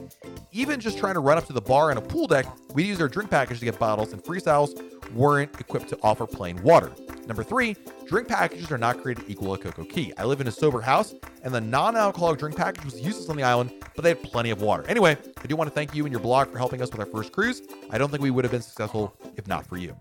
Even 0.54 0.80
just 0.80 0.98
trying 0.98 1.14
to 1.14 1.20
run 1.20 1.38
up 1.38 1.46
to 1.46 1.52
the 1.54 1.62
bar 1.62 1.88
and 1.88 1.98
a 1.98 2.02
pool 2.02 2.26
deck, 2.26 2.44
we'd 2.74 2.86
use 2.86 3.00
our 3.00 3.08
drink 3.08 3.30
package 3.30 3.58
to 3.60 3.64
get 3.64 3.78
bottles, 3.78 4.12
and 4.12 4.22
freestyles 4.22 4.78
weren't 5.14 5.50
equipped 5.58 5.88
to 5.88 5.98
offer 6.02 6.26
plain 6.26 6.62
water. 6.62 6.92
Number 7.26 7.42
three, 7.42 7.74
drink 8.06 8.28
packages 8.28 8.70
are 8.70 8.76
not 8.76 9.00
created 9.00 9.24
equal 9.28 9.54
at 9.54 9.60
CocoCay. 9.60 10.12
I 10.18 10.24
live 10.24 10.42
in 10.42 10.48
a 10.48 10.52
sober 10.52 10.82
house, 10.82 11.14
and 11.42 11.54
the 11.54 11.60
non 11.60 11.96
alcoholic 11.96 12.38
drink 12.38 12.54
package 12.54 12.84
was 12.84 13.00
useless 13.00 13.30
on 13.30 13.36
the 13.36 13.42
island, 13.42 13.72
but 13.96 14.02
they 14.02 14.10
had 14.10 14.22
plenty 14.22 14.50
of 14.50 14.60
water. 14.60 14.84
Anyway, 14.88 15.16
I 15.42 15.46
do 15.46 15.56
want 15.56 15.70
to 15.70 15.74
thank 15.74 15.94
you 15.94 16.04
and 16.04 16.12
your 16.12 16.20
blog 16.20 16.50
for 16.50 16.58
helping 16.58 16.82
us 16.82 16.90
with 16.90 17.00
our 17.00 17.06
first 17.06 17.32
cruise. 17.32 17.62
I 17.90 17.96
don't 17.96 18.10
think 18.10 18.22
we 18.22 18.30
would 18.30 18.44
have 18.44 18.52
been 18.52 18.60
successful 18.60 19.14
if 19.36 19.46
not 19.46 19.66
for 19.66 19.78
you. 19.78 19.96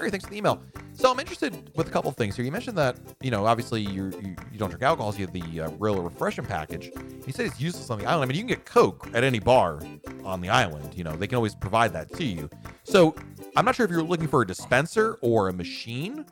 Mary, 0.00 0.10
thanks 0.10 0.24
for 0.24 0.30
the 0.30 0.38
email. 0.38 0.62
So 0.94 1.12
I'm 1.12 1.20
interested 1.20 1.70
with 1.76 1.88
a 1.88 1.90
couple 1.90 2.10
things 2.12 2.34
here. 2.34 2.42
You 2.44 2.50
mentioned 2.52 2.78
that, 2.78 2.96
you 3.20 3.30
know, 3.30 3.44
obviously 3.44 3.82
you 3.82 4.10
you 4.50 4.58
don't 4.58 4.70
drink 4.70 4.82
alcohol, 4.82 5.12
so 5.12 5.18
you 5.18 5.26
have 5.26 5.34
the 5.34 5.60
uh, 5.60 5.70
Royal 5.72 6.00
Refreshment 6.00 6.48
package. 6.48 6.90
You 7.26 7.32
said 7.34 7.46
it's 7.46 7.60
useless 7.60 7.90
on 7.90 7.98
the 7.98 8.06
island. 8.06 8.24
I 8.24 8.26
mean, 8.32 8.36
you 8.36 8.42
can 8.42 8.48
get 8.48 8.64
Coke 8.64 9.10
at 9.12 9.24
any 9.24 9.40
bar 9.40 9.82
on 10.24 10.40
the 10.40 10.48
island. 10.48 10.94
You 10.94 11.04
know, 11.04 11.16
they 11.16 11.26
can 11.26 11.36
always 11.36 11.54
provide 11.54 11.92
that 11.92 12.10
to 12.14 12.24
you. 12.24 12.48
So 12.84 13.14
I'm 13.56 13.66
not 13.66 13.74
sure 13.74 13.84
if 13.84 13.90
you're 13.90 14.02
looking 14.02 14.26
for 14.26 14.40
a 14.40 14.46
dispenser 14.46 15.18
or 15.20 15.48
a 15.48 15.52
machine, 15.52 16.24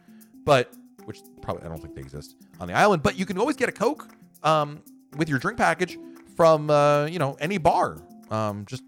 but 0.45 0.73
which 1.05 1.19
probably 1.43 1.65
I 1.65 1.69
don't 1.69 1.79
think 1.79 1.95
they 1.95 2.01
exist 2.01 2.37
on 2.61 2.69
the 2.69 2.75
island. 2.75 3.03
But 3.03 3.19
you 3.19 3.27
can 3.27 3.37
always 3.37 3.57
get 3.57 3.69
a 3.69 3.73
Coke 3.73 4.09
um, 4.45 4.81
with 5.19 5.29
your 5.29 5.39
drink 5.39 5.59
package 5.59 5.99
from 6.37 6.71
uh, 6.71 7.05
you 7.05 7.19
know 7.19 7.37
any 7.39 7.59
bar. 7.59 7.99
Um, 8.31 8.65
just 8.65 8.83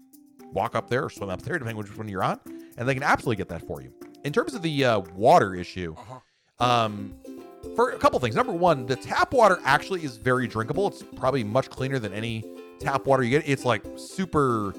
walk 0.53 0.75
up 0.75 0.89
there 0.89 1.05
or 1.05 1.09
swim 1.11 1.29
up 1.29 1.43
there, 1.43 1.59
depending 1.59 1.77
which 1.77 1.95
one 1.95 2.07
you're 2.07 2.23
on, 2.23 2.39
and 2.77 2.89
they 2.89 2.95
can 2.95 3.03
absolutely 3.03 3.35
get 3.35 3.49
that 3.49 3.67
for 3.67 3.81
you. 3.83 3.93
In 4.23 4.33
terms 4.33 4.53
of 4.53 4.61
the 4.61 4.85
uh, 4.85 4.99
water 5.15 5.55
issue, 5.55 5.95
um, 6.59 7.15
for 7.75 7.91
a 7.91 7.97
couple 7.97 8.19
things. 8.19 8.35
Number 8.35 8.53
one, 8.53 8.85
the 8.85 8.95
tap 8.95 9.33
water 9.33 9.59
actually 9.63 10.03
is 10.03 10.17
very 10.17 10.47
drinkable. 10.47 10.87
It's 10.87 11.03
probably 11.15 11.43
much 11.43 11.69
cleaner 11.69 11.99
than 11.99 12.13
any 12.13 12.45
tap 12.79 13.05
water 13.05 13.23
you 13.23 13.29
get. 13.31 13.47
It's 13.47 13.65
like 13.65 13.83
super 13.95 14.73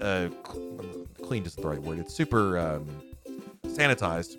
uh, 0.00 0.28
cl- 0.46 1.06
clean 1.22 1.44
isn't 1.44 1.60
the 1.60 1.68
right 1.68 1.80
word. 1.80 1.98
It's 1.98 2.14
super 2.14 2.58
um, 2.58 2.86
sanitized. 3.66 4.36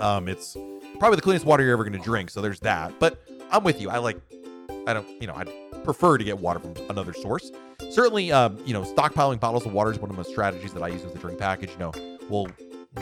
Um, 0.00 0.28
it's 0.28 0.56
probably 0.98 1.16
the 1.16 1.22
cleanest 1.22 1.44
water 1.44 1.64
you're 1.64 1.72
ever 1.72 1.84
going 1.84 1.98
to 1.98 2.04
drink. 2.04 2.30
So 2.30 2.40
there's 2.40 2.60
that. 2.60 2.98
But 2.98 3.22
I'm 3.50 3.64
with 3.64 3.80
you. 3.80 3.90
I 3.90 3.98
like. 3.98 4.18
I 4.86 4.92
don't. 4.92 5.20
You 5.20 5.26
know. 5.26 5.34
I 5.34 5.44
prefer 5.84 6.18
to 6.18 6.24
get 6.24 6.38
water 6.38 6.60
from 6.60 6.74
another 6.90 7.12
source. 7.12 7.50
Certainly, 7.90 8.32
um, 8.32 8.58
you 8.66 8.74
know, 8.74 8.82
stockpiling 8.82 9.40
bottles 9.40 9.64
of 9.64 9.72
water 9.72 9.90
is 9.90 9.98
one 9.98 10.10
of 10.10 10.16
the 10.16 10.24
strategies 10.24 10.72
that 10.74 10.82
I 10.82 10.88
use 10.88 11.02
with 11.02 11.14
the 11.14 11.18
drink 11.18 11.38
package. 11.38 11.70
You 11.70 11.78
know, 11.78 11.92
we'll, 12.28 12.48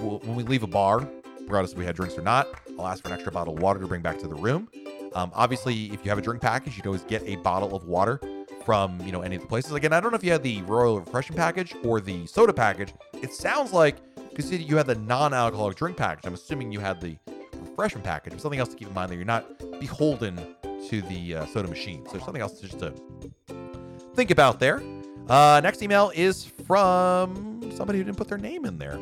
we'll 0.02 0.18
when 0.20 0.36
we 0.36 0.42
leave 0.42 0.62
a 0.62 0.66
bar, 0.66 1.08
regardless 1.40 1.72
if 1.72 1.78
we 1.78 1.84
had 1.84 1.96
drinks 1.96 2.16
or 2.16 2.22
not, 2.22 2.48
I'll 2.78 2.86
ask 2.86 3.02
for 3.02 3.08
an 3.08 3.14
extra 3.14 3.32
bottle 3.32 3.54
of 3.54 3.62
water 3.62 3.80
to 3.80 3.86
bring 3.86 4.02
back 4.02 4.18
to 4.18 4.28
the 4.28 4.34
room. 4.34 4.68
Um, 5.14 5.30
obviously, 5.34 5.86
if 5.86 6.04
you 6.04 6.10
have 6.10 6.18
a 6.18 6.22
drink 6.22 6.42
package, 6.42 6.76
you 6.76 6.82
can 6.82 6.88
always 6.88 7.04
get 7.04 7.22
a 7.26 7.36
bottle 7.36 7.74
of 7.74 7.84
water 7.84 8.20
from 8.64 9.00
you 9.04 9.12
know 9.12 9.22
any 9.22 9.36
of 9.36 9.42
the 9.42 9.48
places. 9.48 9.72
Again, 9.72 9.92
I 9.92 10.00
don't 10.00 10.10
know 10.10 10.16
if 10.16 10.24
you 10.24 10.32
had 10.32 10.42
the 10.42 10.62
Royal 10.62 11.00
Refreshment 11.00 11.38
package 11.38 11.74
or 11.84 12.00
the 12.00 12.26
soda 12.26 12.52
package. 12.52 12.92
It 13.22 13.32
sounds 13.32 13.72
like 13.72 13.96
because 14.30 14.52
you 14.52 14.76
had 14.76 14.86
the 14.86 14.96
non-alcoholic 14.96 15.76
drink 15.76 15.96
package. 15.96 16.26
I'm 16.26 16.34
assuming 16.34 16.70
you 16.70 16.80
had 16.80 17.00
the 17.00 17.16
refreshment 17.76 18.04
package. 18.04 18.32
But 18.32 18.42
something 18.42 18.60
else 18.60 18.70
to 18.70 18.76
keep 18.76 18.88
in 18.88 18.94
mind 18.94 19.10
that 19.10 19.16
you're 19.16 19.24
not 19.24 19.58
beholden 19.80 20.36
to 20.88 21.02
the 21.02 21.36
uh, 21.36 21.46
soda 21.46 21.68
machine. 21.68 22.06
So 22.10 22.18
something 22.18 22.40
else 22.42 22.60
just 22.60 22.78
to 22.80 22.92
think 24.14 24.30
about 24.30 24.60
there. 24.60 24.82
Uh, 25.28 25.60
next 25.62 25.82
email 25.82 26.12
is 26.14 26.44
from 26.44 27.72
somebody 27.74 27.98
who 27.98 28.04
didn't 28.04 28.16
put 28.16 28.28
their 28.28 28.38
name 28.38 28.64
in 28.64 28.78
there. 28.78 28.98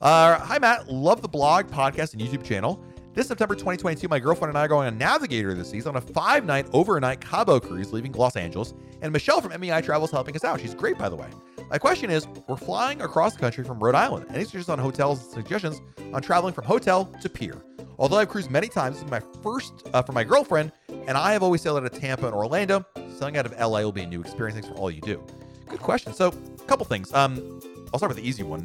Uh, 0.00 0.38
hi, 0.38 0.58
Matt. 0.58 0.88
Love 0.88 1.20
the 1.20 1.28
blog, 1.28 1.66
podcast, 1.66 2.14
and 2.14 2.22
YouTube 2.22 2.42
channel. 2.42 2.82
This 3.12 3.28
September 3.28 3.54
2022, 3.54 4.08
my 4.08 4.18
girlfriend 4.18 4.48
and 4.50 4.56
I 4.56 4.64
are 4.64 4.68
going 4.68 4.86
on 4.86 4.96
Navigator 4.96 5.52
this 5.52 5.68
season 5.68 5.90
on 5.90 5.96
a 5.96 6.00
five 6.00 6.46
night 6.46 6.66
overnight 6.72 7.20
Cabo 7.20 7.60
cruise 7.60 7.92
leaving 7.92 8.12
Los 8.12 8.34
Angeles. 8.34 8.72
And 9.02 9.12
Michelle 9.12 9.42
from 9.42 9.58
MEI 9.60 9.82
Travel 9.82 10.06
is 10.06 10.10
helping 10.10 10.34
us 10.36 10.44
out. 10.44 10.58
She's 10.60 10.74
great, 10.74 10.96
by 10.96 11.10
the 11.10 11.16
way. 11.16 11.28
My 11.68 11.76
question 11.76 12.08
is 12.08 12.26
we're 12.48 12.56
flying 12.56 13.02
across 13.02 13.34
the 13.34 13.40
country 13.40 13.62
from 13.62 13.78
Rhode 13.78 13.94
Island. 13.94 14.26
Any 14.30 14.44
suggestions 14.44 14.70
on 14.70 14.78
hotels 14.78 15.22
and 15.22 15.32
suggestions 15.32 15.82
on 16.14 16.22
traveling 16.22 16.54
from 16.54 16.64
hotel 16.64 17.12
to 17.20 17.28
pier? 17.28 17.62
Although 17.98 18.16
I've 18.16 18.30
cruised 18.30 18.50
many 18.50 18.68
times, 18.68 18.96
this 18.96 19.04
is 19.04 19.10
my 19.10 19.20
first 19.42 19.86
uh, 19.92 20.02
for 20.02 20.12
my 20.12 20.24
girlfriend, 20.24 20.72
and 20.88 21.18
I 21.18 21.32
have 21.32 21.42
always 21.42 21.60
sailed 21.60 21.76
out 21.76 21.84
of 21.84 21.92
Tampa 21.92 22.24
and 22.24 22.34
Orlando. 22.34 22.86
Sailing 23.18 23.36
out 23.36 23.44
of 23.44 23.52
LA 23.58 23.80
will 23.80 23.92
be 23.92 24.02
a 24.02 24.06
new 24.06 24.22
experience. 24.22 24.54
Thanks 24.54 24.68
for 24.68 24.80
all 24.80 24.90
you 24.90 25.02
do. 25.02 25.22
Good 25.68 25.80
question. 25.80 26.14
So, 26.14 26.28
a 26.28 26.62
couple 26.64 26.86
things. 26.86 27.12
Um, 27.12 27.60
I'll 27.92 27.98
start 27.98 28.08
with 28.08 28.16
the 28.16 28.26
easy 28.26 28.42
one: 28.42 28.64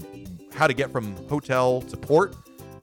how 0.56 0.68
to 0.68 0.74
get 0.74 0.92
from 0.92 1.16
hotel 1.28 1.82
to 1.82 1.98
port. 1.98 2.36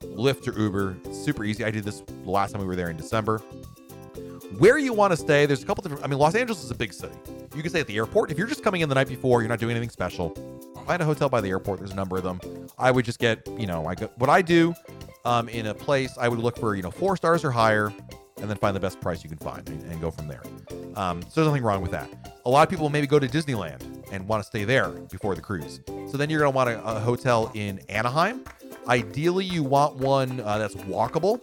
Lyft 0.03 0.49
or 0.49 0.59
Uber. 0.59 0.97
Super 1.13 1.45
easy. 1.45 1.65
I 1.65 1.71
did 1.71 1.85
this 1.85 2.01
the 2.01 2.31
last 2.31 2.53
time 2.53 2.61
we 2.61 2.67
were 2.67 2.77
there 2.77 2.91
in 2.91 2.97
December. 2.97 3.39
Where 4.59 4.77
you 4.79 4.93
want 4.93 5.13
to 5.13 5.17
stay, 5.17 5.47
there's 5.47 5.63
a 5.63 5.67
couple 5.67 5.83
different. 5.83 6.05
I 6.05 6.09
mean, 6.09 6.19
Los 6.19 6.35
Angeles 6.35 6.63
is 6.63 6.71
a 6.71 6.75
big 6.75 6.93
city. 6.93 7.15
You 7.55 7.63
can 7.63 7.71
stay 7.71 7.81
at 7.81 7.87
the 7.87 7.97
airport. 7.97 8.31
If 8.31 8.39
you're 8.39 8.47
just 8.47 8.63
coming 8.63 8.83
in 8.83 8.89
the 8.89 8.95
night 8.95 9.09
before, 9.09 9.41
you're 9.41 9.49
not 9.49 9.59
doing 9.59 9.73
anything 9.73 9.91
special. 9.91 10.31
Find 10.87 11.01
a 11.01 11.05
hotel 11.05 11.29
by 11.29 11.41
the 11.41 11.49
airport. 11.49 11.79
There's 11.79 11.93
a 11.93 11.97
number 11.97 12.17
of 12.17 12.25
them. 12.25 12.41
I 12.79 12.91
would 12.91 13.05
just 13.05 13.19
get, 13.19 13.47
you 13.59 13.67
know, 13.67 13.87
I 13.87 13.95
got 13.95 14.17
what 14.19 14.29
I 14.29 14.43
do 14.43 14.75
um, 15.25 15.49
in 15.49 15.67
a 15.67 15.75
place. 15.75 16.17
I 16.19 16.29
would 16.29 16.41
look 16.41 16.59
for, 16.59 16.75
you 16.75 16.83
know, 16.83 16.91
four 16.91 17.17
stars 17.17 17.45
or 17.45 17.51
higher, 17.51 17.93
and 18.39 18.51
then 18.51 18.57
find 18.57 18.75
the 18.75 18.81
best 18.81 19.01
price 19.01 19.23
you 19.23 19.31
can 19.31 19.39
find 19.39 19.67
and, 19.69 19.83
and 19.91 20.01
go 20.01 20.11
from 20.11 20.29
there. 20.29 20.43
Um, 20.97 21.23
so 21.23 21.29
there's 21.37 21.47
nothing 21.47 21.63
wrong 21.63 21.81
with 21.81 21.93
that. 21.93 22.11
A 22.45 22.51
lot 22.51 22.65
of 22.65 22.69
people 22.69 22.89
maybe 22.89 23.07
go 23.07 23.19
to 23.19 23.29
Disneyland 23.29 24.05
and 24.11 24.27
want 24.27 24.43
to 24.43 24.47
stay 24.47 24.65
there 24.65 24.89
before 24.89 25.35
the 25.35 25.41
cruise. 25.41 25.81
So 26.13 26.19
then 26.19 26.29
you're 26.29 26.41
going 26.41 26.53
to 26.53 26.55
want 26.55 26.69
a, 26.69 26.85
a, 26.85 27.01
hotel 27.01 27.51
in 27.55 27.81
Anaheim. 27.89 28.45
Ideally, 28.87 29.47
you 29.47 29.63
want 29.63 29.97
one 29.97 30.41
uh, 30.41 30.59
that's 30.59 30.75
walkable 30.75 31.43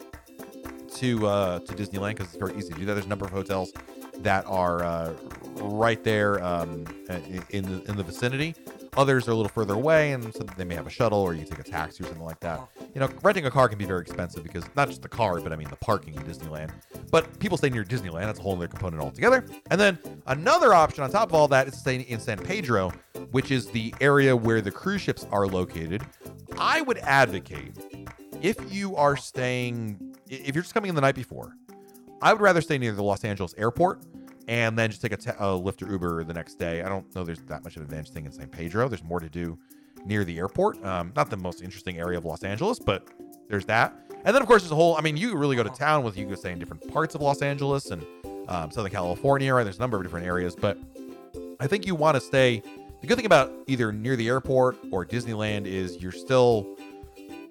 to 0.98 1.26
uh, 1.26 1.60
to 1.62 1.74
Disneyland 1.74 2.10
because 2.10 2.28
it's 2.28 2.36
very 2.36 2.56
easy 2.56 2.74
to 2.74 2.80
do 2.80 2.86
that. 2.86 2.94
There's 2.94 3.08
a 3.08 3.10
number 3.10 3.26
of 3.26 3.32
hotels 3.32 3.74
that 4.20 4.46
are 4.46 4.84
uh, 4.84 5.14
right 5.56 6.04
there 6.04 6.44
um, 6.44 6.86
in 7.50 7.64
the 7.64 7.84
in 7.90 7.96
the 7.98 8.04
vicinity. 8.04 8.54
Others 9.00 9.30
are 9.30 9.32
a 9.32 9.34
little 9.34 9.50
further 9.50 9.76
away, 9.76 10.12
and 10.12 10.36
so 10.36 10.44
they 10.58 10.66
may 10.66 10.76
have 10.76 10.86
a 10.86 10.90
shuttle 10.90 11.20
or 11.20 11.34
you 11.34 11.46
take 11.46 11.58
a 11.58 11.64
taxi 11.64 12.04
or 12.04 12.08
something 12.08 12.26
like 12.26 12.42
that. 12.42 12.60
You 12.94 13.00
know, 13.00 13.10
renting 13.24 13.46
a 13.46 13.50
car 13.50 13.70
can 13.70 13.78
be 13.78 13.86
very 13.86 14.02
expensive 14.02 14.44
because 14.44 14.66
not 14.76 14.90
just 14.90 15.02
the 15.02 15.08
car, 15.08 15.40
but 15.40 15.54
I 15.54 15.56
mean 15.56 15.70
the 15.70 15.78
parking 15.78 16.16
in 16.16 16.22
Disneyland. 16.24 16.72
But 17.10 17.40
people 17.40 17.58
stay 17.58 17.70
near 17.70 17.86
Disneyland; 17.86 18.26
that's 18.26 18.40
a 18.40 18.42
whole 18.42 18.58
other 18.58 18.68
component 18.68 19.02
altogether. 19.02 19.46
And 19.72 19.80
then 19.80 20.00
another 20.28 20.74
option 20.74 21.02
on 21.06 21.12
top 21.12 21.30
of 21.30 21.34
all 21.34 21.48
that 21.48 21.68
is 21.68 21.76
to 21.76 21.80
stay 21.80 21.96
in 21.96 22.20
San 22.20 22.40
Pedro, 22.40 22.92
which 23.32 23.52
is 23.52 23.68
the 23.68 23.96
area 24.02 24.36
where 24.36 24.60
the 24.60 24.70
cruise 24.70 25.00
ships 25.00 25.26
are 25.32 25.48
located. 25.48 26.06
I 26.58 26.82
would 26.82 26.98
advocate 26.98 27.78
if 28.42 28.58
you 28.70 28.98
are 28.98 29.16
staying, 29.16 30.14
if 30.28 30.54
you're 30.54 30.64
just 30.64 30.74
coming 30.74 30.90
in 30.90 30.96
the 30.96 31.02
night 31.02 31.16
before, 31.16 31.54
I 32.22 32.34
would 32.34 32.42
rather 32.42 32.60
stay 32.60 32.78
near 32.78 32.92
the 32.92 33.04
Los 33.04 33.24
Angeles 33.24 33.56
airport 33.58 34.04
and 34.50 34.76
then 34.76 34.90
just 34.90 35.00
take 35.04 35.14
a, 35.14 35.18
Lyft 35.18 35.88
or 35.88 35.92
Uber 35.92 36.24
the 36.24 36.34
next 36.34 36.56
day. 36.56 36.82
I 36.82 36.90
don't 36.90 37.16
know 37.16 37.24
there's 37.24 37.40
that 37.44 37.64
much 37.64 37.76
of 37.76 37.84
an 37.84 37.86
advantage 37.86 38.10
thing 38.10 38.26
in 38.26 38.32
San 38.32 38.48
Pedro. 38.48 38.90
There's 38.90 39.04
more 39.04 39.20
to 39.20 39.30
do 39.30 39.60
near 40.06 40.26
the 40.26 40.40
airport. 40.40 40.84
Um, 40.84 41.14
not 41.16 41.30
the 41.30 41.38
most 41.38 41.62
interesting 41.62 42.00
area 42.00 42.18
of 42.18 42.26
Los 42.26 42.44
Angeles, 42.44 42.80
but 42.80 43.08
there's 43.48 43.66
that. 43.66 43.94
And 44.26 44.36
then, 44.36 44.42
of 44.42 44.48
course, 44.48 44.64
there's 44.64 44.72
a 44.72 44.76
whole, 44.76 44.98
I 44.98 45.02
mean, 45.02 45.18
you 45.18 45.38
really 45.38 45.56
go 45.56 45.62
to 45.62 45.70
town 45.70 46.04
with, 46.04 46.18
you 46.18 46.26
can 46.26 46.36
stay 46.36 46.52
in 46.52 46.58
different 46.58 46.92
parts 46.92 47.14
of 47.14 47.22
Los 47.22 47.44
Angeles 47.44 47.92
and 47.92 48.04
um, 48.48 48.72
Southern 48.72 48.92
California? 48.92 49.54
There's 49.64 49.78
a 49.78 49.80
number 49.80 49.98
of 49.98 50.04
different 50.04 50.26
areas, 50.26 50.56
but 50.56 50.80
I 51.60 51.68
think 51.68 51.86
you 51.86 51.94
want 51.94 52.16
to 52.16 52.22
stay. 52.22 52.64
The 53.02 53.08
good 53.08 53.18
thing 53.18 53.28
about 53.28 53.54
either 53.68 53.92
near 53.92 54.16
the 54.16 54.28
airport 54.28 54.78
or 54.92 55.06
Disneyland 55.06 55.68
is 55.68 56.02
you're 56.02 56.12
still 56.12 56.76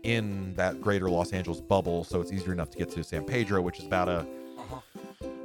in 0.02 0.52
that 0.54 0.80
greater 0.80 1.08
Los 1.08 1.32
Angeles 1.32 1.60
bubble, 1.60 2.02
so 2.02 2.20
it's 2.20 2.32
easier 2.32 2.52
enough 2.52 2.70
to 2.70 2.78
get 2.78 2.90
to 2.90 3.04
San 3.04 3.24
Pedro, 3.24 3.62
which 3.62 3.78
is 3.78 3.86
about 3.86 4.08
a 4.08 4.26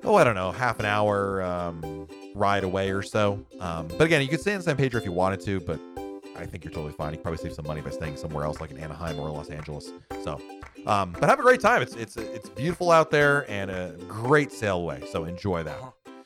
oh, 0.03 0.15
I 0.15 0.23
don't 0.23 0.35
know, 0.35 0.51
half 0.51 0.79
an 0.79 0.85
hour 0.85 1.41
um, 1.41 2.07
ride 2.35 2.63
away 2.63 2.91
or 2.91 3.01
so. 3.01 3.43
Um, 3.59 3.87
but 3.87 4.01
again, 4.01 4.21
you 4.21 4.27
could 4.27 4.41
stay 4.41 4.53
in 4.53 4.61
San 4.61 4.75
Pedro 4.75 4.99
if 4.99 5.05
you 5.05 5.11
wanted 5.11 5.41
to, 5.41 5.59
but 5.61 5.79
I 6.35 6.45
think 6.45 6.63
you're 6.63 6.73
totally 6.73 6.93
fine. 6.93 7.11
You 7.11 7.17
could 7.17 7.23
probably 7.23 7.37
save 7.43 7.53
some 7.53 7.67
money 7.67 7.81
by 7.81 7.91
staying 7.91 8.17
somewhere 8.17 8.43
else, 8.43 8.59
like 8.59 8.71
in 8.71 8.77
Anaheim 8.77 9.19
or 9.19 9.29
Los 9.29 9.49
Angeles. 9.49 9.91
So, 10.23 10.41
um, 10.85 11.15
but 11.19 11.29
have 11.29 11.39
a 11.39 11.43
great 11.43 11.61
time. 11.61 11.81
It's 11.81 11.95
it's 11.95 12.17
it's 12.17 12.49
beautiful 12.49 12.91
out 12.91 13.11
there 13.11 13.49
and 13.49 13.69
a 13.71 13.95
great 14.07 14.49
sailway. 14.49 15.05
So 15.11 15.25
enjoy 15.25 15.63
that. 15.63 15.79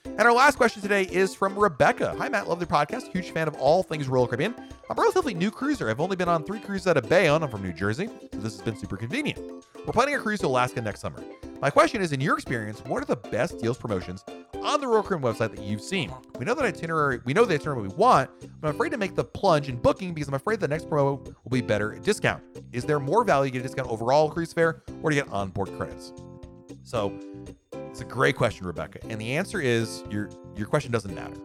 And 0.06 0.22
our 0.22 0.34
last 0.34 0.56
question 0.56 0.82
today 0.82 1.04
is 1.04 1.36
from 1.36 1.56
Rebecca. 1.56 2.16
Hi, 2.18 2.28
Matt. 2.30 2.48
Love 2.48 2.60
the 2.60 2.66
podcast. 2.66 3.12
Huge 3.12 3.30
fan 3.32 3.48
of 3.48 3.56
all 3.56 3.84
things 3.84 4.08
Royal 4.08 4.26
Caribbean. 4.26 4.56
I'm 4.90 4.98
a 4.98 5.02
relatively 5.02 5.34
new 5.34 5.52
cruiser. 5.52 5.90
I've 5.90 6.00
only 6.00 6.16
been 6.16 6.30
on 6.30 6.44
three 6.44 6.60
cruises 6.60 6.88
out 6.88 6.98
of 6.98 7.08
Bayonne. 7.08 7.44
I'm 7.44 7.50
from 7.50 7.62
New 7.62 7.74
Jersey, 7.74 8.08
so 8.34 8.40
this 8.40 8.54
has 8.54 8.62
been 8.62 8.78
super 8.78 8.98
convenient. 8.98 9.40
We're 9.86 9.94
planning 9.94 10.16
a 10.16 10.20
cruise 10.20 10.40
to 10.40 10.48
Alaska 10.48 10.82
next 10.82 11.02
summer. 11.02 11.22
My 11.60 11.72
question 11.72 12.02
is, 12.02 12.12
in 12.12 12.22
your 12.22 12.36
experience, 12.36 12.82
what 12.86 13.02
are 13.02 13.06
the 13.06 13.16
best 13.16 13.58
deals 13.58 13.80
promotions 13.80 14.24
on 14.62 14.80
the 14.80 14.88
Royal 14.88 15.02
Caribbean 15.02 15.34
website 15.34 15.56
that 15.56 15.64
you've 15.64 15.82
seen? 15.82 16.14
We 16.38 16.46
know 16.46 16.54
that 16.54 16.64
itinerary, 16.64 17.20
we 17.26 17.34
know 17.34 17.46
the 17.46 17.56
itinerary 17.56 17.82
we 17.82 17.88
want, 17.96 18.30
but 18.62 18.70
I'm 18.70 18.76
afraid 18.76 18.92
to 18.92 18.98
make 18.98 19.16
the 19.16 19.24
plunge 19.24 19.68
in 19.68 19.78
booking 19.78 20.14
because 20.14 20.28
I'm 20.28 20.36
afraid 20.36 20.60
the 20.60 20.68
next 20.68 20.88
promo 20.88 21.26
will 21.26 21.52
be 21.52 21.62
better 21.62 21.96
at 21.96 22.04
discount. 22.04 22.44
Is 22.74 22.86
there 22.86 23.00
more 23.00 23.24
value 23.24 23.50
to 23.50 23.54
get 23.54 23.60
a 23.62 23.64
discount 23.64 23.90
overall 23.90 24.30
cruise 24.30 24.54
fare 24.54 24.84
or 25.02 25.10
to 25.10 25.16
get 25.16 25.28
onboard 25.30 25.76
credits? 25.78 26.14
So 26.84 27.12
it's 27.72 28.02
a 28.02 28.06
great 28.06 28.36
question, 28.36 28.68
Rebecca. 28.68 29.00
And 29.10 29.20
the 29.20 29.36
answer 29.36 29.60
is 29.60 30.04
your 30.12 30.30
your 30.56 30.68
question 30.68 30.92
doesn't 30.92 31.14
matter. 31.14 31.36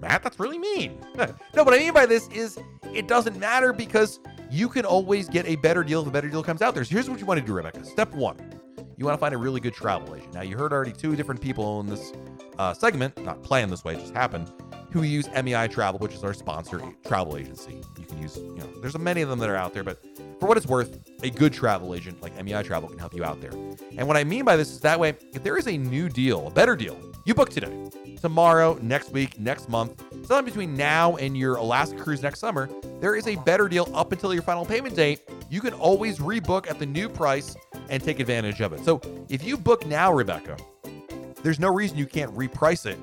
Matt, 0.00 0.22
that's 0.22 0.38
really 0.38 0.58
mean. 0.58 1.00
no, 1.16 1.64
what 1.64 1.74
I 1.74 1.78
mean 1.78 1.92
by 1.92 2.06
this 2.06 2.28
is 2.28 2.58
it 2.94 3.08
doesn't 3.08 3.38
matter 3.40 3.72
because 3.72 4.20
you 4.52 4.68
can 4.68 4.84
always 4.84 5.28
get 5.28 5.46
a 5.46 5.56
better 5.56 5.82
deal 5.82 6.00
if 6.00 6.06
a 6.06 6.10
better 6.12 6.28
deal 6.28 6.44
comes 6.44 6.62
out 6.62 6.74
there. 6.76 6.84
So 6.84 6.94
here's 6.94 7.10
what 7.10 7.18
you 7.18 7.26
want 7.26 7.40
to 7.40 7.46
do, 7.46 7.52
Rebecca. 7.52 7.84
Step 7.84 8.12
one 8.12 8.49
you 9.00 9.06
want 9.06 9.16
to 9.16 9.20
find 9.20 9.34
a 9.34 9.38
really 9.38 9.60
good 9.60 9.72
travel 9.72 10.14
agent. 10.14 10.34
Now, 10.34 10.42
you 10.42 10.58
heard 10.58 10.74
already 10.74 10.92
two 10.92 11.16
different 11.16 11.40
people 11.40 11.80
in 11.80 11.86
this 11.86 12.12
uh, 12.58 12.74
segment, 12.74 13.16
not 13.24 13.42
planned 13.42 13.72
this 13.72 13.82
way, 13.82 13.94
just 13.94 14.12
happened, 14.12 14.52
who 14.90 15.04
use 15.04 15.26
MEI 15.42 15.68
Travel, 15.68 15.98
which 16.00 16.12
is 16.12 16.22
our 16.22 16.34
sponsor 16.34 16.82
travel 17.06 17.38
agency. 17.38 17.80
You 17.98 18.04
can 18.04 18.20
use, 18.20 18.36
you 18.36 18.58
know, 18.58 18.66
there's 18.82 18.98
many 18.98 19.22
of 19.22 19.30
them 19.30 19.38
that 19.38 19.48
are 19.48 19.56
out 19.56 19.72
there, 19.72 19.82
but 19.82 20.04
for 20.38 20.46
what 20.46 20.58
it's 20.58 20.66
worth, 20.66 20.98
a 21.22 21.30
good 21.30 21.50
travel 21.50 21.94
agent 21.94 22.20
like 22.20 22.44
MEI 22.44 22.62
Travel 22.62 22.90
can 22.90 22.98
help 22.98 23.14
you 23.14 23.24
out 23.24 23.40
there. 23.40 23.52
And 23.96 24.06
what 24.06 24.18
I 24.18 24.24
mean 24.24 24.44
by 24.44 24.56
this 24.56 24.70
is 24.70 24.80
that 24.80 25.00
way, 25.00 25.14
if 25.32 25.42
there 25.42 25.56
is 25.56 25.66
a 25.66 25.78
new 25.78 26.10
deal, 26.10 26.48
a 26.48 26.50
better 26.50 26.76
deal, 26.76 27.00
you 27.24 27.32
book 27.32 27.48
today, 27.48 27.88
tomorrow, 28.20 28.78
next 28.82 29.12
week, 29.12 29.40
next 29.40 29.70
month, 29.70 29.98
sometime 30.26 30.44
between 30.44 30.74
now 30.74 31.16
and 31.16 31.38
your 31.38 31.56
Alaska 31.56 31.96
cruise 31.96 32.22
next 32.22 32.40
summer, 32.40 32.68
there 33.00 33.16
is 33.16 33.26
a 33.28 33.36
better 33.36 33.66
deal 33.66 33.88
up 33.94 34.12
until 34.12 34.34
your 34.34 34.42
final 34.42 34.66
payment 34.66 34.94
date. 34.94 35.22
You 35.48 35.62
can 35.62 35.72
always 35.72 36.18
rebook 36.18 36.68
at 36.68 36.78
the 36.78 36.86
new 36.86 37.08
price 37.08 37.56
and 37.90 38.02
take 38.02 38.20
advantage 38.20 38.60
of 38.62 38.72
it. 38.72 38.82
So 38.84 39.00
if 39.28 39.44
you 39.44 39.58
book 39.58 39.86
now, 39.86 40.12
Rebecca, 40.12 40.56
there's 41.42 41.58
no 41.58 41.72
reason 41.72 41.96
you 41.96 42.06
can't 42.06 42.34
reprice 42.36 42.86
it 42.86 42.98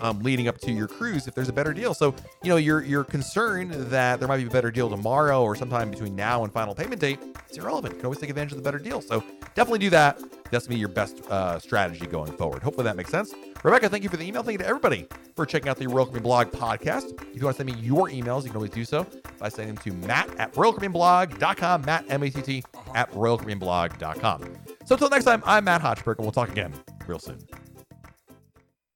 um, 0.00 0.20
leading 0.20 0.48
up 0.48 0.58
to 0.58 0.72
your 0.72 0.88
cruise 0.88 1.26
if 1.26 1.34
there's 1.34 1.48
a 1.48 1.52
better 1.52 1.72
deal. 1.72 1.94
So 1.94 2.14
you 2.42 2.50
know 2.50 2.56
you're 2.56 2.82
you're 2.82 3.04
concerned 3.04 3.72
that 3.72 4.18
there 4.18 4.28
might 4.28 4.38
be 4.38 4.46
a 4.46 4.50
better 4.50 4.70
deal 4.70 4.88
tomorrow 4.88 5.42
or 5.42 5.56
sometime 5.56 5.90
between 5.90 6.14
now 6.14 6.44
and 6.44 6.52
final 6.52 6.74
payment 6.74 7.00
date. 7.00 7.18
It's 7.48 7.58
irrelevant. 7.58 7.94
You 7.94 7.98
can 7.98 8.06
always 8.06 8.20
take 8.20 8.30
advantage 8.30 8.52
of 8.52 8.58
the 8.58 8.64
better 8.64 8.78
deal. 8.78 9.00
So 9.00 9.22
definitely 9.54 9.80
do 9.80 9.90
that. 9.90 10.20
That's 10.50 10.66
gonna 10.66 10.76
be 10.76 10.80
your 10.80 10.88
best 10.88 11.22
uh, 11.30 11.58
strategy 11.58 12.06
going 12.06 12.32
forward. 12.32 12.62
Hopefully 12.62 12.84
that 12.84 12.96
makes 12.96 13.10
sense. 13.10 13.34
Rebecca, 13.62 13.88
thank 13.88 14.02
you 14.02 14.08
for 14.08 14.16
the 14.16 14.26
email. 14.26 14.42
Thank 14.42 14.54
you 14.54 14.58
to 14.58 14.66
everybody 14.66 15.06
for 15.36 15.46
checking 15.46 15.68
out 15.68 15.78
the 15.78 15.86
Royal 15.86 16.04
Caribbean 16.04 16.24
Blog 16.24 16.48
podcast. 16.48 17.12
If 17.30 17.36
you 17.36 17.44
want 17.44 17.56
to 17.56 17.64
send 17.64 17.72
me 17.72 17.80
your 17.80 18.08
emails, 18.08 18.42
you 18.42 18.48
can 18.48 18.56
always 18.56 18.70
do 18.70 18.84
so 18.84 19.06
by 19.38 19.48
sending 19.48 19.74
them 19.74 19.84
to 19.84 20.06
matt 20.06 20.28
at 20.38 20.52
royalcaribbeanblog.com, 20.54 21.84
matt, 21.84 22.04
M-A-T-T, 22.08 22.64
at 22.94 23.10
royalcaribbeanblog.com. 23.12 24.42
So 24.84 24.94
until 24.94 25.10
next 25.10 25.24
time, 25.24 25.42
I'm 25.46 25.64
Matt 25.64 25.80
Hochberg, 25.80 26.16
and 26.16 26.24
we'll 26.24 26.32
talk 26.32 26.50
again 26.50 26.74
real 27.06 27.18
soon. 27.18 27.38